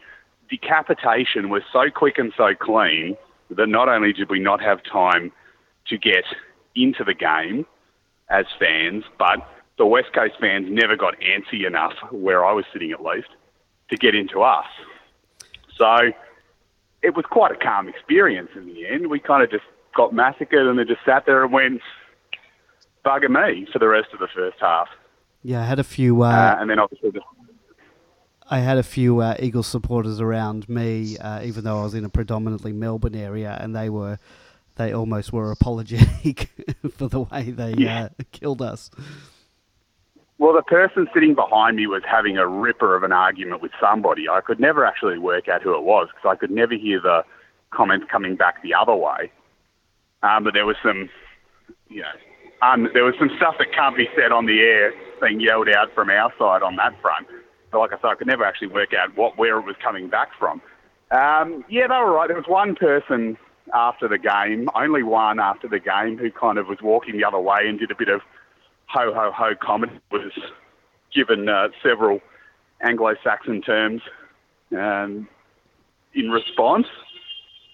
decapitation 0.52 1.50
was 1.50 1.64
so 1.74 1.90
quick 1.90 2.20
and 2.20 2.32
so 2.38 2.54
clean 2.54 3.18
that 3.50 3.68
not 3.68 3.90
only 3.90 4.14
did 4.14 4.30
we 4.30 4.40
not 4.40 4.62
have 4.62 4.84
time 4.84 5.32
to 5.88 5.98
get 5.98 6.26
into 6.76 7.04
the 7.04 7.16
game 7.16 7.66
as 8.32 8.46
fans, 8.58 9.04
but 9.20 9.48
the 9.78 9.86
West 9.86 10.14
Coast 10.14 10.36
fans 10.40 10.68
never 10.70 10.96
got 10.96 11.16
antsy 11.20 11.68
enough, 11.68 11.94
where 12.12 12.46
I 12.46 12.54
was 12.54 12.66
sitting 12.72 12.92
at 12.92 13.04
least, 13.04 13.30
to 13.90 13.98
get 13.98 14.16
into 14.16 14.42
us. 14.42 14.66
So 15.78 16.12
it 17.02 17.16
was 17.16 17.26
quite 17.30 17.52
a 17.52 17.56
calm 17.56 17.88
experience 17.88 18.50
in 18.56 18.68
the 18.68 18.88
end. 18.88 19.10
We 19.10 19.20
kind 19.20 19.44
of 19.44 19.52
just 19.52 19.64
got 19.96 20.14
massacred 20.14 20.68
and 20.68 20.80
they 20.80 20.86
just 20.86 21.04
sat 21.06 21.26
there 21.26 21.44
and 21.44 21.52
went, 21.52 21.82
bugger 23.06 23.30
me 23.30 23.68
for 23.72 23.80
the 23.80 23.88
rest 23.88 24.10
of 24.14 24.20
the 24.20 24.28
first 24.34 24.58
half. 24.60 24.88
Yeah, 25.44 25.62
I 25.62 25.66
had 25.66 25.80
a 25.80 25.84
few. 25.84 26.22
Uh, 26.22 26.28
uh, 26.28 26.58
and 26.60 26.70
then 26.70 26.80
obviously 26.80 27.12
the. 27.12 27.22
I 28.50 28.60
had 28.60 28.78
a 28.78 28.84
few 28.84 29.20
uh, 29.20 29.36
Eagles 29.40 29.68
supporters 29.68 30.20
around 30.20 30.68
me, 30.68 31.18
uh, 31.18 31.42
even 31.42 31.64
though 31.64 31.80
I 31.80 31.84
was 31.84 31.94
in 31.94 32.04
a 32.04 32.10
predominantly 32.10 32.74
Melbourne 32.74 33.16
area, 33.16 33.58
and 33.60 33.74
they 33.74 33.90
were, 33.90 34.20
they 34.76 34.94
almost 34.94 35.34
were 35.34 35.52
apologetic 35.52 36.50
for 36.98 37.08
the 37.08 37.22
way 37.22 37.52
they 37.52 37.74
yeah. 37.78 38.10
Uh, 38.20 38.24
killed 38.32 38.62
us. 38.62 38.90
Well, 40.38 40.54
the 40.54 40.64
person 40.64 41.08
sitting 41.14 41.36
behind 41.36 41.78
me 41.78 41.86
was 41.86 42.02
having 42.10 42.38
a 42.38 42.48
ripper 42.48 42.96
of 42.96 43.04
an 43.04 43.12
argument 43.12 43.62
with 43.62 43.72
somebody. 43.80 44.28
I 44.28 44.42
could 44.42 44.60
never 44.60 44.84
actually 44.84 45.20
work 45.20 45.48
out 45.48 45.62
who 45.62 45.76
it 45.76 45.84
was 45.84 46.08
because 46.10 46.36
I 46.36 46.36
could 46.36 46.50
never 46.50 46.74
hear 46.74 47.00
the 47.00 47.24
comments 47.70 48.08
coming 48.12 48.36
back 48.36 48.64
the 48.64 48.74
other 48.74 48.96
way. 48.96 49.32
Um, 50.24 50.44
but 50.44 50.54
there 50.54 50.66
was 50.66 50.78
some, 50.84 51.10
you 51.90 52.02
know, 52.02 52.12
um, 52.62 52.90
there 52.94 53.04
was 53.04 53.16
some 53.20 53.30
stuff 53.38 53.56
that 53.60 53.74
can't 53.74 53.96
be 53.96 54.08
said 54.16 54.32
on 54.32 54.46
the 54.46 54.60
air 54.62 54.94
being 55.22 55.40
yelled 55.40 55.70
out 55.70 55.94
from 55.94 56.10
our 56.10 56.34
side 56.40 56.64
on 56.64 56.76
that 56.78 57.00
front. 57.02 57.28
But 57.72 57.80
like 57.80 57.94
I 57.94 57.98
said, 57.98 58.08
I 58.08 58.16
could 58.16 58.28
never 58.28 58.44
actually 58.44 58.68
work 58.68 58.94
out 58.94 59.16
what 59.16 59.38
where 59.38 59.60
it 59.60 59.66
was 59.66 59.76
coming 59.84 60.10
back 60.10 60.30
from. 60.40 60.62
Um, 61.12 61.66
yeah, 61.70 61.88
they 61.88 61.96
were 61.96 62.14
right. 62.14 62.28
There 62.28 62.38
was 62.38 62.48
one 62.48 62.76
person 62.76 63.38
after 63.74 64.08
the 64.08 64.18
game, 64.18 64.70
only 64.76 65.04
one 65.04 65.40
after 65.40 65.68
the 65.68 65.80
game, 65.80 66.18
who 66.18 66.32
kind 66.32 66.58
of 66.58 66.68
was 66.68 66.80
walking 66.82 67.18
the 67.18 67.24
other 67.24 67.40
way 67.40 67.68
and 67.68 67.80
did 67.80 67.92
a 67.92 67.96
bit 67.96 68.10
of 68.10 68.22
ho 68.88 69.14
ho 69.14 69.32
ho 69.34 69.56
comedy. 69.62 69.94
Was 70.12 70.32
given 71.14 71.50
uh, 71.50 71.70
several 71.84 72.20
Anglo-Saxon 72.82 73.62
terms 73.62 74.02
um, 74.72 75.28
in 76.14 76.30
response, 76.30 76.88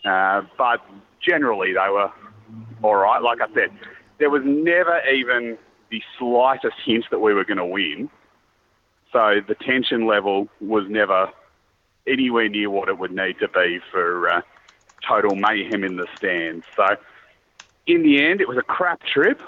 uh, 0.06 0.42
but 0.58 0.82
generally 1.22 1.74
they 1.74 1.90
were 1.90 2.12
all 2.84 2.96
right. 2.96 3.22
Like 3.22 3.42
I 3.42 3.48
said, 3.54 3.70
there 4.20 4.30
was 4.30 4.42
never 4.46 5.02
even 5.08 5.58
the 5.90 6.02
slightest 6.18 6.76
hint 6.86 7.06
that 7.12 7.20
we 7.20 7.34
were 7.34 7.46
going 7.46 7.58
to 7.58 7.66
win. 7.66 8.10
So 9.14 9.40
the 9.48 9.56
tension 9.56 10.06
level 10.06 10.48
was 10.60 10.86
never 10.90 11.30
anywhere 12.08 12.50
near 12.50 12.70
what 12.70 12.90
it 12.90 12.98
would 12.98 13.12
need 13.12 13.40
to 13.40 13.48
be 13.48 13.80
for 13.92 14.30
uh, 14.30 14.42
total 15.06 15.36
mayhem 15.36 15.84
in 15.84 15.98
the 15.98 16.08
stands. 16.16 16.66
So 16.76 16.96
in 17.86 18.04
the 18.04 18.24
end, 18.24 18.42
it 18.42 18.48
was 18.48 18.58
a 18.58 18.64
crap 18.64 19.02
trip, 19.04 19.42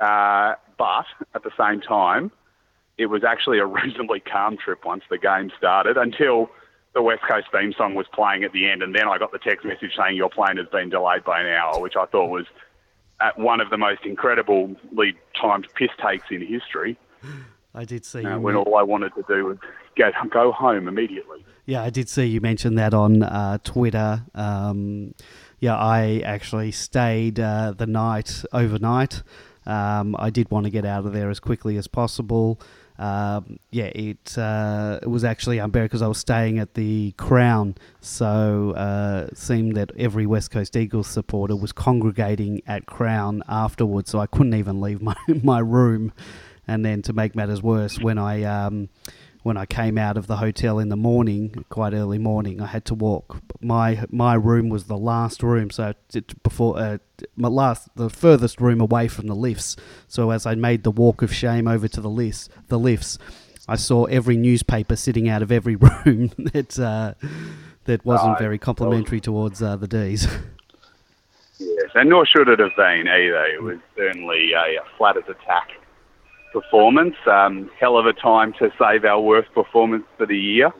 uh, 0.00 0.54
but 0.76 1.06
at 1.34 1.42
the 1.42 1.52
same 1.58 1.80
time, 1.80 2.30
it 2.98 3.06
was 3.06 3.24
actually 3.24 3.58
a 3.58 3.66
reasonably 3.80 4.20
calm 4.20 4.56
trip 4.56 4.84
once 4.84 5.04
the 5.10 5.18
game 5.18 5.50
started 5.56 5.96
until 5.96 6.50
the 6.92 7.02
West 7.02 7.22
Coast 7.22 7.46
theme 7.52 7.72
song 7.72 7.94
was 7.94 8.06
playing 8.12 8.42
at 8.42 8.52
the 8.52 8.68
end, 8.68 8.82
and 8.82 8.94
then 8.94 9.06
I 9.08 9.18
got 9.18 9.30
the 9.30 9.38
text 9.38 9.64
message 9.64 9.92
saying 9.96 10.16
your 10.16 10.28
plane 10.28 10.56
has 10.56 10.66
been 10.66 10.90
delayed 10.90 11.24
by 11.24 11.40
an 11.40 11.46
hour, 11.46 11.80
which 11.80 11.94
I 11.96 12.06
thought 12.06 12.30
was 12.30 12.46
at 13.20 13.38
one 13.38 13.60
of 13.60 13.70
the 13.70 13.78
most 13.78 14.04
incredibly 14.04 15.14
timed 15.40 15.68
piss 15.74 15.90
takes 16.04 16.26
in 16.30 16.44
history. 16.44 16.96
I 17.74 17.84
did 17.84 18.04
see 18.04 18.22
when 18.24 18.56
all 18.56 18.76
I 18.76 18.82
wanted 18.82 19.14
to 19.14 19.24
do 19.28 19.44
was 19.44 19.58
get 19.96 20.12
go 20.30 20.52
home 20.52 20.88
immediately. 20.88 21.44
Yeah, 21.66 21.82
I 21.82 21.90
did 21.90 22.08
see 22.08 22.24
you 22.24 22.40
mention 22.40 22.74
that 22.76 22.94
on 22.94 23.22
uh, 23.22 23.58
Twitter. 23.62 24.24
Um, 24.34 25.14
Yeah, 25.60 25.76
I 25.76 26.22
actually 26.24 26.72
stayed 26.72 27.38
uh, 27.38 27.74
the 27.76 27.86
night 27.86 28.44
overnight. 28.52 29.22
Um, 29.66 30.16
I 30.18 30.30
did 30.30 30.50
want 30.50 30.64
to 30.64 30.70
get 30.70 30.86
out 30.86 31.04
of 31.04 31.12
there 31.12 31.30
as 31.30 31.38
quickly 31.38 31.76
as 31.76 31.86
possible. 31.86 32.60
Um, 32.98 33.58
yeah, 33.70 33.84
it 33.94 34.36
uh, 34.36 34.98
it 35.02 35.08
was 35.08 35.24
actually 35.24 35.58
unbearable 35.58 35.88
because 35.88 36.02
I 36.02 36.06
was 36.06 36.18
staying 36.18 36.58
at 36.58 36.74
the 36.74 37.12
Crown, 37.12 37.76
so 38.00 38.72
uh, 38.76 39.28
it 39.30 39.38
seemed 39.38 39.74
that 39.76 39.90
every 39.96 40.26
West 40.26 40.50
Coast 40.50 40.76
Eagles 40.76 41.06
supporter 41.06 41.56
was 41.56 41.72
congregating 41.72 42.60
at 42.66 42.84
Crown 42.84 43.42
afterwards, 43.48 44.10
so 44.10 44.18
I 44.18 44.26
couldn't 44.26 44.54
even 44.54 44.80
leave 44.82 45.00
my 45.00 45.16
my 45.42 45.60
room. 45.60 46.12
And 46.70 46.84
then 46.84 47.02
to 47.02 47.12
make 47.12 47.34
matters 47.34 47.60
worse, 47.60 47.98
when 47.98 48.16
I 48.16 48.44
um, 48.44 48.90
when 49.42 49.56
I 49.56 49.66
came 49.66 49.98
out 49.98 50.16
of 50.16 50.28
the 50.28 50.36
hotel 50.36 50.78
in 50.78 50.88
the 50.88 50.96
morning, 50.96 51.64
quite 51.68 51.92
early 51.94 52.16
morning, 52.16 52.60
I 52.60 52.66
had 52.66 52.84
to 52.84 52.94
walk. 52.94 53.42
My 53.60 54.04
my 54.08 54.34
room 54.34 54.68
was 54.68 54.84
the 54.84 54.96
last 54.96 55.42
room, 55.42 55.70
so 55.70 55.94
it, 56.14 56.40
before 56.44 56.78
uh, 56.78 56.98
my 57.34 57.48
last 57.48 57.88
the 57.96 58.08
furthest 58.08 58.60
room 58.60 58.80
away 58.80 59.08
from 59.08 59.26
the 59.26 59.34
lifts. 59.34 59.74
So 60.06 60.30
as 60.30 60.46
I 60.46 60.54
made 60.54 60.84
the 60.84 60.92
walk 60.92 61.22
of 61.22 61.34
shame 61.34 61.66
over 61.66 61.88
to 61.88 62.00
the 62.00 62.08
lifts, 62.08 62.48
the 62.68 62.78
lifts, 62.78 63.18
I 63.66 63.74
saw 63.74 64.04
every 64.04 64.36
newspaper 64.36 64.94
sitting 64.94 65.28
out 65.28 65.42
of 65.42 65.50
every 65.50 65.74
room 66.04 66.30
that 66.52 66.78
uh, 66.78 67.14
that 67.86 68.04
wasn't 68.04 68.38
very 68.38 68.58
complimentary 68.58 69.20
towards 69.20 69.60
uh, 69.60 69.74
the 69.74 69.88
D's. 69.88 70.28
Yes, 71.58 71.90
and 71.96 72.10
nor 72.10 72.24
should 72.26 72.48
it 72.48 72.60
have 72.60 72.76
been 72.76 73.08
either. 73.08 73.44
It 73.46 73.60
was 73.60 73.78
certainly 73.96 74.52
a, 74.52 74.80
a 74.80 74.84
flat 74.96 75.16
as 75.16 75.24
attack 75.24 75.72
performance. 76.52 77.16
Um, 77.26 77.70
hell 77.78 77.96
of 77.96 78.06
a 78.06 78.12
time 78.12 78.52
to 78.54 78.70
save 78.78 79.04
our 79.04 79.20
worst 79.20 79.52
performance 79.52 80.04
for 80.16 80.26
the 80.26 80.38
year. 80.38 80.72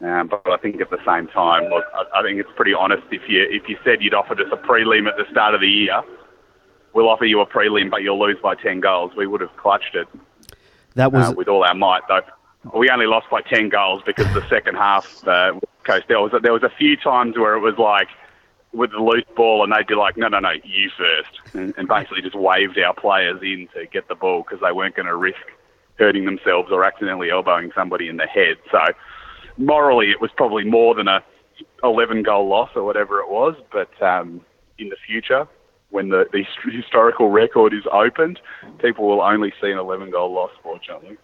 Um, 0.00 0.28
but 0.28 0.46
I 0.46 0.58
think 0.58 0.80
at 0.80 0.90
the 0.90 1.02
same 1.06 1.26
time, 1.28 1.70
look, 1.70 1.84
I, 1.94 2.20
I, 2.20 2.22
think 2.22 2.38
it's 2.38 2.50
pretty 2.54 2.74
honest. 2.74 3.04
If 3.10 3.22
you 3.28 3.46
if 3.48 3.66
you 3.66 3.78
said 3.82 4.02
you'd 4.02 4.12
offered 4.12 4.40
us 4.40 4.48
a 4.52 4.56
prelim 4.56 5.08
at 5.08 5.16
the 5.16 5.24
start 5.30 5.54
of 5.54 5.62
the 5.62 5.68
year, 5.68 6.02
we'll 6.92 7.08
offer 7.08 7.24
you 7.24 7.40
a 7.40 7.46
prelim, 7.46 7.90
but 7.90 8.02
you'll 8.02 8.18
lose 8.18 8.36
by 8.42 8.54
ten 8.56 8.80
goals. 8.80 9.12
We 9.16 9.26
would 9.26 9.40
have 9.40 9.56
clutched 9.56 9.94
it. 9.94 10.06
That 10.96 11.12
was 11.12 11.30
uh, 11.30 11.32
with 11.34 11.48
all 11.48 11.64
our 11.64 11.74
might, 11.74 12.02
though. 12.08 12.20
We 12.74 12.90
only 12.90 13.06
lost 13.06 13.30
by 13.30 13.40
ten 13.40 13.70
goals 13.70 14.02
because 14.04 14.26
the 14.34 14.46
second 14.50 14.74
half, 14.74 15.26
uh, 15.26 15.58
coast 15.84 16.04
there 16.08 16.20
was 16.20 16.32
there 16.42 16.52
was 16.52 16.62
a 16.62 16.72
few 16.76 16.98
times 16.98 17.38
where 17.38 17.54
it 17.54 17.60
was 17.60 17.78
like 17.78 18.08
with 18.76 18.90
the 18.90 18.98
loose 18.98 19.24
ball, 19.34 19.64
and 19.64 19.72
they'd 19.72 19.86
be 19.86 19.94
like, 19.94 20.16
"No, 20.16 20.28
no, 20.28 20.38
no, 20.38 20.50
you 20.64 20.90
first. 20.96 21.54
And, 21.54 21.74
and 21.76 21.88
basically 21.88 22.22
just 22.22 22.34
waved 22.34 22.78
our 22.78 22.94
players 22.94 23.40
in 23.42 23.68
to 23.74 23.86
get 23.86 24.08
the 24.08 24.14
ball 24.14 24.42
because 24.42 24.60
they 24.60 24.72
weren't 24.72 24.94
going 24.94 25.06
to 25.06 25.16
risk 25.16 25.40
hurting 25.98 26.26
themselves 26.26 26.70
or 26.70 26.84
accidentally 26.84 27.30
elbowing 27.30 27.72
somebody 27.74 28.08
in 28.08 28.18
the 28.18 28.26
head. 28.26 28.56
So 28.70 28.80
morally, 29.56 30.10
it 30.10 30.20
was 30.20 30.30
probably 30.36 30.64
more 30.64 30.94
than 30.94 31.08
a 31.08 31.24
11 31.82 32.22
goal 32.22 32.48
loss 32.48 32.70
or 32.74 32.84
whatever 32.84 33.20
it 33.20 33.30
was. 33.30 33.54
But 33.72 33.90
um, 34.02 34.42
in 34.78 34.90
the 34.90 34.96
future, 35.06 35.48
when 35.90 36.10
the, 36.10 36.26
the 36.32 36.44
historical 36.70 37.30
record 37.30 37.72
is 37.72 37.84
opened, 37.90 38.40
people 38.78 39.08
will 39.08 39.22
only 39.22 39.52
see 39.60 39.70
an 39.70 39.78
11 39.78 40.10
goal 40.10 40.32
loss, 40.32 40.50
fortunately. 40.62 41.16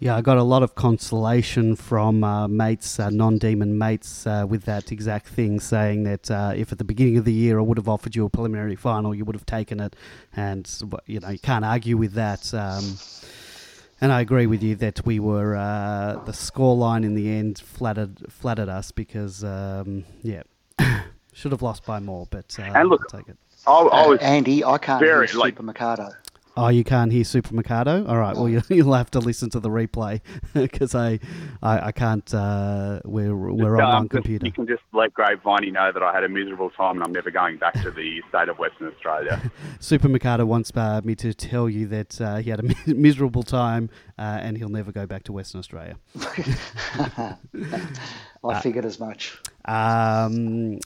Yeah, 0.00 0.16
I 0.16 0.22
got 0.22 0.38
a 0.38 0.42
lot 0.42 0.62
of 0.62 0.74
consolation 0.74 1.76
from 1.76 2.24
uh, 2.24 2.48
mates, 2.48 2.98
uh, 2.98 3.10
non-demon 3.10 3.78
mates, 3.78 4.26
uh, 4.26 4.44
with 4.46 4.64
that 4.64 4.90
exact 4.90 5.28
thing, 5.28 5.60
saying 5.60 6.02
that 6.02 6.30
uh, 6.30 6.52
if 6.56 6.72
at 6.72 6.78
the 6.78 6.84
beginning 6.84 7.16
of 7.16 7.24
the 7.24 7.32
year 7.32 7.58
I 7.58 7.62
would 7.62 7.78
have 7.78 7.88
offered 7.88 8.16
you 8.16 8.26
a 8.26 8.28
preliminary 8.28 8.74
final, 8.76 9.14
you 9.14 9.24
would 9.24 9.36
have 9.36 9.46
taken 9.46 9.78
it, 9.80 9.94
and 10.34 10.70
you 11.06 11.20
know 11.20 11.28
you 11.28 11.38
can't 11.38 11.64
argue 11.64 11.96
with 11.96 12.12
that. 12.14 12.52
Um, 12.52 12.98
and 14.00 14.12
I 14.12 14.20
agree 14.20 14.46
with 14.46 14.62
you 14.62 14.74
that 14.76 15.06
we 15.06 15.20
were 15.20 15.56
uh, 15.56 16.20
the 16.26 16.32
scoreline 16.32 17.04
in 17.04 17.14
the 17.14 17.30
end 17.30 17.60
flattered 17.60 18.30
flattered 18.30 18.68
us 18.68 18.90
because 18.90 19.44
um, 19.44 20.04
yeah, 20.22 20.42
should 21.32 21.52
have 21.52 21.62
lost 21.62 21.86
by 21.86 22.00
more, 22.00 22.26
but 22.30 22.56
uh, 22.58 22.62
and 22.62 22.88
look, 22.88 23.06
I'll 23.12 23.20
take 23.20 23.28
it. 23.28 23.38
I, 23.66 23.72
I 23.72 24.06
was 24.06 24.18
Andy, 24.18 24.64
I 24.64 24.76
can't 24.76 25.00
very, 25.00 25.28
hear 25.28 25.40
Super 25.40 25.62
Mikado. 25.62 26.10
Oh, 26.56 26.68
you 26.68 26.84
can't 26.84 27.10
hear 27.10 27.24
Super 27.24 27.52
Mikado? 27.52 28.06
All 28.06 28.16
right. 28.16 28.36
Well, 28.36 28.48
you'll 28.68 28.94
have 28.94 29.10
to 29.12 29.18
listen 29.18 29.50
to 29.50 29.60
the 29.60 29.68
replay 29.68 30.20
because 30.54 30.94
I, 30.94 31.18
I, 31.62 31.86
I, 31.86 31.92
can't. 31.92 32.32
Uh, 32.32 33.00
we're 33.04 33.34
we're 33.34 33.76
on 33.76 33.82
um, 33.82 33.92
one 33.94 34.08
computer. 34.08 34.46
You 34.46 34.52
can 34.52 34.66
just 34.66 34.82
let 34.92 35.12
Grapeviney 35.14 35.72
know 35.72 35.90
that 35.92 36.02
I 36.02 36.12
had 36.12 36.22
a 36.22 36.28
miserable 36.28 36.70
time 36.70 36.96
and 36.96 37.04
I'm 37.04 37.12
never 37.12 37.30
going 37.30 37.56
back 37.56 37.74
to 37.82 37.90
the 37.90 38.22
state 38.28 38.48
of 38.48 38.58
Western 38.58 38.88
Australia. 38.88 39.40
Super 39.80 40.08
Mikado 40.08 40.46
wants 40.46 40.70
uh, 40.76 41.00
me 41.02 41.16
to 41.16 41.34
tell 41.34 41.68
you 41.68 41.86
that 41.88 42.20
uh, 42.20 42.36
he 42.36 42.50
had 42.50 42.60
a 42.60 42.94
miserable 42.94 43.42
time 43.42 43.90
uh, 44.18 44.38
and 44.42 44.56
he'll 44.56 44.68
never 44.68 44.92
go 44.92 45.06
back 45.06 45.24
to 45.24 45.32
Western 45.32 45.58
Australia. 45.58 45.96
I 48.44 48.60
figured 48.60 48.84
as 48.84 49.00
much. 49.00 49.38
Um, 49.64 50.78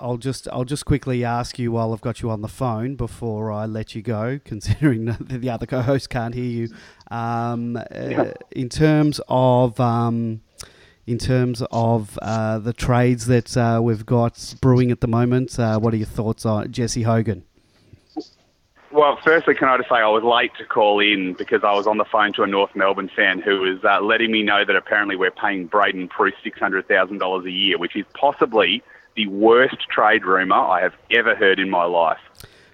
I'll 0.00 0.16
just 0.16 0.48
I'll 0.52 0.64
just 0.64 0.84
quickly 0.84 1.24
ask 1.24 1.58
you 1.58 1.72
while 1.72 1.92
I've 1.92 2.00
got 2.00 2.22
you 2.22 2.30
on 2.30 2.40
the 2.40 2.48
phone 2.48 2.96
before 2.96 3.50
I 3.52 3.66
let 3.66 3.94
you 3.94 4.02
go, 4.02 4.40
considering 4.44 5.06
the 5.20 5.50
other 5.50 5.66
co-host 5.66 6.10
can't 6.10 6.34
hear 6.34 6.44
you. 6.44 6.68
Um, 7.10 7.76
uh, 7.76 8.32
in 8.52 8.68
terms 8.68 9.20
of 9.28 9.78
um, 9.80 10.40
in 11.06 11.18
terms 11.18 11.62
of 11.70 12.18
uh, 12.20 12.58
the 12.58 12.72
trades 12.72 13.26
that 13.26 13.56
uh, 13.56 13.80
we've 13.82 14.04
got 14.04 14.54
brewing 14.60 14.90
at 14.90 15.00
the 15.00 15.08
moment, 15.08 15.58
uh, 15.58 15.78
what 15.78 15.94
are 15.94 15.96
your 15.96 16.06
thoughts 16.06 16.44
on 16.44 16.70
Jesse 16.70 17.02
Hogan? 17.02 17.44
Well, 18.90 19.18
firstly, 19.22 19.54
can 19.54 19.68
I 19.68 19.76
just 19.76 19.90
say 19.90 19.96
I 19.96 20.08
was 20.08 20.22
late 20.22 20.52
to 20.58 20.64
call 20.64 20.98
in 21.00 21.34
because 21.34 21.62
I 21.62 21.72
was 21.74 21.86
on 21.86 21.98
the 21.98 22.06
phone 22.06 22.32
to 22.34 22.42
a 22.42 22.46
North 22.46 22.74
Melbourne 22.74 23.10
fan 23.14 23.40
who 23.40 23.60
was 23.60 23.84
uh, 23.84 24.00
letting 24.00 24.32
me 24.32 24.42
know 24.42 24.64
that 24.64 24.76
apparently 24.76 25.14
we're 25.14 25.30
paying 25.30 25.66
Braydon 25.66 26.08
Preuss 26.08 26.34
$600,000 26.44 27.44
a 27.44 27.50
year, 27.50 27.76
which 27.76 27.94
is 27.96 28.06
possibly 28.14 28.82
the 29.14 29.26
worst 29.26 29.76
trade 29.90 30.24
rumour 30.24 30.56
I 30.56 30.80
have 30.80 30.94
ever 31.10 31.34
heard 31.34 31.58
in 31.58 31.68
my 31.68 31.84
life. 31.84 32.20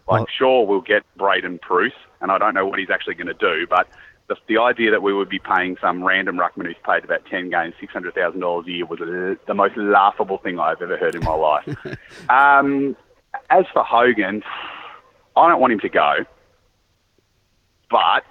Well, 0.06 0.20
I'm 0.20 0.26
sure 0.38 0.64
we'll 0.64 0.82
get 0.82 1.02
Braydon 1.16 1.58
Preuss, 1.58 1.94
and 2.20 2.30
I 2.30 2.38
don't 2.38 2.54
know 2.54 2.66
what 2.66 2.78
he's 2.78 2.90
actually 2.90 3.14
going 3.14 3.26
to 3.26 3.34
do, 3.34 3.66
but 3.68 3.88
the, 4.28 4.36
the 4.46 4.58
idea 4.58 4.92
that 4.92 5.02
we 5.02 5.12
would 5.12 5.28
be 5.28 5.40
paying 5.40 5.76
some 5.80 6.04
random 6.04 6.36
ruckman 6.36 6.66
who's 6.66 6.76
played 6.84 7.04
about 7.04 7.26
10 7.26 7.50
games 7.50 7.74
$600,000 7.82 8.66
a 8.66 8.70
year 8.70 8.86
was 8.86 9.00
a, 9.00 9.36
the 9.46 9.54
most 9.54 9.76
laughable 9.76 10.38
thing 10.38 10.60
I've 10.60 10.80
ever 10.80 10.96
heard 10.96 11.14
in 11.14 11.24
my 11.24 11.34
life. 11.34 11.68
um, 12.28 12.96
as 13.50 13.64
for 13.72 13.82
Hogan, 13.82 14.42
I 15.36 15.48
don't 15.48 15.60
want 15.60 15.72
him 15.72 15.80
to 15.80 15.88
go, 15.88 16.26
but 17.90 18.24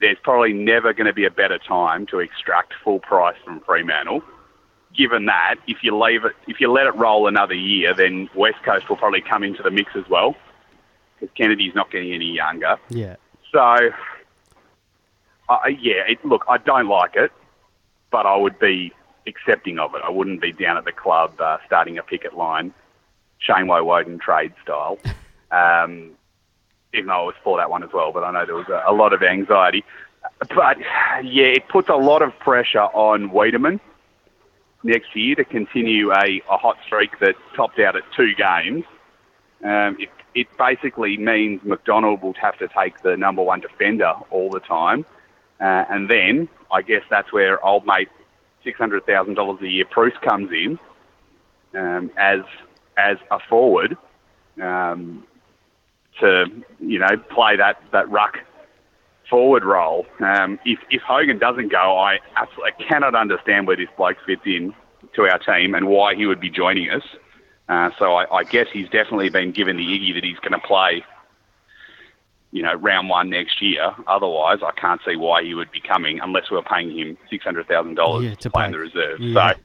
there's 0.00 0.18
probably 0.22 0.52
never 0.52 0.92
going 0.92 1.06
to 1.06 1.12
be 1.12 1.26
a 1.26 1.30
better 1.30 1.58
time 1.58 2.06
to 2.06 2.20
extract 2.20 2.74
full 2.82 3.00
price 3.00 3.36
from 3.44 3.60
Fremantle 3.60 4.22
given 4.96 5.26
that, 5.26 5.56
if 5.66 5.78
you 5.82 5.96
leave 5.96 6.24
it, 6.24 6.32
if 6.46 6.60
you 6.60 6.70
let 6.70 6.86
it 6.86 6.94
roll 6.96 7.26
another 7.28 7.54
year, 7.54 7.94
then 7.94 8.28
West 8.34 8.62
Coast 8.64 8.88
will 8.88 8.96
probably 8.96 9.20
come 9.20 9.42
into 9.42 9.62
the 9.62 9.70
mix 9.70 9.92
as 9.94 10.08
well, 10.08 10.34
because 11.18 11.32
Kennedy's 11.36 11.74
not 11.74 11.90
getting 11.90 12.12
any 12.12 12.32
younger. 12.32 12.76
Yeah. 12.88 13.16
So, 13.52 13.90
uh, 15.48 15.58
yeah, 15.68 16.02
it, 16.08 16.24
look, 16.24 16.44
I 16.48 16.58
don't 16.58 16.88
like 16.88 17.14
it, 17.14 17.32
but 18.10 18.26
I 18.26 18.36
would 18.36 18.58
be 18.58 18.92
accepting 19.26 19.78
of 19.78 19.94
it. 19.94 20.02
I 20.04 20.10
wouldn't 20.10 20.40
be 20.40 20.52
down 20.52 20.76
at 20.76 20.84
the 20.84 20.92
club 20.92 21.40
uh, 21.40 21.58
starting 21.66 21.98
a 21.98 22.02
picket 22.02 22.36
line, 22.36 22.74
Shane 23.38 23.66
Woewodin 23.66 24.20
trade 24.20 24.52
style. 24.62 24.98
Um, 25.52 26.12
even 26.94 27.06
though 27.06 27.22
I 27.22 27.24
was 27.24 27.34
for 27.42 27.58
that 27.58 27.70
one 27.70 27.82
as 27.82 27.90
well, 27.92 28.12
but 28.12 28.24
I 28.24 28.32
know 28.32 28.46
there 28.46 28.54
was 28.54 28.68
a, 28.68 28.82
a 28.86 28.92
lot 28.92 29.12
of 29.12 29.22
anxiety. 29.22 29.84
But 30.54 30.78
yeah, 31.22 31.46
it 31.46 31.68
puts 31.68 31.88
a 31.88 31.94
lot 31.94 32.22
of 32.22 32.38
pressure 32.38 32.80
on 32.80 33.30
Weideman 33.30 33.80
next 34.82 35.14
year 35.14 35.34
to 35.36 35.44
continue 35.44 36.12
a, 36.12 36.42
a 36.50 36.56
hot 36.56 36.78
streak 36.84 37.18
that 37.20 37.34
topped 37.54 37.78
out 37.78 37.96
at 37.96 38.02
two 38.16 38.34
games. 38.34 38.84
Um, 39.62 39.96
it, 40.00 40.10
it 40.34 40.46
basically 40.58 41.16
means 41.16 41.62
McDonald 41.64 42.22
will 42.22 42.34
have 42.34 42.58
to 42.58 42.68
take 42.68 43.02
the 43.02 43.16
number 43.16 43.42
one 43.42 43.60
defender 43.60 44.12
all 44.30 44.50
the 44.50 44.60
time. 44.60 45.04
Uh, 45.60 45.84
and 45.90 46.08
then 46.08 46.48
I 46.72 46.82
guess 46.82 47.02
that's 47.10 47.32
where 47.32 47.64
old 47.64 47.86
mate 47.86 48.08
$600,000 48.64 49.60
a 49.60 49.68
year 49.68 49.84
Preuss 49.84 50.14
comes 50.22 50.50
in 50.50 50.78
um, 51.74 52.10
as, 52.16 52.40
as 52.96 53.16
a 53.30 53.38
forward 53.48 53.96
um, 54.60 55.24
to, 56.20 56.46
you 56.80 56.98
know, 56.98 57.16
play 57.30 57.56
that, 57.56 57.82
that 57.92 58.10
ruck 58.10 58.38
forward 59.28 59.64
role. 59.64 60.06
Um, 60.20 60.58
if, 60.64 60.78
if 60.90 61.02
Hogan 61.02 61.38
doesn't 61.38 61.70
go, 61.70 61.98
I 61.98 62.18
absolutely 62.36 62.84
cannot 62.86 63.14
understand 63.14 63.66
where 63.66 63.76
this 63.76 63.88
bloke 63.96 64.16
fits 64.26 64.42
in 64.44 64.74
to 65.14 65.22
our 65.22 65.38
team 65.38 65.74
and 65.74 65.88
why 65.88 66.14
he 66.14 66.26
would 66.26 66.40
be 66.40 66.50
joining 66.50 66.90
us. 66.90 67.02
Uh, 67.68 67.90
so 67.98 68.14
I, 68.14 68.38
I, 68.38 68.44
guess 68.44 68.66
he's 68.72 68.88
definitely 68.88 69.30
been 69.30 69.52
given 69.52 69.76
the 69.76 69.84
iggy 69.84 70.12
that 70.14 70.24
he's 70.24 70.38
going 70.40 70.60
to 70.60 70.66
play, 70.66 71.04
you 72.50 72.64
know, 72.64 72.74
round 72.74 73.08
one 73.08 73.30
next 73.30 73.62
year. 73.62 73.94
Otherwise, 74.08 74.58
I 74.66 74.72
can't 74.72 75.00
see 75.06 75.14
why 75.14 75.44
he 75.44 75.54
would 75.54 75.70
be 75.70 75.80
coming 75.80 76.18
unless 76.20 76.50
we 76.50 76.56
are 76.56 76.64
paying 76.64 76.90
him 76.90 77.16
six 77.30 77.44
hundred 77.44 77.68
thousand 77.68 77.92
yeah, 77.92 77.94
dollars 77.94 78.36
to 78.38 78.50
play 78.50 78.66
in 78.66 78.72
the 78.72 78.78
reserve. 78.78 79.20
Yeah. 79.20 79.52
So 79.52 79.60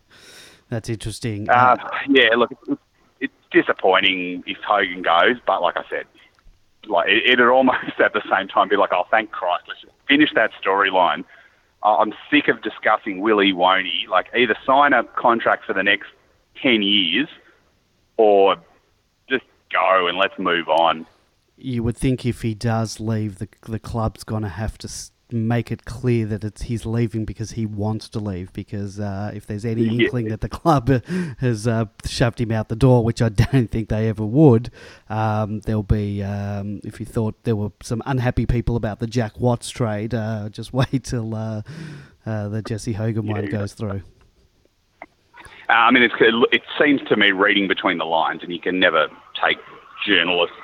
that's 0.69 0.87
interesting. 0.87 1.49
Uh, 1.49 1.77
yeah, 2.07 2.35
look, 2.37 2.51
it's 3.19 3.33
disappointing 3.51 4.43
if 4.45 4.57
Hogan 4.67 5.01
goes, 5.01 5.37
but 5.47 5.63
like 5.63 5.75
I 5.75 5.83
said, 5.89 6.05
like 6.87 7.09
it, 7.09 7.23
it'd 7.29 7.47
almost 7.47 7.77
at 8.03 8.13
the 8.13 8.21
same 8.31 8.47
time 8.47 8.69
be 8.69 8.77
like, 8.77 8.91
oh, 8.93 9.05
thank 9.11 9.31
Christ, 9.31 9.65
let's 9.67 9.81
just 9.81 9.93
finish 10.07 10.29
that 10.35 10.51
storyline. 10.63 11.23
I'm 11.83 12.13
sick 12.31 12.47
of 12.47 12.63
discussing 12.63 13.21
Willie 13.21 13.53
won't. 13.53 13.87
Like 14.09 14.27
either 14.35 14.57
sign 14.65 14.93
a 14.93 15.03
contract 15.03 15.65
for 15.65 15.73
the 15.73 15.83
next 15.83 16.07
ten 16.61 16.81
years, 16.81 17.27
or 18.17 18.55
just 19.29 19.45
go 19.71 20.07
and 20.07 20.17
let's 20.17 20.37
move 20.39 20.67
on. 20.67 21.05
You 21.57 21.83
would 21.83 21.95
think 21.95 22.25
if 22.25 22.41
he 22.41 22.55
does 22.55 22.99
leave, 22.99 23.37
the 23.37 23.47
the 23.67 23.79
club's 23.79 24.23
going 24.23 24.43
to 24.43 24.49
have 24.49 24.77
to 24.79 24.87
make 25.35 25.71
it 25.71 25.85
clear 25.85 26.25
that 26.25 26.43
it's 26.43 26.63
he's 26.63 26.85
leaving 26.85 27.25
because 27.25 27.51
he 27.51 27.65
wants 27.65 28.09
to 28.09 28.19
leave. 28.19 28.51
Because 28.53 28.99
uh, 28.99 29.31
if 29.33 29.45
there's 29.45 29.65
any 29.65 29.83
Yeah. 29.83 30.05
inkling 30.05 30.29
that 30.29 30.41
the 30.41 30.49
club 30.49 30.89
has 31.39 31.67
uh, 31.67 31.85
shoved 32.05 32.39
him 32.41 32.51
out 32.51 32.69
the 32.69 32.75
door, 32.75 33.03
which 33.03 33.21
I 33.21 33.29
don't 33.51 33.69
think 33.69 33.89
they 33.89 34.07
ever 34.09 34.25
would, 34.25 34.71
um, 35.09 35.59
there'll 35.61 35.83
be. 35.83 36.23
Um, 36.23 36.81
if 36.83 36.99
you 36.99 37.05
thought 37.05 37.43
there 37.43 37.55
were 37.55 37.71
some 37.83 38.01
unhappy 38.05 38.45
people 38.45 38.75
about 38.75 38.99
the 38.99 39.07
Jack 39.07 39.39
Watts 39.39 39.69
trade, 39.69 40.13
uh, 40.13 40.49
just 40.49 40.73
wait 40.73 41.03
till 41.03 41.35
uh, 41.35 41.61
uh, 42.25 42.47
the 42.49 42.61
Jesse 42.61 42.93
Hogan 42.93 43.27
one 43.27 43.45
goes 43.47 43.73
through. 43.73 44.01
Uh, 45.67 45.73
I 45.73 45.91
mean, 45.91 46.03
it's, 46.03 46.13
it 46.51 46.61
seems 46.79 47.01
to 47.09 47.15
me 47.17 47.31
reading 47.31 47.67
between 47.67 47.97
the 47.97 48.05
lines, 48.05 48.41
and 48.43 48.51
you 48.53 48.59
can 48.59 48.79
never 48.79 49.07
take 49.43 49.57
journalists, 50.05 50.55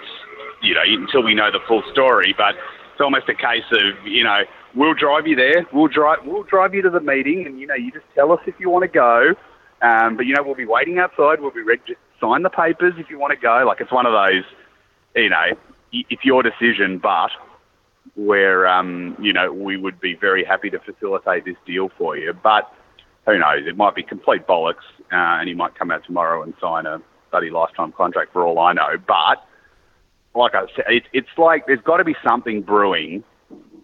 you 0.62 0.76
know, 0.76 0.82
until 0.86 1.24
we 1.24 1.34
know 1.34 1.52
the 1.52 1.60
full 1.68 1.82
story. 1.92 2.36
But 2.38 2.56
it's 2.92 3.02
almost 3.02 3.28
a 3.28 3.34
case 3.34 3.64
of, 3.72 4.06
you 4.06 4.24
know, 4.24 4.42
we'll 4.76 4.94
drive 4.94 5.28
you 5.28 5.36
there, 5.36 5.66
we'll 5.74 5.88
drive, 5.88 6.20
we'll 6.26 6.44
drive 6.44 6.74
you 6.74 6.82
to 6.82 6.90
the 6.90 7.00
meeting, 7.00 7.46
and 7.46 7.60
you 7.60 7.68
know, 7.68 7.76
you 7.76 7.92
just 7.92 8.06
tell 8.16 8.32
us 8.32 8.40
if 8.48 8.56
you 8.60 8.70
want 8.70 8.84
to 8.84 8.88
go. 8.88 9.34
Um, 9.82 10.16
but 10.16 10.26
you 10.26 10.36
know, 10.36 10.44
we'll 10.44 10.56
be 10.56 10.66
waiting 10.66 11.00
outside. 11.00 11.42
We'll 11.42 11.52
be 11.52 11.64
ready 11.64 11.82
to 11.88 11.96
sign 12.20 12.44
the 12.44 12.50
papers 12.50 12.94
if 12.98 13.10
you 13.10 13.18
want 13.18 13.32
to 13.32 13.40
go. 13.40 13.64
Like 13.66 13.82
it's 13.82 13.92
one 13.92 14.06
of 14.06 14.14
those, 14.14 14.44
you 15.16 15.30
know, 15.30 15.58
it's 15.92 16.24
your 16.24 16.44
decision, 16.44 17.00
but 17.00 17.32
where 18.16 18.68
um, 18.68 19.16
you 19.20 19.34
know 19.34 19.52
we 19.52 19.78
would 19.78 20.00
be 20.00 20.16
very 20.16 20.44
happy 20.44 20.70
to 20.70 20.80
facilitate 20.80 21.46
this 21.46 21.56
deal 21.66 21.90
for 21.98 22.18
you. 22.18 22.34
But 22.34 22.72
who 23.26 23.38
knows? 23.38 23.66
It 23.66 23.78
might 23.78 23.96
be 23.96 24.04
complete 24.04 24.48
bollocks, 24.48 24.86
uh, 25.12 25.40
and 25.40 25.48
he 25.48 25.56
might 25.56 25.76
come 25.76 25.92
out 25.92 26.04
tomorrow 26.06 26.44
and 26.44 26.54
sign 26.62 26.86
a 26.86 27.02
bloody 27.32 27.50
lifetime 27.50 27.92
contract 27.92 28.34
for 28.34 28.46
all 28.46 28.60
I 28.60 28.74
know. 28.74 28.98
But 29.08 29.44
like 30.36 30.54
I 30.56 30.66
said, 30.76 30.86
it, 30.88 31.04
it's 31.14 31.38
like 31.38 31.66
there's 31.68 31.82
got 31.82 31.98
to 31.98 32.04
be 32.04 32.16
something 32.24 32.62
brewing 32.62 33.24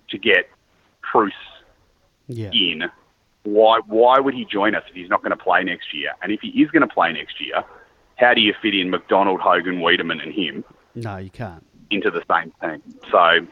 to 0.09 0.17
get 0.17 0.49
Preuss 1.11 1.33
Yeah. 2.27 2.51
in. 2.51 2.89
Why 3.43 3.79
why 3.87 4.19
would 4.19 4.33
he 4.33 4.43
join 4.45 4.75
us 4.75 4.83
if 4.89 4.95
he's 4.95 5.09
not 5.09 5.21
going 5.23 5.31
to 5.37 5.41
play 5.41 5.63
next 5.63 5.93
year? 5.93 6.11
And 6.21 6.31
if 6.31 6.41
he 6.41 6.49
is 6.61 6.69
going 6.71 6.87
to 6.87 6.93
play 6.93 7.13
next 7.13 7.39
year, 7.39 7.63
how 8.17 8.33
do 8.33 8.41
you 8.41 8.53
fit 8.61 8.73
in 8.75 8.89
McDonald, 8.89 9.39
Hogan, 9.39 9.79
Weideman, 9.79 10.21
and 10.21 10.33
him 10.33 10.65
No, 10.95 11.17
you 11.17 11.29
can't. 11.29 11.65
into 11.89 12.11
the 12.11 12.23
same 12.29 12.51
team? 12.61 12.81
So, 13.11 13.47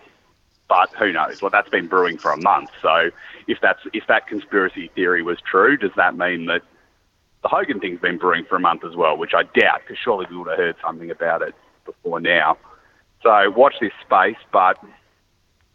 but 0.67 0.89
who 0.99 1.13
knows? 1.13 1.41
Well, 1.41 1.51
that's 1.51 1.69
been 1.69 1.87
brewing 1.87 2.17
for 2.17 2.31
a 2.31 2.37
month. 2.37 2.71
So, 2.81 3.09
if 3.47 3.59
that's 3.61 3.79
if 3.93 4.05
that 4.07 4.27
conspiracy 4.27 4.89
theory 4.95 5.21
was 5.21 5.37
true, 5.49 5.77
does 5.77 5.91
that 5.95 6.17
mean 6.17 6.47
that 6.47 6.63
the 7.43 7.47
Hogan 7.47 7.79
thing's 7.79 8.01
been 8.01 8.17
brewing 8.17 8.43
for 8.45 8.55
a 8.57 8.59
month 8.59 8.83
as 8.83 8.95
well? 8.97 9.15
Which 9.15 9.33
I 9.33 9.43
doubt, 9.43 9.81
because 9.81 9.97
surely 10.03 10.25
we 10.29 10.35
would 10.37 10.47
have 10.49 10.57
heard 10.57 10.75
something 10.83 11.09
about 11.11 11.41
it 11.41 11.53
before 11.85 12.19
now. 12.19 12.57
So, 13.23 13.49
watch 13.51 13.75
this 13.79 13.93
space. 14.05 14.35
But 14.51 14.77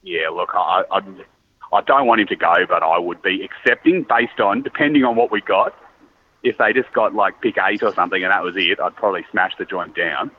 yeah, 0.03 0.29
look, 0.29 0.51
I, 0.53 0.83
I 0.91 1.01
I 1.73 1.81
don't 1.83 2.07
want 2.07 2.21
him 2.21 2.27
to 2.29 2.37
go, 2.37 2.55
but 2.69 2.83
I 2.83 2.99
would 2.99 3.23
be 3.23 3.43
accepting 3.45 4.05
based 4.09 4.41
on 4.41 4.63
depending 4.63 5.05
on 5.05 5.17
what 5.17 5.31
we 5.31 5.41
got. 5.41 5.75
If 6.43 6.59
they 6.59 6.73
just 6.73 6.93
got 6.93 7.15
like 7.15 7.41
pick 7.43 7.57
eight 7.59 7.83
or 7.83 7.95
something 7.95 8.23
and 8.23 8.33
that 8.33 8.43
was 8.43 8.55
it, 8.57 8.81
I'd 8.81 8.97
probably 8.97 9.25
smash 9.31 9.53
the 9.59 9.65
joint 9.65 9.95
down. 9.95 10.31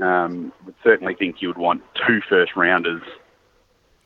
Um, 0.00 0.52
would 0.66 0.74
certainly 0.82 1.14
think 1.14 1.40
you 1.40 1.48
would 1.48 1.58
want 1.58 1.82
two 2.06 2.20
first 2.28 2.56
rounders 2.56 3.02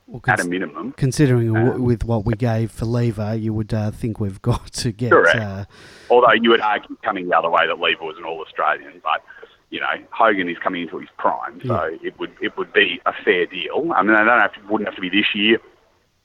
Well, 0.07 0.21
at 0.27 0.41
a 0.41 0.45
minimum. 0.45 0.93
considering 0.93 1.53
w 1.53 1.73
Um, 1.73 1.83
with 1.85 2.05
what 2.05 2.25
we 2.25 2.35
gave 2.35 2.71
for 2.71 2.85
Lever, 2.85 3.35
you 3.35 3.53
would 3.55 3.73
uh, 3.73 3.91
think 3.91 4.19
we've 4.21 4.41
got 4.43 4.67
to 4.83 4.93
get. 4.93 5.13
Correct. 5.13 5.37
Uh, 5.39 5.65
Although 6.11 6.33
you 6.35 6.51
would 6.51 6.61
argue 6.61 6.97
coming 7.03 7.29
the 7.29 7.37
other 7.37 7.51
way 7.51 7.67
that 7.67 7.79
Lever 7.79 8.05
was 8.05 8.17
an 8.19 8.25
All 8.25 8.41
Australian, 8.41 9.01
but 9.03 9.23
you 9.71 9.81
know 9.81 9.95
Hogan 10.11 10.49
is 10.49 10.59
coming 10.59 10.83
into 10.83 10.99
his 10.99 11.09
prime, 11.19 11.61
so 11.67 11.91
it 12.03 12.19
would 12.19 12.33
it 12.41 12.57
would 12.57 12.73
be 12.73 13.01
a 13.07 13.13
fair 13.25 13.47
deal. 13.47 13.93
I 13.95 14.03
mean, 14.03 14.13
they 14.15 14.25
don't 14.25 14.41
have 14.41 14.53
to, 14.55 14.61
wouldn't 14.69 14.89
have 14.89 14.97
to 14.97 15.01
be 15.03 15.11
this 15.11 15.35
year, 15.35 15.59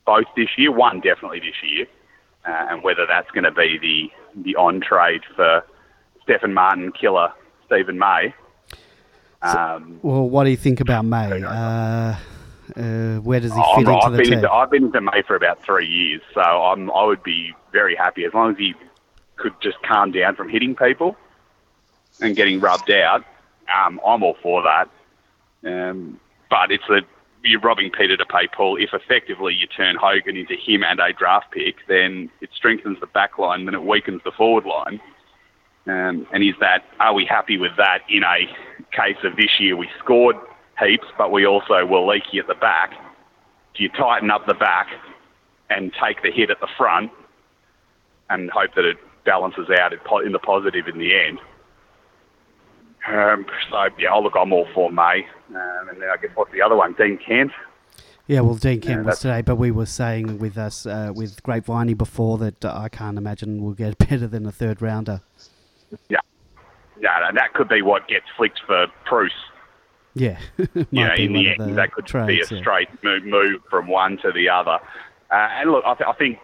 both 0.10 0.26
this 0.36 0.50
year, 0.58 0.72
one 0.72 1.00
definitely 1.02 1.40
this 1.40 1.62
year, 1.62 1.86
uh, 2.48 2.66
and 2.72 2.82
whether 2.84 3.06
that's 3.06 3.30
going 3.32 3.44
to 3.44 3.52
be 3.52 3.78
the 3.78 4.42
the 4.44 4.56
on 4.56 4.82
trade 4.82 5.22
for 5.36 5.64
Stephen 6.24 6.54
Martin, 6.54 6.92
Killer, 6.92 7.32
Steven 7.68 8.00
May. 8.00 8.34
Um, 9.44 10.00
well, 10.02 10.28
what 10.28 10.46
do 10.46 10.50
you 10.50 10.58
think 10.58 10.80
about 10.82 11.06
May? 11.06 11.44
Uh, 11.44 12.16
uh, 12.76 13.18
where 13.28 13.40
does 13.40 13.54
he 13.54 13.62
Oh, 13.64 13.76
fit 13.76 13.88
into 13.88 13.92
I've 13.94 14.12
the 14.12 14.18
been 14.18 14.26
team? 14.26 14.34
into, 14.40 14.52
I've 14.52 14.72
been 14.72 14.86
into 14.86 15.02
May 15.02 15.22
for 15.28 15.36
about 15.36 15.64
three 15.64 15.88
years, 15.88 16.22
so 16.34 16.42
I'm, 16.42 16.90
I 16.92 17.04
would 17.06 17.22
be 17.24 17.54
very 17.72 17.96
happy 17.96 18.26
as 18.26 18.34
long 18.34 18.52
as 18.52 18.58
he 18.58 18.74
could 19.38 19.54
just 19.62 19.82
calm 19.84 20.12
down 20.12 20.36
from 20.36 20.50
hitting 20.50 20.76
people 20.76 21.16
and 22.22 22.36
getting 22.36 22.60
rubbed 22.60 22.92
out. 22.92 23.24
Um, 23.74 24.02
I'm 24.06 24.24
all 24.24 24.38
for 24.42 24.64
that. 24.64 24.90
Um, 25.64 26.20
but 26.50 26.72
it's 26.72 26.90
a 26.90 27.02
you're 27.44 27.62
robbing 27.62 27.92
Peter 27.92 28.18
to 28.18 28.26
pay 28.26 28.48
Paul. 28.48 28.78
If 28.78 28.90
effectively 28.94 29.54
you 29.54 29.68
turn 29.68 29.96
Hogan 29.96 30.36
into 30.36 30.56
him 30.56 30.84
and 30.84 31.00
a 31.00 31.14
draft 31.14 31.52
pick, 31.52 31.76
then 31.88 32.30
it 32.42 32.50
strengthens 32.56 33.00
the 33.00 33.08
back 33.08 33.38
line, 33.38 33.66
then 33.66 33.76
it 33.76 33.84
weakens 33.84 34.22
the 34.24 34.32
forward 34.32 34.66
line. 34.66 35.00
Um, 35.88 36.28
and 36.32 36.44
is 36.44 36.56
that 36.60 36.84
are 37.00 37.14
we 37.14 37.26
happy 37.26 37.58
with 37.58 37.72
that 37.78 38.00
in 38.10 38.24
a 38.24 38.46
case 38.92 39.18
of 39.24 39.36
this 39.38 39.60
year 39.60 39.76
we 39.76 39.90
scored 40.04 40.36
heaps, 40.80 41.08
but 41.18 41.32
we 41.32 41.46
also 41.46 41.86
were 41.86 42.06
leaky 42.06 42.40
at 42.40 42.48
the 42.48 42.56
back? 42.56 42.92
Do 43.76 43.84
you 43.84 43.90
tighten 43.90 44.30
up 44.30 44.46
the 44.46 44.54
back 44.54 44.88
and 45.70 45.92
take 45.94 46.22
the 46.22 46.32
hit 46.32 46.50
at 46.50 46.60
the 46.60 46.68
front 46.78 47.12
and 48.30 48.50
hope 48.52 48.76
that 48.76 48.86
it 48.86 48.98
balances 49.26 49.70
out 49.70 49.94
in 49.94 50.00
in 50.26 50.32
the 50.32 50.40
positive 50.40 50.88
in 50.88 51.00
the 51.00 51.16
end? 51.16 51.40
Um, 53.08 53.46
so 53.70 53.88
yeah, 53.98 54.14
look, 54.14 54.34
I'm 54.38 54.54
all 54.54 54.68
for 54.74 54.92
May, 54.92 55.26
um, 55.50 55.90
and 55.90 56.02
then 56.02 56.10
I 56.10 56.18
guess 56.22 56.32
what's 56.36 56.52
the 56.52 56.62
other 56.62 56.76
one? 56.76 56.94
Dean 56.94 57.18
Kent. 57.18 57.52
Yeah, 58.28 58.42
well, 58.42 58.56
Dean 58.56 58.80
Kent 58.80 59.06
was 59.06 59.20
today, 59.20 59.42
but 59.42 59.56
we 59.56 59.72
were 59.72 59.88
saying 59.88 60.38
with 60.38 60.58
us 60.58 60.86
uh, 60.86 61.12
with 61.16 61.42
Grapeviney 61.42 61.98
before 61.98 62.38
that 62.38 62.64
uh, 62.64 62.78
I 62.78 62.88
can't 62.90 63.18
imagine 63.18 63.64
we'll 63.64 63.74
get 63.74 63.98
better 64.10 64.28
than 64.28 64.46
a 64.46 64.52
third 64.52 64.82
rounder. 64.82 65.22
Yeah, 66.10 66.20
yeah, 67.00 67.28
and 67.28 67.38
that 67.38 67.54
could 67.54 67.70
be 67.70 67.82
what 67.82 68.08
gets 68.08 68.26
flicked 68.38 68.62
for 68.68 68.88
Preuss. 69.06 69.32
Yeah, 70.14 70.40
you 70.58 70.86
know, 70.92 71.14
in 71.16 71.34
the 71.34 71.52
end, 71.52 71.78
that 71.78 71.92
could 71.92 72.06
be 72.06 72.10
a 72.10 72.26
trades, 72.26 72.52
yeah. 72.52 72.60
straight 72.60 72.90
move, 73.04 73.24
move 73.24 73.62
from 73.70 73.88
one 73.88 74.18
to 74.18 74.32
the 74.32 74.50
other. 74.50 74.78
Uh, 75.32 75.36
and 75.36 75.72
look, 75.72 75.84
I, 75.86 75.94
th- 75.96 76.08
I 76.08 76.14
think 76.14 76.40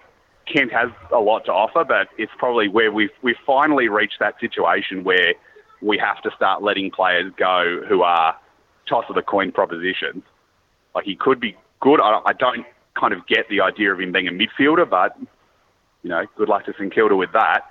Kent 0.51 0.72
has 0.72 0.89
a 1.12 1.20
lot 1.20 1.45
to 1.45 1.51
offer, 1.51 1.84
but 1.84 2.08
it's 2.18 2.32
probably 2.38 2.68
where 2.68 2.91
we've 2.91 3.12
we've 3.22 3.36
finally 3.45 3.89
reached 3.89 4.20
that 4.20 4.39
situation 4.39 5.03
where 5.03 5.34
we 5.82 5.97
have 5.97 6.21
to 6.23 6.32
start 6.36 6.63
letting 6.63 6.91
players 6.91 7.32
go 7.38 7.82
who 7.88 8.01
are 8.03 8.36
toss 8.88 9.05
of 9.09 9.15
the 9.15 9.21
coin 9.21 9.51
propositions. 9.51 10.23
Like 10.93 11.05
he 11.05 11.15
could 11.15 11.39
be 11.39 11.55
good. 11.82 11.99
I, 12.01 12.34
don't 12.34 12.65
kind 12.99 13.13
of 13.13 13.28
get 13.28 13.49
the 13.49 13.61
idea 13.61 13.93
of 13.93 13.99
him 13.99 14.11
being 14.11 14.28
a 14.28 14.32
midfielder, 14.32 14.89
but 14.89 15.17
you 16.03 16.09
know, 16.09 16.26
good 16.38 16.49
luck 16.49 16.65
to 16.65 16.73
St 16.73 16.93
Kilda 16.93 17.15
with 17.15 17.32
that. 17.34 17.63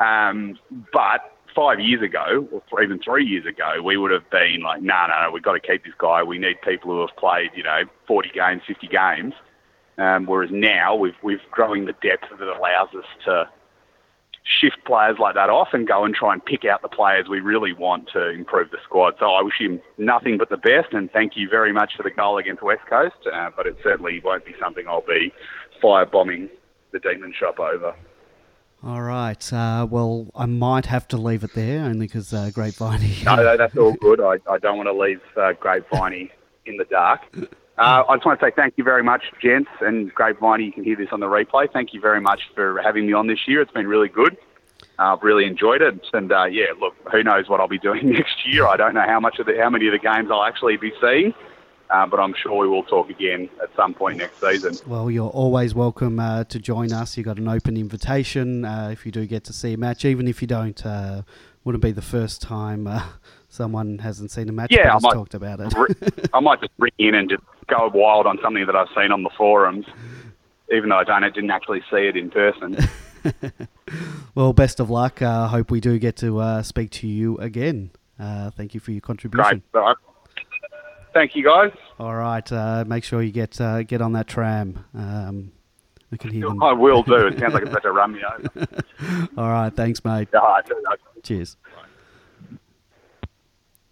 Um, 0.00 0.58
but 0.92 1.34
five 1.54 1.78
years 1.78 2.02
ago, 2.02 2.48
or 2.70 2.82
even 2.82 2.98
three 2.98 3.24
years 3.24 3.46
ago, 3.46 3.80
we 3.82 3.96
would 3.96 4.10
have 4.10 4.28
been 4.30 4.62
like, 4.62 4.82
no, 4.82 5.06
no, 5.06 5.26
no, 5.26 5.30
we've 5.30 5.42
got 5.42 5.52
to 5.52 5.60
keep 5.60 5.84
this 5.84 5.94
guy. 5.98 6.22
We 6.22 6.38
need 6.38 6.60
people 6.62 6.90
who 6.90 7.00
have 7.02 7.16
played, 7.16 7.50
you 7.54 7.62
know, 7.62 7.82
40 8.06 8.30
games, 8.34 8.62
50 8.66 8.88
games. 8.88 9.34
Um, 9.96 10.26
whereas 10.26 10.50
now 10.52 10.96
we've 10.96 11.14
we've 11.22 11.38
growing 11.52 11.84
the 11.84 11.92
depth 12.02 12.24
that 12.36 12.48
allows 12.48 12.88
us 12.98 13.04
to 13.26 13.48
shift 14.44 14.84
players 14.84 15.16
like 15.18 15.34
that 15.34 15.48
off 15.48 15.68
and 15.72 15.88
go 15.88 16.04
and 16.04 16.14
try 16.14 16.32
and 16.32 16.44
pick 16.44 16.64
out 16.64 16.82
the 16.82 16.88
players 16.88 17.28
we 17.28 17.40
really 17.40 17.72
want 17.72 18.08
to 18.12 18.30
improve 18.30 18.70
the 18.70 18.78
squad. 18.84 19.14
So 19.18 19.26
I 19.26 19.42
wish 19.42 19.58
him 19.58 19.80
nothing 19.98 20.36
but 20.38 20.50
the 20.50 20.58
best, 20.58 20.92
and 20.92 21.10
thank 21.10 21.32
you 21.36 21.48
very 21.48 21.72
much 21.72 21.96
for 21.96 22.02
the 22.02 22.10
goal 22.10 22.38
against 22.38 22.62
West 22.62 22.86
Coast. 22.88 23.16
Uh, 23.32 23.50
but 23.56 23.66
it 23.66 23.76
certainly 23.82 24.20
won't 24.22 24.44
be 24.44 24.54
something 24.60 24.86
I'll 24.86 25.00
be 25.00 25.32
firebombing 25.82 26.50
the 26.92 26.98
demon 26.98 27.32
shop 27.38 27.58
over. 27.58 27.94
All 28.84 29.00
right. 29.00 29.52
Uh, 29.52 29.86
well, 29.90 30.26
I 30.34 30.44
might 30.44 30.86
have 30.86 31.08
to 31.08 31.16
leave 31.16 31.42
it 31.42 31.54
there 31.54 31.84
only 31.84 32.06
because 32.06 32.34
uh, 32.34 32.50
Grapeviney. 32.52 33.24
No, 33.24 33.36
no, 33.36 33.56
that's 33.56 33.76
all 33.78 33.94
good. 33.94 34.20
I, 34.20 34.34
I 34.50 34.58
don't 34.58 34.76
want 34.76 34.88
to 34.88 34.92
leave 34.92 35.22
uh, 35.36 35.54
Grapeviney 35.54 36.30
in 36.66 36.76
the 36.76 36.84
dark. 36.84 37.20
Uh, 37.76 38.04
I 38.08 38.14
just 38.16 38.24
want 38.26 38.38
to 38.38 38.46
say 38.46 38.52
thank 38.54 38.74
you 38.76 38.84
very 38.84 39.02
much, 39.02 39.22
gents, 39.42 39.70
and 39.80 40.14
Grapeviney. 40.14 40.66
You 40.66 40.72
can 40.72 40.84
hear 40.84 40.96
this 40.96 41.08
on 41.10 41.20
the 41.20 41.26
replay. 41.26 41.70
Thank 41.72 41.92
you 41.92 42.00
very 42.00 42.20
much 42.20 42.40
for 42.54 42.80
having 42.82 43.06
me 43.06 43.12
on 43.12 43.26
this 43.26 43.40
year. 43.48 43.60
It's 43.60 43.72
been 43.72 43.88
really 43.88 44.08
good. 44.08 44.36
Uh, 44.98 45.14
I've 45.14 45.22
really 45.24 45.44
enjoyed 45.44 45.82
it, 45.82 45.98
and 46.12 46.30
uh, 46.30 46.44
yeah, 46.44 46.66
look, 46.80 46.94
who 47.10 47.24
knows 47.24 47.48
what 47.48 47.60
I'll 47.60 47.66
be 47.66 47.78
doing 47.80 48.10
next 48.12 48.46
year? 48.46 48.66
I 48.66 48.76
don't 48.76 48.94
know 48.94 49.04
how 49.06 49.18
much 49.18 49.40
of 49.40 49.46
the 49.46 49.58
how 49.60 49.70
many 49.70 49.86
of 49.88 49.92
the 49.92 49.98
games 49.98 50.28
I'll 50.30 50.44
actually 50.44 50.76
be 50.76 50.92
seeing, 51.00 51.34
uh, 51.90 52.06
but 52.06 52.20
I'm 52.20 52.32
sure 52.40 52.56
we 52.56 52.68
will 52.68 52.84
talk 52.84 53.10
again 53.10 53.48
at 53.60 53.70
some 53.74 53.92
point 53.92 54.18
next 54.18 54.40
season. 54.40 54.76
Well, 54.86 55.10
you're 55.10 55.30
always 55.30 55.74
welcome 55.74 56.20
uh, 56.20 56.44
to 56.44 56.60
join 56.60 56.92
us. 56.92 57.16
You've 57.16 57.26
got 57.26 57.38
an 57.38 57.48
open 57.48 57.76
invitation 57.76 58.64
uh, 58.64 58.90
if 58.92 59.04
you 59.04 59.10
do 59.10 59.26
get 59.26 59.42
to 59.44 59.52
see 59.52 59.72
a 59.72 59.76
match, 59.78 60.04
even 60.04 60.28
if 60.28 60.40
you 60.40 60.46
don't. 60.46 60.84
Uh, 60.86 61.22
wouldn't 61.64 61.82
be 61.82 61.92
the 61.92 62.02
first 62.02 62.42
time 62.42 62.86
uh, 62.86 63.02
someone 63.48 63.98
hasn't 63.98 64.30
seen 64.30 64.48
a 64.48 64.52
match 64.52 64.70
Yeah, 64.70 64.94
I 64.94 64.98
might- 65.00 65.14
talked 65.14 65.34
about 65.34 65.60
it. 65.60 66.28
I 66.34 66.38
might 66.40 66.60
just 66.60 66.72
ring 66.78 66.92
in 66.98 67.14
and 67.14 67.28
just 67.30 67.42
go 67.66 67.90
wild 67.92 68.26
on 68.26 68.38
something 68.42 68.66
that 68.66 68.76
I've 68.76 68.88
seen 68.96 69.12
on 69.12 69.22
the 69.22 69.30
forums, 69.36 69.86
even 70.72 70.88
though 70.90 70.98
I 70.98 71.04
don't 71.04 71.24
I 71.24 71.30
didn't 71.30 71.50
actually 71.50 71.82
see 71.90 72.06
it 72.06 72.16
in 72.16 72.30
person. 72.30 72.76
well, 74.34 74.52
best 74.52 74.80
of 74.80 74.90
luck. 74.90 75.22
I 75.22 75.26
uh, 75.26 75.48
hope 75.48 75.70
we 75.70 75.80
do 75.80 75.98
get 75.98 76.16
to 76.16 76.38
uh, 76.38 76.62
speak 76.62 76.90
to 76.92 77.06
you 77.06 77.38
again. 77.38 77.90
Uh, 78.18 78.50
thank 78.50 78.74
you 78.74 78.80
for 78.80 78.92
your 78.92 79.00
contribution. 79.00 79.62
Great. 79.72 79.96
Thank 81.12 81.36
you, 81.36 81.44
guys. 81.44 81.70
All 81.98 82.14
right, 82.14 82.50
uh, 82.50 82.84
make 82.86 83.04
sure 83.04 83.22
you 83.22 83.30
get 83.30 83.60
uh, 83.60 83.84
get 83.84 84.02
on 84.02 84.12
that 84.12 84.26
tram. 84.26 84.84
Um, 84.94 85.52
we 86.10 86.18
can 86.18 86.30
hear 86.30 86.48
them. 86.48 86.62
I 86.62 86.72
will 86.72 87.02
do. 87.02 87.28
It 87.28 87.38
sounds 87.38 87.54
like 87.54 87.62
it's 87.62 87.70
about 87.70 87.82
to 87.82 87.92
run 87.92 88.12
me 88.12 88.20
over. 88.24 88.66
All 89.36 89.48
right, 89.48 89.74
thanks, 89.74 90.04
mate. 90.04 90.34
All 90.34 90.42
right. 90.42 90.64
Cheers. 91.22 91.56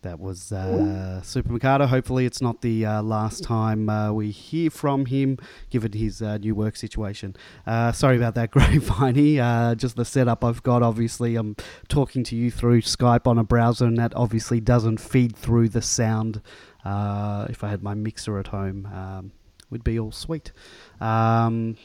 That 0.02 0.18
was 0.18 0.50
uh, 0.50 1.22
Super 1.22 1.52
Mikado. 1.52 1.86
Hopefully, 1.86 2.26
it's 2.26 2.42
not 2.42 2.60
the 2.60 2.84
uh, 2.84 3.02
last 3.02 3.44
time 3.44 3.88
uh, 3.88 4.12
we 4.12 4.32
hear 4.32 4.68
from 4.68 5.06
him, 5.06 5.38
given 5.70 5.92
his 5.92 6.20
uh, 6.20 6.38
new 6.38 6.56
work 6.56 6.74
situation. 6.74 7.36
Uh, 7.64 7.92
sorry 7.92 8.16
about 8.16 8.34
that, 8.34 8.50
Grapeviney. 8.52 9.38
Uh, 9.38 9.76
just 9.76 9.94
the 9.94 10.04
setup 10.04 10.44
I've 10.44 10.62
got. 10.64 10.82
Obviously, 10.82 11.36
I'm 11.36 11.54
talking 11.86 12.24
to 12.24 12.36
you 12.36 12.50
through 12.50 12.82
Skype 12.82 13.28
on 13.28 13.38
a 13.38 13.44
browser, 13.44 13.86
and 13.86 13.96
that 13.96 14.12
obviously 14.16 14.58
doesn't 14.58 14.98
feed 14.98 15.36
through 15.36 15.68
the 15.68 15.82
sound. 15.82 16.42
Uh, 16.84 17.46
if 17.48 17.62
I 17.62 17.68
had 17.68 17.84
my 17.84 17.94
mixer 17.94 18.40
at 18.40 18.48
home, 18.48 18.86
um, 18.86 19.30
would 19.70 19.84
be 19.84 20.00
all 20.00 20.10
sweet. 20.10 20.50
Um, 21.00 21.76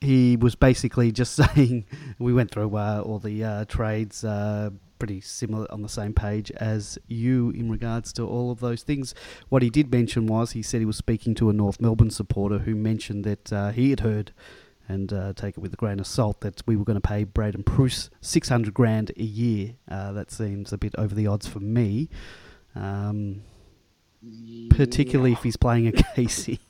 he 0.00 0.36
was 0.36 0.54
basically 0.54 1.10
just 1.10 1.34
saying 1.54 1.86
we 2.20 2.32
went 2.32 2.52
through 2.52 2.76
uh, 2.76 3.02
all 3.04 3.18
the 3.18 3.42
uh, 3.42 3.64
trades 3.64 4.24
uh, 4.24 4.70
pretty 5.02 5.20
similar 5.20 5.66
on 5.72 5.82
the 5.82 5.88
same 5.88 6.14
page 6.14 6.52
as 6.52 6.96
you 7.08 7.50
in 7.50 7.68
regards 7.68 8.12
to 8.12 8.22
all 8.22 8.52
of 8.52 8.60
those 8.60 8.84
things. 8.84 9.16
What 9.48 9.60
he 9.60 9.68
did 9.68 9.90
mention 9.90 10.28
was 10.28 10.52
he 10.52 10.62
said 10.62 10.78
he 10.78 10.84
was 10.84 10.96
speaking 10.96 11.34
to 11.34 11.50
a 11.50 11.52
North 11.52 11.80
Melbourne 11.80 12.08
supporter 12.08 12.58
who 12.58 12.76
mentioned 12.76 13.24
that 13.24 13.52
uh, 13.52 13.70
he 13.72 13.90
had 13.90 13.98
heard. 13.98 14.32
And 14.88 15.12
uh, 15.12 15.32
take 15.32 15.56
it 15.56 15.60
with 15.60 15.72
a 15.72 15.76
grain 15.76 15.98
of 15.98 16.06
salt 16.06 16.40
that 16.42 16.62
we 16.68 16.76
were 16.76 16.84
going 16.84 17.00
to 17.00 17.08
pay 17.08 17.24
Braydon 17.24 17.64
Preuss 17.64 18.10
six 18.20 18.48
hundred 18.48 18.74
grand 18.74 19.10
a 19.16 19.22
year. 19.22 19.74
Uh, 19.88 20.12
that 20.12 20.30
seems 20.30 20.72
a 20.72 20.78
bit 20.78 20.94
over 20.98 21.14
the 21.14 21.26
odds 21.26 21.48
for 21.48 21.60
me, 21.60 22.08
um, 22.74 23.42
particularly 24.70 25.32
if 25.32 25.42
he's 25.42 25.56
playing 25.56 25.86
a 25.88 25.92
Casey. 26.14 26.60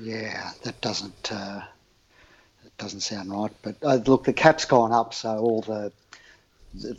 Yeah, 0.00 0.52
that 0.62 0.80
doesn't 0.80 1.30
uh, 1.32 1.62
that 2.64 2.76
doesn't 2.78 3.00
sound 3.00 3.30
right. 3.30 3.52
But 3.62 3.76
uh, 3.82 3.96
look, 4.06 4.24
the 4.24 4.32
cap's 4.32 4.64
gone 4.64 4.92
up, 4.92 5.12
so 5.12 5.36
all 5.36 5.62
the 5.62 5.92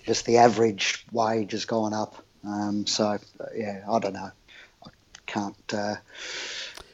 just 0.06 0.26
the 0.26 0.38
average 0.38 1.06
wage 1.12 1.52
has 1.52 1.66
gone 1.66 1.94
up. 1.94 2.24
Um, 2.44 2.86
so 2.86 3.06
uh, 3.06 3.18
yeah, 3.56 3.84
I 3.90 4.00
don't 4.00 4.14
know. 4.14 4.32
I 4.86 4.90
can't. 5.26 5.74
Uh, 5.74 5.96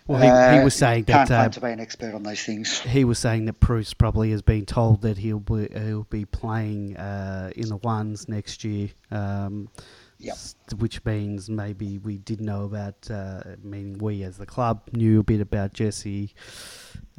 Well, 0.08 0.20
he, 0.20 0.58
he 0.58 0.64
was 0.64 0.76
uh, 0.76 0.86
saying 0.86 1.06
can't 1.06 1.28
that 1.30 1.36
claim 1.36 1.48
uh, 1.48 1.50
to 1.50 1.62
be 1.62 1.72
an 1.72 1.80
expert 1.80 2.14
on 2.14 2.24
these 2.24 2.44
things. 2.44 2.80
he 2.82 3.04
was 3.06 3.18
saying 3.18 3.46
that 3.46 3.60
Preuss 3.60 3.94
probably 3.94 4.32
has 4.32 4.42
been 4.42 4.66
told 4.66 5.02
that 5.02 5.18
he'll 5.18 5.40
be 5.40 5.68
he'll 5.74 6.04
be 6.04 6.26
playing 6.26 6.96
uh, 6.98 7.52
in 7.56 7.70
the 7.70 7.78
ones 7.78 8.28
next 8.30 8.64
year. 8.64 8.90
Um, 9.12 9.70
Yep. 10.18 10.38
Which 10.78 11.04
means 11.04 11.50
maybe 11.50 11.98
we 11.98 12.18
did 12.18 12.40
know 12.40 12.64
about, 12.64 13.12
uh, 13.12 13.42
meaning 13.62 13.98
we 13.98 14.24
as 14.24 14.38
the 14.38 14.46
club 14.46 14.82
knew 14.94 15.20
a 15.20 15.24
bit 15.24 15.42
about 15.42 15.74
Jesse 15.74 16.34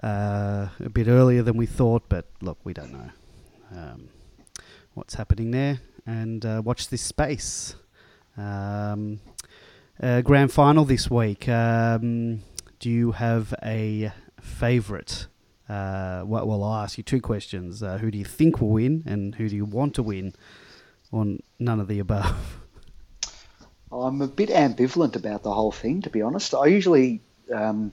uh, 0.03 0.69
a 0.81 0.89
bit 0.91 1.07
earlier 1.07 1.43
than 1.43 1.59
we 1.59 1.67
thought, 1.67 2.09
but 2.09 2.25
look, 2.41 2.59
we 2.65 2.73
don't 2.73 2.93
know 2.93 3.11
um, 3.77 4.09
what's 4.97 5.15
happening 5.15 5.51
there. 5.51 5.81
And 6.07 6.45
uh, 6.45 6.63
watch 6.65 6.89
this 6.89 7.03
space. 7.03 7.77
Um, 8.37 9.21
uh, 10.03 10.23
grand 10.23 10.53
final 10.53 10.85
this 10.85 11.11
week. 11.11 11.49
Um, 11.49 12.43
do 12.81 12.91
you 12.91 13.13
have 13.13 13.55
a 13.63 14.13
favourite? 14.41 15.27
Uh, 15.69 16.23
well, 16.25 16.65
I'll 16.65 16.83
ask 16.83 16.97
you 16.97 17.05
two 17.05 17.21
questions. 17.21 17.83
Uh, 17.83 17.99
who 17.99 18.11
do 18.11 18.19
you 18.19 18.25
think 18.25 18.61
will 18.61 18.71
win, 18.71 19.03
and 19.07 19.35
who 19.35 19.49
do 19.49 19.57
you 19.57 19.65
want 19.65 19.95
to 19.95 20.03
win? 20.03 20.35
Or 21.13 21.27
none 21.59 21.81
of 21.81 21.89
the 21.89 21.99
above? 21.99 22.61
I'm 23.93 24.21
a 24.23 24.29
bit 24.29 24.49
ambivalent 24.51 25.17
about 25.17 25.43
the 25.43 25.53
whole 25.53 25.73
thing, 25.73 26.03
to 26.03 26.11
be 26.11 26.23
honest. 26.23 26.55
I 26.55 26.67
usually, 26.67 27.21
um, 27.55 27.93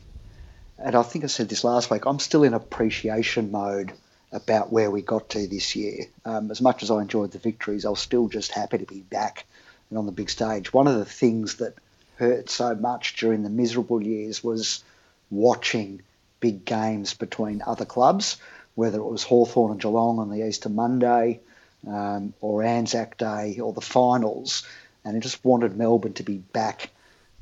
and 0.78 0.96
I 0.96 1.04
think 1.04 1.24
I 1.24 1.28
said 1.28 1.50
this 1.50 1.64
last 1.64 1.90
week, 1.90 2.06
I'm 2.06 2.20
still 2.20 2.44
in 2.44 2.54
appreciation 2.54 3.52
mode 3.52 3.94
about 4.34 4.72
where 4.72 4.92
we 4.92 5.02
got 5.02 5.30
to 5.30 5.48
this 5.48 5.76
year. 5.76 6.08
Um, 6.26 6.52
as 6.52 6.60
much 6.60 6.84
as 6.84 6.92
I 6.92 7.02
enjoyed 7.02 7.32
the 7.32 7.40
victories, 7.40 7.86
I 7.86 7.90
was 7.90 8.00
still 8.00 8.28
just 8.28 8.52
happy 8.52 8.80
to 8.80 8.86
be 8.86 9.02
back 9.02 9.46
and 9.90 9.98
on 9.98 10.06
the 10.06 10.12
big 10.12 10.30
stage. 10.30 10.74
One 10.74 10.88
of 10.88 10.98
the 10.98 11.06
things 11.06 11.58
that 11.58 11.76
hurt 12.18 12.50
so 12.50 12.76
much 12.76 13.16
during 13.16 13.44
the 13.44 13.50
miserable 13.50 14.02
years 14.02 14.44
was 14.44 14.84
watching 15.30 16.02
big 16.40 16.66
games 16.66 17.14
between 17.14 17.62
other 17.66 17.86
clubs, 17.86 18.38
whether 18.76 18.98
it 18.98 19.06
was 19.06 19.24
Hawthorn 19.24 19.72
and 19.72 19.80
Geelong 19.80 20.20
on 20.20 20.30
the 20.30 20.46
Easter 20.46 20.70
Monday 20.70 21.40
um, 21.88 22.34
or 22.42 22.64
Anzac 22.64 23.18
Day 23.18 23.60
or 23.60 23.72
the 23.72 23.82
finals. 23.82 24.64
And 25.06 25.16
I 25.16 25.20
just 25.20 25.46
wanted 25.46 25.78
Melbourne 25.78 26.14
to 26.14 26.24
be 26.24 26.38
back 26.38 26.90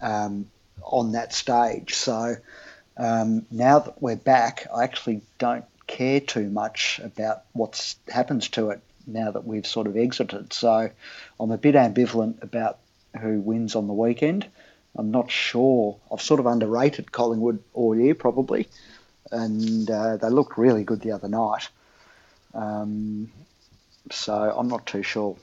um, 0.01 0.49
on 0.83 1.13
that 1.13 1.33
stage. 1.33 1.93
So 1.93 2.35
um, 2.97 3.45
now 3.49 3.79
that 3.79 4.01
we're 4.01 4.15
back, 4.17 4.67
I 4.75 4.83
actually 4.83 5.21
don't 5.39 5.65
care 5.87 6.19
too 6.19 6.49
much 6.49 6.99
about 7.03 7.43
what 7.53 7.95
happens 8.07 8.49
to 8.49 8.69
it 8.71 8.81
now 9.07 9.31
that 9.31 9.45
we've 9.45 9.65
sort 9.67 9.87
of 9.87 9.97
exited. 9.97 10.53
So 10.53 10.89
I'm 11.39 11.51
a 11.51 11.57
bit 11.57 11.75
ambivalent 11.75 12.43
about 12.43 12.77
who 13.19 13.39
wins 13.39 13.75
on 13.75 13.87
the 13.87 13.93
weekend. 13.93 14.45
I'm 14.95 15.11
not 15.11 15.31
sure. 15.31 15.97
I've 16.11 16.21
sort 16.21 16.39
of 16.39 16.45
underrated 16.45 17.11
Collingwood 17.11 17.63
all 17.73 17.95
year, 17.95 18.13
probably, 18.15 18.67
and 19.31 19.89
uh, 19.89 20.17
they 20.17 20.29
looked 20.29 20.57
really 20.57 20.83
good 20.83 21.01
the 21.01 21.11
other 21.11 21.29
night. 21.29 21.69
Um, 22.53 23.31
so 24.11 24.33
I'm 24.33 24.67
not 24.67 24.85
too 24.85 25.03
sure, 25.03 25.37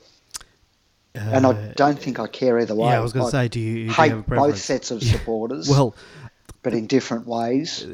and 1.15 1.45
I 1.45 1.49
Uh, 1.49 1.73
don't 1.75 1.99
think 1.99 2.19
I 2.19 2.27
care 2.27 2.59
either 2.59 2.75
way. 2.75 2.89
Yeah, 2.89 2.99
I 2.99 3.01
was 3.01 3.13
going 3.13 3.25
to 3.25 3.31
say, 3.31 3.47
do 3.47 3.59
you, 3.59 3.73
do 3.73 3.79
you 3.81 3.91
hate 3.91 4.11
have 4.11 4.31
a 4.31 4.35
both 4.35 4.59
sets 4.59 4.91
of 4.91 5.01
supporters, 5.01 5.67
Well, 5.69 5.95
but 6.61 6.73
in 6.73 6.85
different 6.87 7.25
ways. 7.25 7.85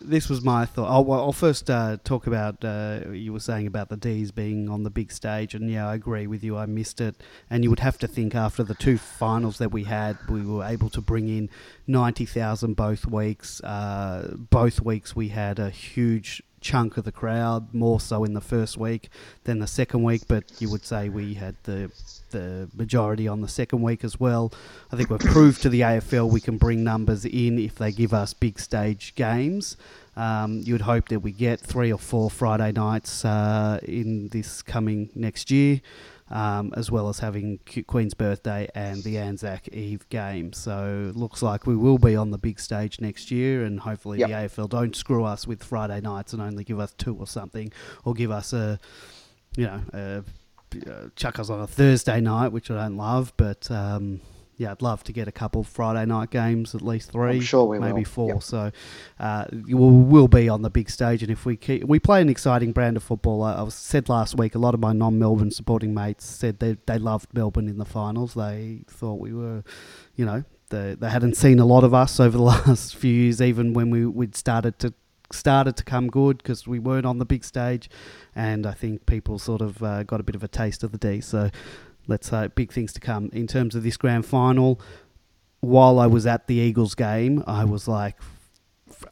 This 0.00 0.28
was 0.28 0.42
my 0.42 0.64
thought. 0.64 0.88
I'll, 0.88 1.04
well, 1.04 1.20
I'll 1.20 1.32
first 1.32 1.70
uh, 1.70 1.98
talk 2.04 2.26
about 2.26 2.64
uh, 2.64 3.00
you 3.12 3.32
were 3.32 3.40
saying 3.40 3.66
about 3.66 3.88
the 3.88 3.96
D's 3.96 4.30
being 4.30 4.68
on 4.68 4.82
the 4.82 4.90
big 4.90 5.12
stage, 5.12 5.54
and 5.54 5.70
yeah, 5.70 5.88
I 5.88 5.94
agree 5.94 6.26
with 6.26 6.44
you. 6.44 6.56
I 6.56 6.66
missed 6.66 7.00
it, 7.00 7.16
and 7.50 7.64
you 7.64 7.70
would 7.70 7.80
have 7.80 7.98
to 7.98 8.06
think 8.06 8.34
after 8.34 8.62
the 8.62 8.74
two 8.74 8.98
finals 8.98 9.58
that 9.58 9.72
we 9.72 9.84
had, 9.84 10.18
we 10.28 10.42
were 10.42 10.64
able 10.64 10.90
to 10.90 11.00
bring 11.00 11.28
in 11.28 11.48
ninety 11.86 12.26
thousand 12.26 12.74
both 12.74 13.06
weeks. 13.06 13.62
Uh, 13.62 14.34
both 14.36 14.80
weeks 14.80 15.16
we 15.16 15.28
had 15.28 15.58
a 15.58 15.70
huge 15.70 16.42
chunk 16.60 16.96
of 16.96 17.04
the 17.04 17.12
crowd, 17.12 17.72
more 17.72 18.00
so 18.00 18.24
in 18.24 18.34
the 18.34 18.40
first 18.40 18.76
week 18.76 19.08
than 19.44 19.58
the 19.58 19.66
second 19.66 20.02
week. 20.02 20.22
But 20.28 20.44
you 20.60 20.70
would 20.70 20.84
say 20.84 21.08
we 21.08 21.34
had 21.34 21.56
the 21.64 21.90
the 22.30 22.68
majority 22.74 23.26
on 23.26 23.40
the 23.40 23.48
second 23.48 23.82
week 23.82 24.04
as 24.04 24.20
well. 24.20 24.52
I 24.92 24.96
think 24.96 25.10
we've 25.10 25.20
proved 25.20 25.62
to 25.62 25.68
the 25.68 25.80
AFL 25.80 26.30
we 26.30 26.40
can 26.40 26.58
bring 26.58 26.84
numbers 26.84 27.24
in 27.24 27.58
if 27.58 27.76
they 27.76 27.92
give 27.92 28.12
us 28.12 28.34
big 28.34 28.58
stage 28.58 29.14
games. 29.14 29.76
Um, 30.16 30.62
you 30.64 30.74
would 30.74 30.82
hope 30.82 31.08
that 31.08 31.20
we 31.20 31.30
get 31.30 31.60
three 31.60 31.92
or 31.92 31.98
four 31.98 32.28
Friday 32.28 32.72
nights 32.72 33.24
uh, 33.24 33.78
in 33.84 34.28
this 34.28 34.62
coming 34.62 35.10
next 35.14 35.48
year, 35.50 35.80
um, 36.30 36.72
as 36.76 36.90
well 36.90 37.08
as 37.08 37.18
having 37.20 37.58
Queen's 37.86 38.14
birthday 38.14 38.68
and 38.74 39.02
the 39.02 39.18
Anzac 39.18 39.68
Eve 39.68 40.08
game. 40.08 40.52
So 40.52 41.06
it 41.10 41.16
looks 41.16 41.42
like 41.42 41.66
we 41.66 41.76
will 41.76 41.98
be 41.98 42.16
on 42.16 42.30
the 42.30 42.38
big 42.38 42.60
stage 42.60 43.00
next 43.00 43.30
year, 43.30 43.64
and 43.64 43.80
hopefully 43.80 44.18
Yep. 44.18 44.28
the 44.28 44.34
AFL 44.34 44.68
don't 44.68 44.94
screw 44.96 45.24
us 45.24 45.46
with 45.46 45.62
Friday 45.62 46.00
nights 46.00 46.32
and 46.32 46.42
only 46.42 46.64
give 46.64 46.80
us 46.80 46.92
two 46.98 47.16
or 47.16 47.26
something, 47.26 47.72
or 48.04 48.14
give 48.14 48.30
us 48.30 48.52
a, 48.52 48.78
you 49.56 49.64
know, 49.66 49.80
a, 49.92 50.24
uh, 50.90 51.08
chuck 51.16 51.38
us 51.38 51.48
on 51.48 51.60
a 51.60 51.66
Thursday 51.66 52.20
night, 52.20 52.48
which 52.52 52.70
I 52.70 52.74
don't 52.74 52.96
love, 52.96 53.32
but 53.36 53.70
um, 53.70 54.20
yeah, 54.58 54.72
I'd 54.72 54.82
love 54.82 55.04
to 55.04 55.12
get 55.12 55.28
a 55.28 55.32
couple 55.32 55.62
Friday 55.62 56.04
night 56.04 56.30
games, 56.30 56.74
at 56.74 56.82
least 56.82 57.12
3 57.12 57.36
I'm 57.36 57.40
sure 57.40 57.64
we 57.64 57.78
maybe 57.78 58.00
will. 58.00 58.04
four. 58.04 58.28
Yep. 58.34 58.42
So 58.42 58.72
uh, 59.20 59.44
we'll, 59.52 59.90
we'll 59.90 60.28
be 60.28 60.48
on 60.48 60.62
the 60.62 60.68
big 60.70 60.90
stage, 60.90 61.22
and 61.22 61.30
if 61.30 61.46
we 61.46 61.56
keep, 61.56 61.84
we 61.84 62.00
play 62.00 62.20
an 62.20 62.28
exciting 62.28 62.72
brand 62.72 62.96
of 62.96 63.04
football. 63.04 63.44
I, 63.44 63.54
I 63.54 63.62
was 63.62 63.74
said 63.74 64.08
last 64.08 64.36
week, 64.36 64.56
a 64.56 64.58
lot 64.58 64.74
of 64.74 64.80
my 64.80 64.92
non-Melbourne 64.92 65.52
supporting 65.52 65.94
mates 65.94 66.24
said 66.24 66.58
they 66.58 66.76
they 66.86 66.98
loved 66.98 67.32
Melbourne 67.32 67.68
in 67.68 67.78
the 67.78 67.84
finals. 67.84 68.34
They 68.34 68.82
thought 68.88 69.20
we 69.20 69.32
were, 69.32 69.62
you 70.16 70.26
know, 70.26 70.42
they, 70.70 70.96
they 70.98 71.08
hadn't 71.08 71.36
seen 71.36 71.60
a 71.60 71.64
lot 71.64 71.84
of 71.84 71.94
us 71.94 72.18
over 72.18 72.36
the 72.36 72.42
last 72.66 72.96
few 72.96 73.14
years, 73.14 73.40
even 73.40 73.74
when 73.74 73.90
we 73.90 74.06
we'd 74.06 74.34
started 74.34 74.80
to 74.80 74.92
started 75.30 75.76
to 75.76 75.84
come 75.84 76.08
good 76.08 76.38
because 76.38 76.66
we 76.66 76.78
weren't 76.78 77.06
on 77.06 77.18
the 77.18 77.24
big 77.24 77.44
stage, 77.44 77.88
and 78.34 78.66
I 78.66 78.72
think 78.72 79.06
people 79.06 79.38
sort 79.38 79.60
of 79.60 79.82
uh, 79.84 80.02
got 80.02 80.18
a 80.18 80.24
bit 80.24 80.34
of 80.34 80.42
a 80.42 80.48
taste 80.48 80.82
of 80.82 80.90
the 80.90 80.98
D. 80.98 81.20
So 81.20 81.50
let's 82.08 82.30
say 82.30 82.48
big 82.48 82.72
things 82.72 82.92
to 82.94 83.00
come 83.00 83.30
in 83.32 83.46
terms 83.46 83.74
of 83.74 83.84
this 83.84 83.96
grand 83.96 84.26
final. 84.26 84.80
While 85.60 85.98
I 85.98 86.06
was 86.06 86.26
at 86.26 86.46
the 86.46 86.54
Eagles 86.54 86.94
game, 86.94 87.44
I 87.46 87.64
was 87.64 87.86
like, 87.86 88.16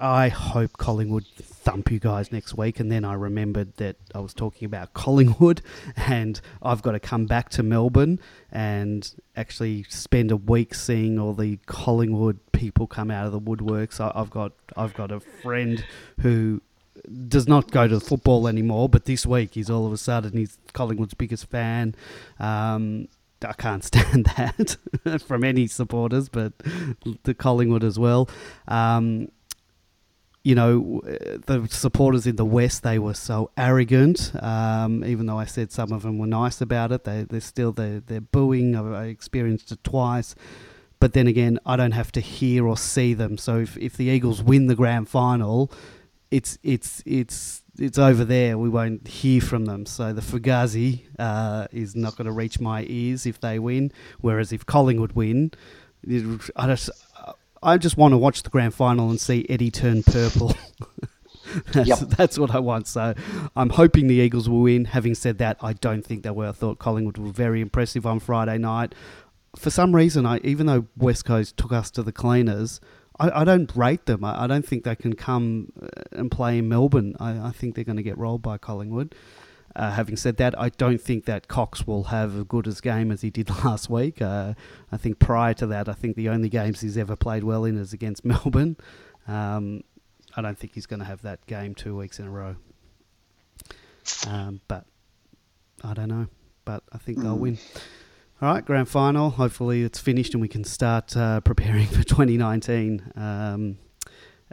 I 0.00 0.28
hope 0.28 0.78
Collingwood 0.78 1.26
thump 1.26 1.90
you 1.90 1.98
guys 1.98 2.32
next 2.32 2.56
week. 2.56 2.80
And 2.80 2.90
then 2.90 3.04
I 3.04 3.14
remembered 3.14 3.76
that 3.76 3.96
I 4.14 4.20
was 4.20 4.34
talking 4.34 4.66
about 4.66 4.94
Collingwood 4.94 5.62
and 5.96 6.40
I've 6.62 6.82
got 6.82 6.92
to 6.92 7.00
come 7.00 7.26
back 7.26 7.50
to 7.50 7.62
Melbourne 7.62 8.20
and 8.50 9.12
actually 9.36 9.84
spend 9.84 10.30
a 10.30 10.36
week 10.36 10.74
seeing 10.74 11.18
all 11.18 11.34
the 11.34 11.58
Collingwood 11.66 12.38
people 12.52 12.86
come 12.86 13.10
out 13.10 13.26
of 13.26 13.32
the 13.32 13.40
woodworks. 13.40 14.00
I, 14.00 14.12
I've 14.14 14.30
got 14.30 14.52
I've 14.76 14.94
got 14.94 15.10
a 15.12 15.20
friend 15.20 15.84
who 16.20 16.62
does 17.28 17.46
not 17.46 17.70
go 17.70 17.86
to 17.86 18.00
football 18.00 18.48
anymore, 18.48 18.88
but 18.88 19.04
this 19.04 19.26
week 19.26 19.54
he's 19.54 19.70
all 19.70 19.86
of 19.86 19.92
a 19.92 19.96
sudden 19.96 20.32
he's 20.36 20.58
Collingwood's 20.72 21.14
biggest 21.14 21.48
fan. 21.48 21.94
Um, 22.38 23.08
I 23.42 23.52
can't 23.52 23.84
stand 23.92 24.26
that 24.36 24.76
from 25.26 25.44
any 25.44 25.66
supporters, 25.66 26.28
but 26.28 26.52
the 27.24 27.34
Collingwood 27.34 27.84
as 27.84 27.98
well. 27.98 28.28
Um, 28.68 29.28
you 30.42 30.54
know, 30.54 31.00
the 31.46 31.66
supporters 31.68 32.24
in 32.24 32.36
the 32.36 32.44
West, 32.44 32.84
they 32.84 33.00
were 33.00 33.14
so 33.14 33.50
arrogant. 33.56 34.30
Um, 34.40 35.04
even 35.04 35.26
though 35.26 35.38
I 35.38 35.44
said 35.44 35.72
some 35.72 35.90
of 35.90 36.02
them 36.02 36.18
were 36.18 36.26
nice 36.28 36.60
about 36.60 36.92
it, 36.92 37.02
they, 37.02 37.24
they're 37.24 37.40
still, 37.40 37.72
they're, 37.72 37.98
they're 37.98 38.20
booing. 38.20 38.76
I, 38.76 39.02
I 39.02 39.04
experienced 39.06 39.72
it 39.72 39.82
twice. 39.82 40.36
But 41.00 41.14
then 41.14 41.26
again, 41.26 41.58
I 41.66 41.74
don't 41.74 41.92
have 41.92 42.12
to 42.12 42.20
hear 42.20 42.66
or 42.66 42.76
see 42.76 43.12
them. 43.12 43.38
So 43.38 43.58
if, 43.58 43.76
if 43.76 43.96
the 43.96 44.04
Eagles 44.04 44.40
win 44.40 44.68
the 44.68 44.76
grand 44.76 45.08
final, 45.08 45.72
it's 46.30 46.58
it's 46.62 47.02
it's 47.06 47.62
it's 47.78 47.98
over 47.98 48.24
there. 48.24 48.58
We 48.58 48.68
won't 48.68 49.06
hear 49.06 49.40
from 49.40 49.66
them. 49.66 49.86
So 49.86 50.12
the 50.12 50.22
Fugazi 50.22 51.02
uh, 51.18 51.66
is 51.70 51.94
not 51.94 52.16
going 52.16 52.26
to 52.26 52.32
reach 52.32 52.60
my 52.60 52.84
ears 52.88 53.26
if 53.26 53.40
they 53.40 53.58
win. 53.58 53.92
Whereas 54.20 54.52
if 54.52 54.66
Collingwood 54.66 55.12
win, 55.12 55.52
I 56.56 56.66
just 56.66 56.90
I 57.62 57.78
just 57.78 57.96
want 57.96 58.12
to 58.12 58.18
watch 58.18 58.42
the 58.42 58.50
grand 58.50 58.74
final 58.74 59.10
and 59.10 59.20
see 59.20 59.46
Eddie 59.48 59.70
turn 59.70 60.02
purple. 60.02 60.54
that's, 61.72 61.88
yep. 61.88 61.98
that's 62.00 62.38
what 62.38 62.54
I 62.54 62.58
want. 62.58 62.86
So 62.86 63.14
I'm 63.54 63.70
hoping 63.70 64.08
the 64.08 64.16
Eagles 64.16 64.48
will 64.48 64.62
win. 64.62 64.86
Having 64.86 65.14
said 65.16 65.38
that, 65.38 65.58
I 65.60 65.72
don't 65.74 66.04
think 66.04 66.22
they 66.22 66.30
will. 66.30 66.48
I 66.48 66.52
thought 66.52 66.78
Collingwood 66.78 67.18
were 67.18 67.32
very 67.32 67.60
impressive 67.60 68.06
on 68.06 68.20
Friday 68.20 68.58
night. 68.58 68.94
For 69.56 69.70
some 69.70 69.94
reason, 69.94 70.26
I 70.26 70.38
even 70.38 70.66
though 70.66 70.86
West 70.96 71.24
Coast 71.24 71.56
took 71.56 71.72
us 71.72 71.90
to 71.92 72.02
the 72.02 72.12
cleaners, 72.12 72.80
I, 73.18 73.42
I 73.42 73.44
don't 73.44 73.74
rate 73.74 74.06
them. 74.06 74.24
I, 74.24 74.44
I, 74.44 74.46
don't 74.46 74.66
think 74.66 74.84
they 74.84 74.96
can 74.96 75.14
come 75.14 75.72
uh, 75.80 75.86
and 76.12 76.30
play 76.30 76.58
in 76.58 76.68
Melbourne. 76.68 77.16
I, 77.18 77.48
I 77.48 77.50
think 77.50 77.74
they're 77.74 77.84
going 77.84 77.96
to 77.96 78.02
get 78.02 78.18
rolled 78.18 78.42
by 78.42 78.58
Collingwood. 78.58 79.14
Uh, 79.74 79.90
having 79.90 80.16
said 80.16 80.38
that, 80.38 80.58
I 80.58 80.70
don't 80.70 81.00
think 81.00 81.26
that 81.26 81.48
Cox 81.48 81.86
will 81.86 82.04
have 82.04 82.34
as 82.34 82.44
good 82.44 82.66
a 82.66 82.72
game 82.72 83.12
as 83.12 83.20
he 83.20 83.30
did 83.30 83.50
last 83.64 83.90
week. 83.90 84.22
Uh, 84.22 84.54
I 84.90 84.96
think 84.96 85.18
prior 85.18 85.52
to 85.54 85.66
that, 85.66 85.88
I 85.88 85.92
think 85.92 86.16
the 86.16 86.30
only 86.30 86.48
games 86.48 86.80
he's 86.80 86.96
ever 86.96 87.14
played 87.14 87.44
well 87.44 87.64
in 87.64 87.76
is 87.76 87.92
against 87.92 88.24
Melbourne. 88.24 88.76
Um, 89.28 89.82
I 90.34 90.42
don't 90.42 90.58
think 90.58 90.74
he's 90.74 90.86
going 90.86 91.00
to 91.00 91.06
have 91.06 91.22
that 91.22 91.44
game 91.46 91.74
two 91.74 91.96
weeks 91.96 92.18
in 92.18 92.26
a 92.26 92.30
row. 92.30 92.56
Um, 94.26 94.60
but 94.68 94.86
I 95.84 95.94
don't 95.94 96.08
know. 96.08 96.28
But 96.64 96.82
I 96.92 96.98
think 96.98 97.18
mm. 97.18 97.22
they'll 97.22 97.38
win. 97.38 97.58
All 98.42 98.52
right, 98.52 98.62
grand 98.62 98.86
final. 98.86 99.30
Hopefully 99.30 99.82
it's 99.82 99.98
finished 99.98 100.34
and 100.34 100.42
we 100.42 100.48
can 100.48 100.62
start 100.62 101.16
uh, 101.16 101.40
preparing 101.40 101.86
for 101.86 102.02
2019. 102.02 103.12
Um, 103.16 103.78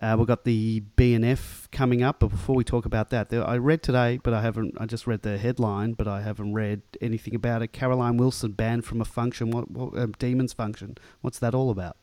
uh, 0.01 0.15
we've 0.17 0.25
got 0.25 0.45
the 0.45 0.81
BNF 0.95 1.69
coming 1.69 2.01
up, 2.01 2.21
but 2.21 2.29
before 2.29 2.55
we 2.55 2.63
talk 2.63 2.85
about 2.85 3.09
that, 3.09 3.33
I 3.33 3.57
read 3.57 3.83
today, 3.83 4.21
but 4.23 4.33
I 4.33 4.41
haven't. 4.41 4.75
I 4.79 4.85
just 4.85 5.05
read 5.05 5.23
the 5.23 5.37
headline, 5.37 5.93
but 5.93 6.07
I 6.07 6.21
haven't 6.21 6.53
read 6.53 6.81
anything 7.01 7.35
about 7.35 7.61
it. 7.61 7.73
Caroline 7.73 8.15
Wilson 8.15 8.53
banned 8.53 8.85
from 8.85 9.01
a 9.01 9.05
function. 9.05 9.51
What, 9.51 9.69
what 9.69 9.97
uh, 9.97 10.07
Demons 10.17 10.53
function? 10.53 10.97
What's 11.19 11.39
that 11.39 11.53
all 11.53 11.69
about? 11.69 11.97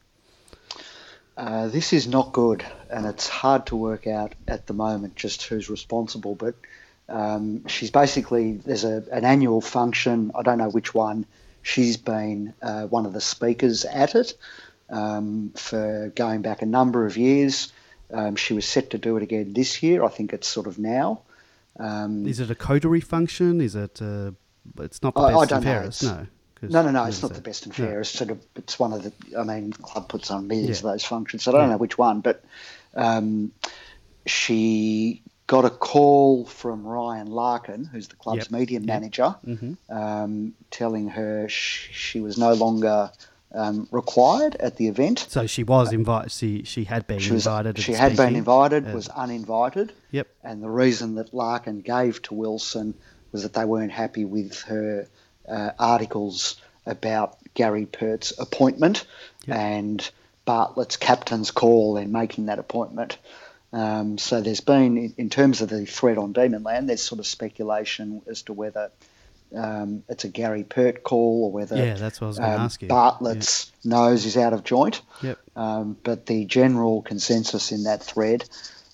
Uh, 1.39 1.69
this 1.69 1.95
is 1.95 2.07
not 2.07 2.35
good, 2.35 2.63
and 2.91 3.07
it's 3.07 3.27
hard 3.27 3.65
to 3.69 3.77
work 3.77 4.07
out 4.07 4.35
at 4.47 4.67
the 4.67 4.75
moment 4.75 5.17
just 5.17 5.45
who's 5.45 5.71
responsible. 5.71 6.35
But 6.35 6.57
um, 7.09 7.67
she's 7.69 7.91
basically 7.91 8.53
there's 8.53 8.85
a, 8.85 9.03
an 9.11 9.25
annual 9.25 9.63
function. 9.63 10.31
I 10.35 10.43
don't 10.43 10.59
know 10.59 10.69
which 10.69 10.93
one. 10.95 11.25
She's 11.63 11.97
been 11.97 12.55
uh, 12.63 12.87
one 12.87 13.07
of 13.07 13.13
the 13.13 13.21
speakers 13.21 13.85
at 13.85 14.15
it 14.15 14.35
um, 14.89 15.53
for 15.55 16.13
going 16.15 16.43
back 16.43 16.63
a 16.63 16.67
number 16.67 17.07
of 17.07 17.17
years. 17.17 17.73
Um, 18.13 18.37
she 18.37 18.55
was 18.55 18.67
set 18.67 18.91
to 18.91 18.99
do 18.99 19.17
it 19.17 19.23
again 19.23 19.53
this 19.53 19.83
year. 19.83 20.05
I 20.05 20.09
think 20.09 20.33
it's 20.33 20.49
sort 20.49 20.67
of 20.67 20.79
now. 20.79 21.23
Um, 21.79 22.27
is 22.27 22.41
it 22.41 22.51
a 22.51 22.55
coterie 22.55 23.01
function? 23.01 23.61
Is 23.61 23.77
it? 23.77 24.03
Uh, 24.03 24.33
it's 24.81 25.03
not 25.03 25.15
the 25.15 25.21
best 25.21 25.35
I, 25.35 25.41
I 25.41 25.47
don't 25.47 25.53
and 25.53 25.65
fairest. 25.65 26.03
Know. 26.03 26.11
No. 26.11 26.27
No, 26.63 26.83
no, 26.83 26.91
no. 26.91 27.05
It's 27.05 27.23
not 27.23 27.31
it? 27.31 27.35
the 27.35 27.41
best 27.41 27.65
and 27.65 27.75
fairest. 27.75 28.15
No. 28.17 28.19
Sort 28.19 28.31
of, 28.33 28.47
it's 28.57 28.79
one 28.79 28.93
of 28.93 29.03
the. 29.03 29.13
I 29.39 29.45
mean, 29.45 29.71
the 29.71 29.79
club 29.79 30.09
puts 30.09 30.31
on 30.31 30.47
millions 30.47 30.83
yeah. 30.83 30.89
of 30.89 30.93
those 30.93 31.05
functions. 31.05 31.45
So 31.45 31.53
I 31.53 31.55
don't 31.55 31.63
yeah. 31.65 31.71
know 31.73 31.79
which 31.79 31.97
one, 31.97 32.21
but 32.21 32.45
um, 32.95 33.53
she 34.27 35.23
got 35.51 35.65
a 35.65 35.71
call 35.71 36.45
from 36.45 36.87
Ryan 36.87 37.27
Larkin, 37.27 37.85
who's 37.85 38.07
the 38.07 38.15
club's 38.15 38.45
yep. 38.45 38.53
media 38.53 38.79
yep. 38.79 38.87
manager, 38.87 39.35
mm-hmm. 39.45 39.73
um, 39.93 40.55
telling 40.71 41.09
her 41.09 41.49
sh- 41.49 41.89
she 41.91 42.21
was 42.21 42.39
no 42.39 42.53
longer 42.53 43.11
um, 43.53 43.89
required 43.91 44.55
at 44.55 44.77
the 44.77 44.87
event. 44.87 45.27
So 45.29 45.49
she 45.49 45.65
was 45.65 45.93
invited. 45.93 46.31
She 46.31 46.63
she 46.63 46.85
had 46.85 47.09
been 47.09 47.19
she 47.19 47.33
was, 47.33 47.49
invited. 47.49 47.81
She 47.81 47.95
had 47.95 48.17
been 48.17 48.37
invited, 48.37 48.87
uh, 48.87 48.93
was 48.93 49.09
uninvited. 49.09 49.93
Yep. 50.13 50.29
And 50.45 50.63
the 50.63 50.71
reason 50.71 51.17
that 51.17 51.35
Larkin 51.35 51.81
gave 51.81 52.23
to 52.23 52.35
Wilson 52.35 52.95
was 53.33 53.43
that 53.43 53.53
they 53.53 53.65
weren't 53.65 53.91
happy 53.91 54.25
with 54.25 54.63
her 54.63 55.09
uh, 55.49 55.71
articles 55.81 56.61
about 56.87 57.39
Gary 57.55 57.87
Pert's 57.87 58.39
appointment 58.39 59.05
yep. 59.49 59.57
and 59.57 60.11
Bartlett's 60.45 60.97
captain's 60.97 61.51
call 61.51 61.97
in 61.97 62.13
making 62.13 62.47
that 62.47 62.61
appointment. 62.61 63.19
Um, 63.73 64.19
so 64.19 64.41
there's 64.41 64.61
been, 64.61 65.15
in 65.17 65.31
terms 65.31 65.61
of 65.61 65.69
the 65.69 65.87
threat 65.87 66.19
on 66.19 66.35
Demonland, 66.35 66.89
there's 66.89 67.03
sort 67.03 67.21
of 67.21 67.27
speculation 67.27 68.23
as 68.27 68.43
to 68.43 68.53
whether 68.53 68.91
um, 69.55 70.03
it's 70.09 70.25
a 70.25 70.29
Gary 70.29 70.65
Pert 70.65 71.03
call 71.03 71.45
or 71.45 71.53
whether 71.53 71.77
yeah, 71.77 71.95
that's 71.95 72.21
what 72.21 72.27
I 72.27 72.29
was 72.29 72.39
going 72.39 72.51
to 72.51 72.57
um, 72.57 72.63
ask 72.63 72.83
you. 72.83 72.89
Bartlett's 72.89 73.73
yep. 73.83 73.91
nose 73.93 74.27
is 74.27 74.37
out 74.37 74.53
of 74.53 74.65
joint. 74.65 75.03
Yep. 75.23 75.39
Um, 75.57 75.97
but 76.03 76.27
the 76.27 76.45
general 76.47 77.03
consensus 77.03 77.73
in 77.73 77.85
that 77.85 78.03
thread, 78.03 78.49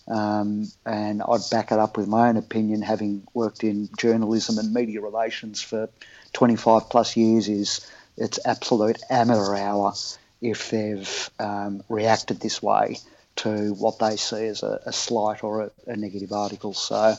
um, 0.09 0.71
and 0.85 1.23
I'd 1.23 1.41
back 1.51 1.73
it 1.73 1.79
up 1.79 1.97
with 1.97 2.09
my 2.09 2.29
own 2.29 2.37
opinion, 2.37 2.83
having 2.83 3.27
worked 3.35 3.65
in 3.65 3.89
journalism 3.99 4.59
and 4.59 4.73
media 4.73 5.01
relations 5.01 5.63
for 5.63 5.89
25 6.35 6.91
plus 6.91 7.17
years, 7.17 7.49
is 7.49 7.91
it's 8.17 8.39
absolute 8.45 8.99
amateur 9.11 9.57
hour 9.57 9.95
if 10.41 10.71
they've 10.71 11.31
um, 11.39 11.83
reacted 11.89 12.41
this 12.41 12.63
way 12.63 12.99
to 13.37 13.75
what 13.75 13.99
they 13.99 14.17
see 14.17 14.47
as 14.47 14.63
a, 14.63 14.81
a 14.87 14.93
slight 14.93 15.45
or 15.45 15.63
a, 15.63 15.71
a 15.87 15.97
negative 15.97 16.33
article. 16.33 16.75
So 16.75 17.15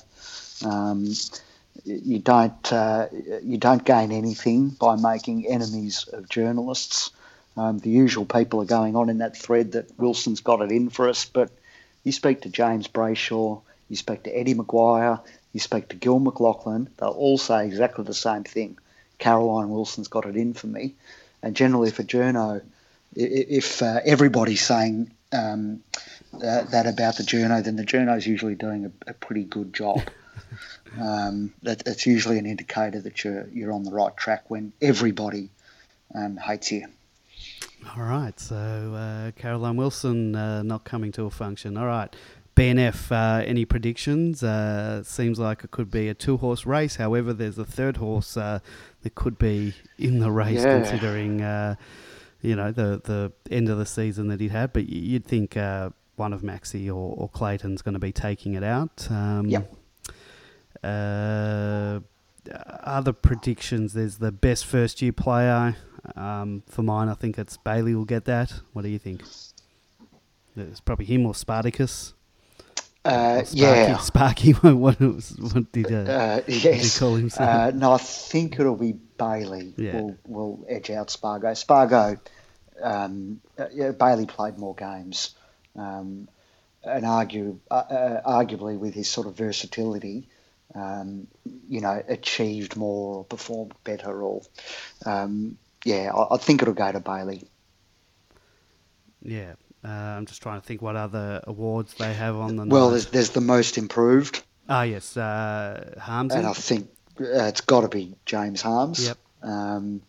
um, 0.66 1.08
you 1.86 2.20
don't 2.20 2.74
uh, 2.74 3.08
you 3.44 3.58
don't 3.58 3.84
gain 3.84 4.12
anything 4.12 4.70
by 4.70 4.96
making 4.96 5.48
enemies 5.48 6.08
of 6.12 6.30
journalists. 6.30 7.12
Um, 7.56 7.80
the 7.80 7.90
usual 7.90 8.26
people 8.26 8.62
are 8.62 8.66
going 8.66 8.96
on 8.96 9.10
in 9.10 9.20
that 9.20 9.36
thread 9.36 9.72
that 9.72 9.98
Wilson's 9.98 10.42
got 10.42 10.62
it 10.62 10.72
in 10.72 10.90
for 10.90 11.10
us, 11.10 11.26
but 11.26 11.50
you 12.04 12.12
speak 12.12 12.42
to 12.42 12.50
James 12.50 12.88
Brayshaw, 12.88 13.62
you 13.90 13.96
speak 13.96 14.24
to 14.24 14.32
Eddie 14.32 14.54
McGuire, 14.54 15.20
you 15.54 15.60
speak 15.60 15.90
to 15.90 15.96
Gil 15.96 16.20
McLachlan, 16.20 16.88
they'll 16.98 17.10
all 17.10 17.40
say 17.40 17.66
exactly 17.66 18.04
the 18.04 18.14
same 18.14 18.44
thing. 18.44 18.78
Caroline 19.18 19.70
Wilson's 19.70 20.08
got 20.08 20.28
it 20.28 20.36
in 20.36 20.54
for 20.54 20.68
me. 20.68 20.94
And 21.42 21.56
generally 21.56 21.90
for 21.90 22.04
journo, 22.04 22.62
if 23.16 23.82
uh, 23.82 24.02
everybody's 24.06 24.64
saying 24.64 25.12
um, 25.32 25.84
uh, 26.34 26.64
that 26.64 26.88
about 26.88 27.18
the 27.18 27.24
journo, 27.24 27.64
then 27.64 27.76
the 27.76 27.86
journo's 27.86 28.26
usually 28.26 28.56
doing 28.56 28.86
a, 28.86 29.12
a 29.12 29.14
pretty 29.14 29.44
good 29.44 29.74
job. 29.74 30.02
um, 31.00 31.54
that, 31.64 31.84
it's 31.86 32.06
usually 32.06 32.38
an 32.38 32.46
indicator 32.46 33.02
that 33.02 33.24
you're 33.24 33.48
you're 33.50 33.72
on 33.72 33.84
the 33.84 33.92
right 33.92 34.16
track 34.16 34.50
when 34.50 34.74
everybody 34.82 35.50
um, 36.14 36.38
hates 36.38 36.72
you. 36.72 36.88
All 37.96 38.04
right, 38.04 38.38
so 38.40 38.56
uh, 38.56 39.32
Caroline 39.40 39.78
Wilson 39.78 40.36
uh, 40.36 40.64
not 40.64 40.84
coming 40.84 41.12
to 41.14 41.26
a 41.26 41.30
function. 41.30 41.78
All 41.78 41.86
right, 41.86 42.14
BNF. 42.56 43.12
Uh, 43.12 43.44
any 43.46 43.66
predictions? 43.66 44.44
Uh, 44.44 45.04
seems 45.04 45.40
like 45.40 45.64
it 45.64 45.72
could 45.72 45.92
be 45.92 46.10
a 46.10 46.14
two-horse 46.14 46.66
race. 46.66 46.96
However, 46.96 47.34
there's 47.34 47.58
a 47.58 47.66
third 47.66 47.98
horse 47.98 48.36
uh, 48.36 48.60
that 49.04 49.16
could 49.16 49.38
be 49.38 49.74
in 49.98 50.20
the 50.20 50.32
race, 50.32 50.64
yeah. 50.64 50.80
considering 50.80 51.42
uh, 51.42 51.76
you 52.42 52.56
know 52.56 52.72
the 52.72 53.02
the 53.04 53.32
end 53.50 53.70
of 53.70 53.78
the 53.78 53.86
season 53.86 54.28
that 54.28 54.40
he'd 54.40 54.52
had. 54.52 54.74
But 54.74 54.90
you'd 54.90 55.26
think 55.26 55.56
one 56.16 56.34
of 56.34 56.42
Maxi 56.42 56.88
or, 56.88 57.16
or 57.16 57.30
Clayton's 57.30 57.82
going 57.82 57.94
to 57.94 58.00
be 58.00 58.12
taking 58.12 58.56
it 58.56 58.64
out. 58.64 59.10
Um, 59.10 59.46
yep. 59.48 59.74
Uh, 60.84 62.00
other 62.84 63.14
predictions 63.14 63.94
there's 63.94 64.18
the 64.18 64.32
best 64.32 64.66
first 64.66 65.02
year 65.02 65.12
player. 65.12 65.76
Um, 66.16 66.64
for 66.68 66.84
mine, 66.84 67.10
I 67.10 67.14
think 67.14 67.38
it's 67.38 67.58
Bayley 67.58 67.94
will 67.94 68.06
get 68.06 68.26
that. 68.26 68.54
What 68.74 68.84
do 68.84 68.90
you 68.90 69.00
think? 69.00 69.24
It's 70.56 70.80
probably 70.80 71.06
him 71.06 71.26
or 71.26 71.36
Spartacus. 71.36 72.14
Uh, 73.08 73.44
Sparky, 73.46 73.62
yeah, 73.62 73.98
Sparky. 73.98 74.52
what, 74.62 75.00
what 75.00 75.72
did, 75.72 75.92
uh, 75.92 76.12
uh, 76.12 76.42
yes. 76.46 76.94
did 76.94 77.00
call 77.00 77.16
him? 77.16 77.32
Uh, 77.38 77.72
no, 77.74 77.94
I 77.94 77.98
think 78.00 78.60
it'll 78.60 78.76
be 78.76 78.92
Bayley. 78.92 79.74
Yeah. 79.78 80.02
will 80.02 80.18
will 80.28 80.66
edge 80.68 80.90
out 80.90 81.10
Spargo. 81.10 81.54
Spargo, 81.54 82.18
um, 82.82 83.40
uh, 83.58 83.68
yeah, 83.74 83.92
Bayley 83.92 84.26
played 84.26 84.58
more 84.58 84.76
games, 84.76 85.36
um, 85.78 86.28
and 86.84 87.06
argue 87.06 87.60
uh, 87.72 88.20
arguably 88.26 88.78
with 88.78 88.94
his 88.94 89.10
sort 89.10 89.28
of 89.28 89.36
versatility, 89.36 90.28
um, 90.76 91.28
you 91.70 91.80
know, 91.80 92.04
achieved 92.10 92.76
more 92.76 93.20
or 93.20 93.24
performed 93.24 93.74
better 93.86 94.22
or, 94.22 94.42
um, 95.06 95.58
yeah, 95.86 96.12
I, 96.14 96.36
I, 96.36 96.38
think 96.38 96.62
it'll 96.62 96.74
go 96.74 96.92
to 96.92 97.00
Bayley. 97.00 97.48
Yeah. 99.22 99.54
Uh, 99.88 99.92
I'm 100.18 100.26
just 100.26 100.42
trying 100.42 100.60
to 100.60 100.68
think 100.68 100.82
what 100.82 100.96
other 100.98 101.42
awards 101.46 101.94
they 101.94 102.14
have 102.14 102.36
on 102.36 102.56
the. 102.58 102.66
Well, 102.66 102.90
there's, 102.90 103.06
there's 103.08 103.30
the 103.30 103.42
most 103.42 103.78
improved, 103.78 104.44
ah 104.68 104.82
yes, 104.84 105.16
uh, 105.16 105.96
Harmsy. 106.00 106.36
and 106.36 106.46
I 106.46 106.54
think 106.54 106.90
uh, 107.22 107.46
it's 107.46 107.62
got 107.62 107.82
to 107.82 107.88
be 107.88 108.16
James 108.26 108.62
Harmes. 108.62 109.06
Yep. 109.08 109.18
Um, 109.44 110.02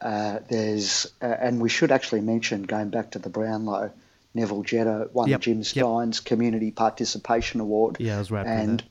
uh, 0.00 0.38
there's, 0.48 1.06
uh, 1.20 1.26
and 1.26 1.60
we 1.60 1.68
should 1.68 1.92
actually 1.92 2.22
mention 2.22 2.62
going 2.62 2.88
back 2.88 3.10
to 3.10 3.18
the 3.18 3.28
Brownlow, 3.28 3.90
Neville 4.32 4.62
Jetta 4.62 5.10
won 5.12 5.28
Yep, 5.28 5.40
Jim 5.42 5.58
yep. 5.58 5.64
Stynes 5.66 6.24
Community 6.24 6.70
Participation 6.70 7.60
Award. 7.60 7.96
yeah, 8.00 8.16
I 8.16 8.18
was 8.20 8.30
with 8.30 8.46
and 8.46 8.82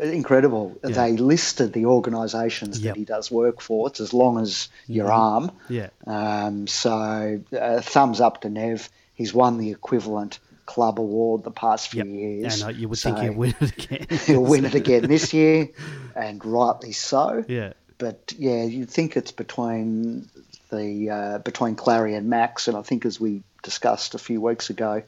incredible. 0.00 0.76
Yeah. 0.82 0.90
They 0.90 1.12
listed 1.16 1.72
the 1.72 1.86
organisations 1.86 2.80
Yep. 2.80 2.94
that 2.94 2.98
he 2.98 3.04
does 3.04 3.30
work 3.30 3.60
for. 3.60 3.86
It's 3.88 4.00
as 4.00 4.12
long 4.12 4.40
as 4.40 4.68
your 4.88 5.08
Mhm. 5.08 5.12
arm. 5.18 5.50
Yeah, 5.68 5.90
Um, 6.06 6.66
so 6.66 7.40
uh, 7.56 7.80
thumbs 7.82 8.20
up 8.20 8.40
to 8.40 8.48
Nev. 8.50 8.88
He's 9.14 9.32
won 9.34 9.58
the 9.58 9.70
equivalent 9.70 10.38
club 10.66 10.98
award 10.98 11.42
the 11.44 11.50
past 11.50 11.88
few 11.88 12.04
Yep. 12.04 12.06
years. 12.06 12.78
you 12.78 12.88
would 12.88 12.98
So 12.98 13.10
think 13.14 13.22
he'll 13.24 13.34
win 13.34 13.54
it 13.60 13.72
again. 13.78 14.06
he'll 14.26 14.42
win 14.44 14.64
it 14.64 14.74
again 14.74 15.02
this 15.06 15.32
year, 15.34 15.68
and 16.16 16.44
rightly 16.44 16.92
so. 16.92 17.44
yeah, 17.48 17.72
But 17.98 18.32
yeah, 18.38 18.64
you'd 18.64 18.88
think 18.90 19.16
it's 19.16 19.32
between 19.32 20.28
the 20.70 21.10
uh, 21.10 21.38
between 21.38 21.74
Clary 21.74 22.14
and 22.14 22.28
Max, 22.30 22.68
and 22.68 22.76
I 22.76 22.82
think 22.82 23.04
as 23.04 23.20
we 23.20 23.42
discussed 23.62 24.14
a 24.14 24.18
few 24.18 24.40
weeks 24.40 24.70
ago, 24.70 25.02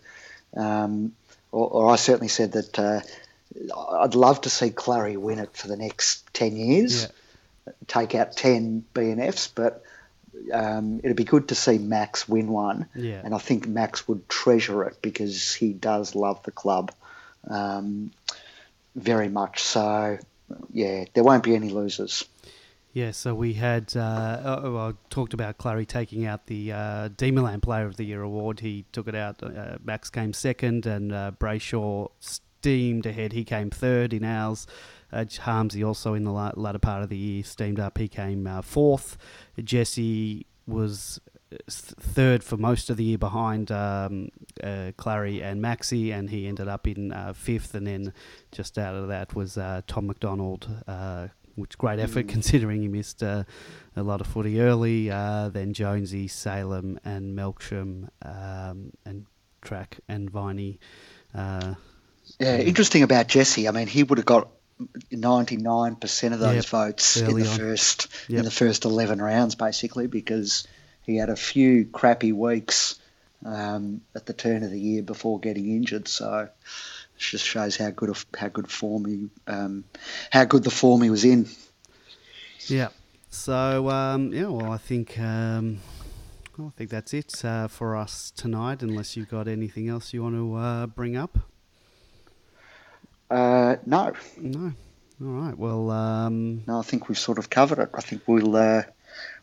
um, 0.57 1.13
or, 1.51 1.69
or 1.69 1.91
I 1.91 1.97
certainly 1.97 2.29
said 2.29 2.53
that 2.53 2.79
uh, 2.79 3.01
I'd 4.01 4.15
love 4.15 4.43
to 4.43 4.51
see 4.51 4.71
Clary 4.71 5.17
win 5.17 5.39
it 5.39 5.57
for 5.57 5.69
the 5.69 5.77
next 5.77 6.33
ten 6.35 6.57
years, 6.57 7.09
take 7.87 8.15
out 8.15 8.37
ten 8.37 8.85
BNFs, 8.95 9.51
but 9.55 9.83
um, 10.53 11.01
it'd 11.03 11.17
be 11.17 11.25
good 11.25 11.49
to 11.49 11.55
see 11.55 11.79
Max 11.79 12.29
win 12.29 12.49
one, 12.49 12.87
yeah. 12.95 13.21
and 13.25 13.35
I 13.35 13.39
think 13.39 13.67
Max 13.67 14.07
would 14.09 14.29
treasure 14.29 14.85
it 14.85 15.01
because 15.03 15.55
he 15.55 15.73
does 15.73 16.15
love 16.15 16.43
the 16.43 16.51
club 16.51 16.93
um, 17.49 18.11
very 18.95 19.29
much. 19.29 19.63
So 19.63 20.19
yeah, 20.73 21.05
there 21.15 21.25
won't 21.25 21.43
be 21.43 21.55
any 21.55 21.71
losers. 21.71 22.25
Yeah, 22.93 23.11
so 23.11 23.35
we 23.35 23.55
had, 23.55 23.97
uh, 23.97 24.61
oh, 24.63 24.73
well, 24.73 24.89
I 24.91 24.93
talked 25.11 25.35
about 25.35 25.59
Clary 25.59 25.85
taking 25.85 26.27
out 26.27 26.47
the 26.47 26.71
uh, 26.71 27.09
Player 27.19 27.87
of 27.87 27.97
the 27.97 28.05
Year 28.05 28.23
award. 28.23 28.61
He 28.61 28.85
took 28.93 29.09
it 29.09 29.17
out. 29.17 29.43
Uh, 29.43 29.79
Max 29.83 30.11
came 30.11 30.33
second, 30.33 30.87
and 30.87 31.13
uh, 31.13 31.33
Brayshaw 31.37 32.11
steamed 32.21 33.05
ahead. 33.05 33.33
He 33.33 33.43
came 33.43 33.71
third 33.71 34.13
in 34.13 34.25
ours. 34.25 34.69
Uh, 35.15 35.25
Harmsy 35.25 35.83
also 35.87 36.15
in 36.15 36.25
the 36.25 36.33
la- 36.33 36.53
latter 36.57 36.79
part 36.79 37.03
of 37.03 37.09
the 37.09 37.17
year 37.17 37.43
steamed 37.45 37.79
up. 37.81 37.99
He 37.99 38.09
came 38.09 38.47
uh, 38.47 38.63
fourth. 38.63 39.17
Jesse 39.63 40.47
was 40.67 41.21
uh, 41.53 41.57
th- 41.69 41.95
third 42.01 42.43
for 42.43 42.57
most 42.57 42.91
of 42.91 42.97
the 42.97 43.05
year 43.05 43.19
behind 43.19 43.71
um, 43.71 44.29
uh, 44.63 44.93
Clary 44.97 45.43
and 45.43 45.63
Maxi, 45.63 46.13
and 46.13 46.29
he 46.31 46.47
ended 46.49 46.69
up 46.69 46.87
in 46.87 47.13
uh, 47.13 47.33
fifth. 47.33 47.75
And 47.75 47.87
then 47.87 48.13
just 48.53 48.79
out 48.79 48.95
of 48.95 49.09
that 49.09 49.35
was 49.35 49.57
uh, 49.57 49.83
Tom 49.87 50.07
McDonald, 50.09 50.69
uh, 50.89 51.29
which 51.55 51.79
great 51.79 52.01
effort 52.01 52.27
Mm. 52.27 52.31
considering 52.31 52.83
he 52.83 52.89
missed 52.89 53.23
uh, 53.23 53.45
a 53.97 54.03
lot 54.03 54.21
of 54.21 54.27
footy 54.27 54.61
early. 54.61 55.11
Uh, 55.11 55.49
then 55.51 55.73
Jonesy, 55.73 56.27
Salem, 56.29 56.99
and 57.05 57.37
Melksham, 57.39 58.09
um, 58.23 58.91
and 59.05 59.27
Track 59.63 60.01
and 60.09 60.29
Viney. 60.31 60.79
Uh, 61.35 61.75
Yeah, 62.41 62.57
interesting 62.59 63.03
about 63.03 63.29
Jesse. 63.29 63.69
I 63.69 63.71
mean, 63.71 63.87
he 63.87 64.03
would 64.03 64.19
have 64.19 64.27
got 64.27 64.49
ninety 65.11 65.57
nine 65.57 65.97
percent 65.97 66.35
of 66.35 66.41
those 66.41 66.57
Yep, 66.57 66.67
votes 66.67 67.17
in 67.17 67.39
the 67.39 67.49
on. 67.49 67.59
first 67.59 68.09
Yep. 68.29 68.39
in 68.39 68.45
the 68.45 68.51
first 68.51 68.85
eleven 68.85 69.21
rounds, 69.21 69.55
basically, 69.55 70.07
because 70.07 70.67
he 71.03 71.17
had 71.17 71.31
a 71.31 71.37
few 71.37 71.85
crappy 71.85 72.33
weeks 72.33 72.99
um, 73.45 74.01
at 74.15 74.27
the 74.27 74.33
turn 74.33 74.63
of 74.63 74.71
the 74.71 74.81
year 74.81 75.03
before 75.03 75.39
getting 75.39 75.71
injured. 75.71 76.09
So 76.09 76.49
it 76.49 76.53
just 77.19 77.45
shows 77.45 77.77
how 77.77 77.91
good 77.91 78.17
how 78.37 78.49
good 78.49 78.71
form 78.71 79.05
he 79.05 79.29
um, 79.47 79.85
how 80.31 80.45
good 80.45 80.65
the 80.65 80.71
form 80.71 81.03
he 81.03 81.11
was 81.11 81.25
in. 81.25 81.49
Yeah. 82.67 82.89
So 83.31 83.91
um, 83.91 84.33
yeah, 84.33 84.47
well, 84.47 84.73
I 84.73 84.79
think 84.79 85.19
um, 85.19 85.81
well, 86.57 86.73
I 86.75 86.79
think 86.79 86.91
that's 86.91 87.13
it 87.13 87.45
uh, 87.45 87.69
for 87.69 87.97
us 87.97 88.31
tonight. 88.31 88.83
Unless 88.83 89.17
you've 89.17 89.29
got 89.31 89.49
anything 89.49 89.89
else 89.89 90.13
you 90.15 90.23
want 90.23 90.37
to 90.37 90.55
uh, 90.55 90.87
bring 90.87 91.17
up. 91.17 91.39
Uh, 93.31 93.77
no, 93.87 94.13
No. 94.39 94.73
All 95.23 95.29
right. 95.29 95.57
Well, 95.57 95.91
um, 95.91 96.65
no, 96.67 96.81
I 96.81 96.83
think 96.83 97.09
we've 97.09 97.19
sort 97.19 97.39
of 97.39 97.49
covered 97.49 97.79
it. 97.79 97.91
I 97.95 98.01
think 98.01 98.23
we'll 98.27 98.57
uh, 98.57 98.83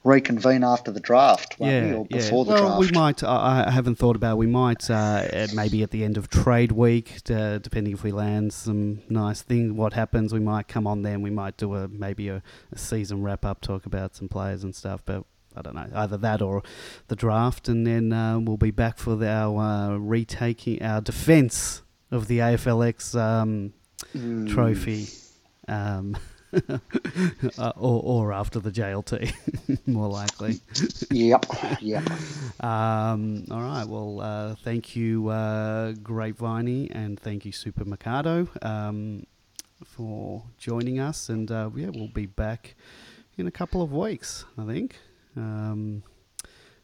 reconvene 0.03 0.63
after 0.63 0.91
the 0.91 0.99
draft, 0.99 1.57
won't 1.59 1.71
we, 1.71 1.89
yeah, 1.89 1.95
or 1.95 2.07
yeah. 2.09 2.19
the 2.19 2.36
well, 2.36 2.43
draft. 2.43 2.79
we 2.79 2.91
might. 2.91 3.23
I 3.23 3.65
I 3.67 3.71
haven't 3.71 3.95
thought 3.95 4.17
about. 4.17 4.34
It. 4.34 4.38
We 4.39 4.47
might 4.47 4.89
uh, 4.89 5.47
maybe 5.53 5.82
at 5.82 5.91
the 5.91 6.03
end 6.03 6.17
of 6.17 6.29
trade 6.29 6.73
week, 6.73 7.21
uh, 7.29 7.59
depending 7.59 7.93
if 7.93 8.03
we 8.03 8.11
land 8.11 8.51
some 8.51 9.01
nice 9.09 9.41
thing. 9.41 9.77
What 9.77 9.93
happens? 9.93 10.34
We 10.34 10.41
might 10.41 10.67
come 10.67 10.86
on 10.86 11.03
then. 11.03 11.21
We 11.21 11.29
might 11.29 11.55
do 11.55 11.73
a 11.75 11.88
maybe 11.88 12.27
a, 12.27 12.43
a 12.71 12.77
season 12.77 13.23
wrap 13.23 13.45
up, 13.45 13.61
talk 13.61 13.86
about 13.86 14.15
some 14.15 14.27
players 14.27 14.65
and 14.65 14.75
stuff. 14.75 15.01
But 15.05 15.23
I 15.55 15.61
don't 15.61 15.75
know, 15.75 15.89
either 15.95 16.17
that 16.17 16.41
or 16.41 16.63
the 17.07 17.15
draft, 17.15 17.69
and 17.69 17.88
then 17.88 18.11
uh, 18.11 18.39
we'll 18.39 18.57
be 18.57 18.71
back 18.71 18.97
for 18.97 19.15
the, 19.15 19.29
our 19.29 19.57
uh, 19.57 19.97
retaking 19.97 20.84
our 20.84 20.99
defence 20.99 21.82
of 22.12 22.28
the 22.28 22.39
AFLX 22.39 23.18
um, 23.20 23.74
Mm. 24.16 24.49
trophy. 24.49 25.07
Um, 25.68 26.18
uh, 27.57 27.72
or, 27.78 28.01
or 28.03 28.34
after 28.34 28.59
the 28.59 28.72
JLT, 28.72 29.32
more 29.88 30.09
likely. 30.09 30.59
Yep, 31.12 31.45
yep. 31.82 32.03
Um, 32.59 33.45
all 33.49 33.62
right. 33.62 33.86
Well, 33.88 34.20
uh, 34.20 34.55
thank 34.64 34.95
you, 34.95 35.30
uh, 35.30 35.93
Grapeviney, 35.93 36.91
and 36.93 37.18
thank 37.20 37.45
you, 37.45 37.51
Super 37.51 37.86
Mikado, 37.86 38.47
um, 38.62 39.26
for 39.86 40.43
joining 40.57 40.99
us. 40.99 41.30
And 41.30 41.49
uh, 41.51 41.70
yeah, 41.76 41.89
we'll 41.89 42.07
be 42.09 42.26
back 42.26 42.76
in 43.38 43.47
a 43.47 43.51
couple 43.51 43.82
of 43.82 43.93
weeks, 43.93 44.43
I 44.57 44.66
think. 44.66 44.97
Um, 45.38 46.03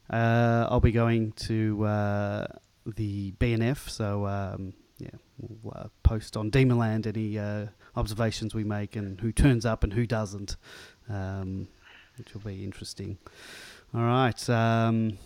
uh, 0.10 0.68
I'll 0.70 0.80
be 0.80 0.92
going 0.94 1.34
to 1.48 1.84
uh, 1.86 2.48
the 2.86 3.34
BNF, 3.34 3.90
so 3.90 4.26
um, 4.26 4.74
yeah, 5.00 5.10
we'll 5.40 5.74
uh, 5.76 5.88
post 6.04 6.36
on 6.36 6.50
Demonland 6.50 7.06
any 7.06 7.38
uh, 7.38 7.68
observations 7.96 8.56
we 8.56 8.64
make 8.64 8.96
and 8.96 9.20
who 9.20 9.32
turns 9.32 9.66
up 9.66 9.84
and 9.84 9.94
who 9.94 10.06
doesn't, 10.06 10.56
um, 11.10 11.68
which 12.18 12.34
will 12.34 12.42
be 12.42 12.64
interesting. 12.64 13.18
All 13.94 14.02
right. 14.02 14.50
Um, 14.50 15.18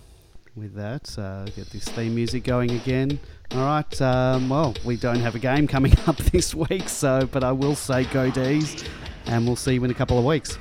with 0.55 0.75
that, 0.75 1.17
uh, 1.17 1.45
get 1.45 1.69
this 1.69 1.85
theme 1.85 2.13
music 2.13 2.43
going 2.43 2.71
again. 2.71 3.19
All 3.51 3.65
right. 3.65 4.01
Um, 4.01 4.49
well, 4.49 4.75
we 4.83 4.97
don't 4.97 5.19
have 5.19 5.35
a 5.35 5.39
game 5.39 5.67
coming 5.67 5.93
up 6.07 6.17
this 6.17 6.53
week, 6.53 6.89
so 6.89 7.27
but 7.31 7.43
I 7.43 7.51
will 7.51 7.75
say 7.75 8.03
go 8.05 8.29
D's, 8.29 8.83
and 9.27 9.45
we'll 9.45 9.55
see 9.55 9.75
you 9.75 9.83
in 9.83 9.91
a 9.91 9.95
couple 9.95 10.19
of 10.19 10.25
weeks. 10.25 10.57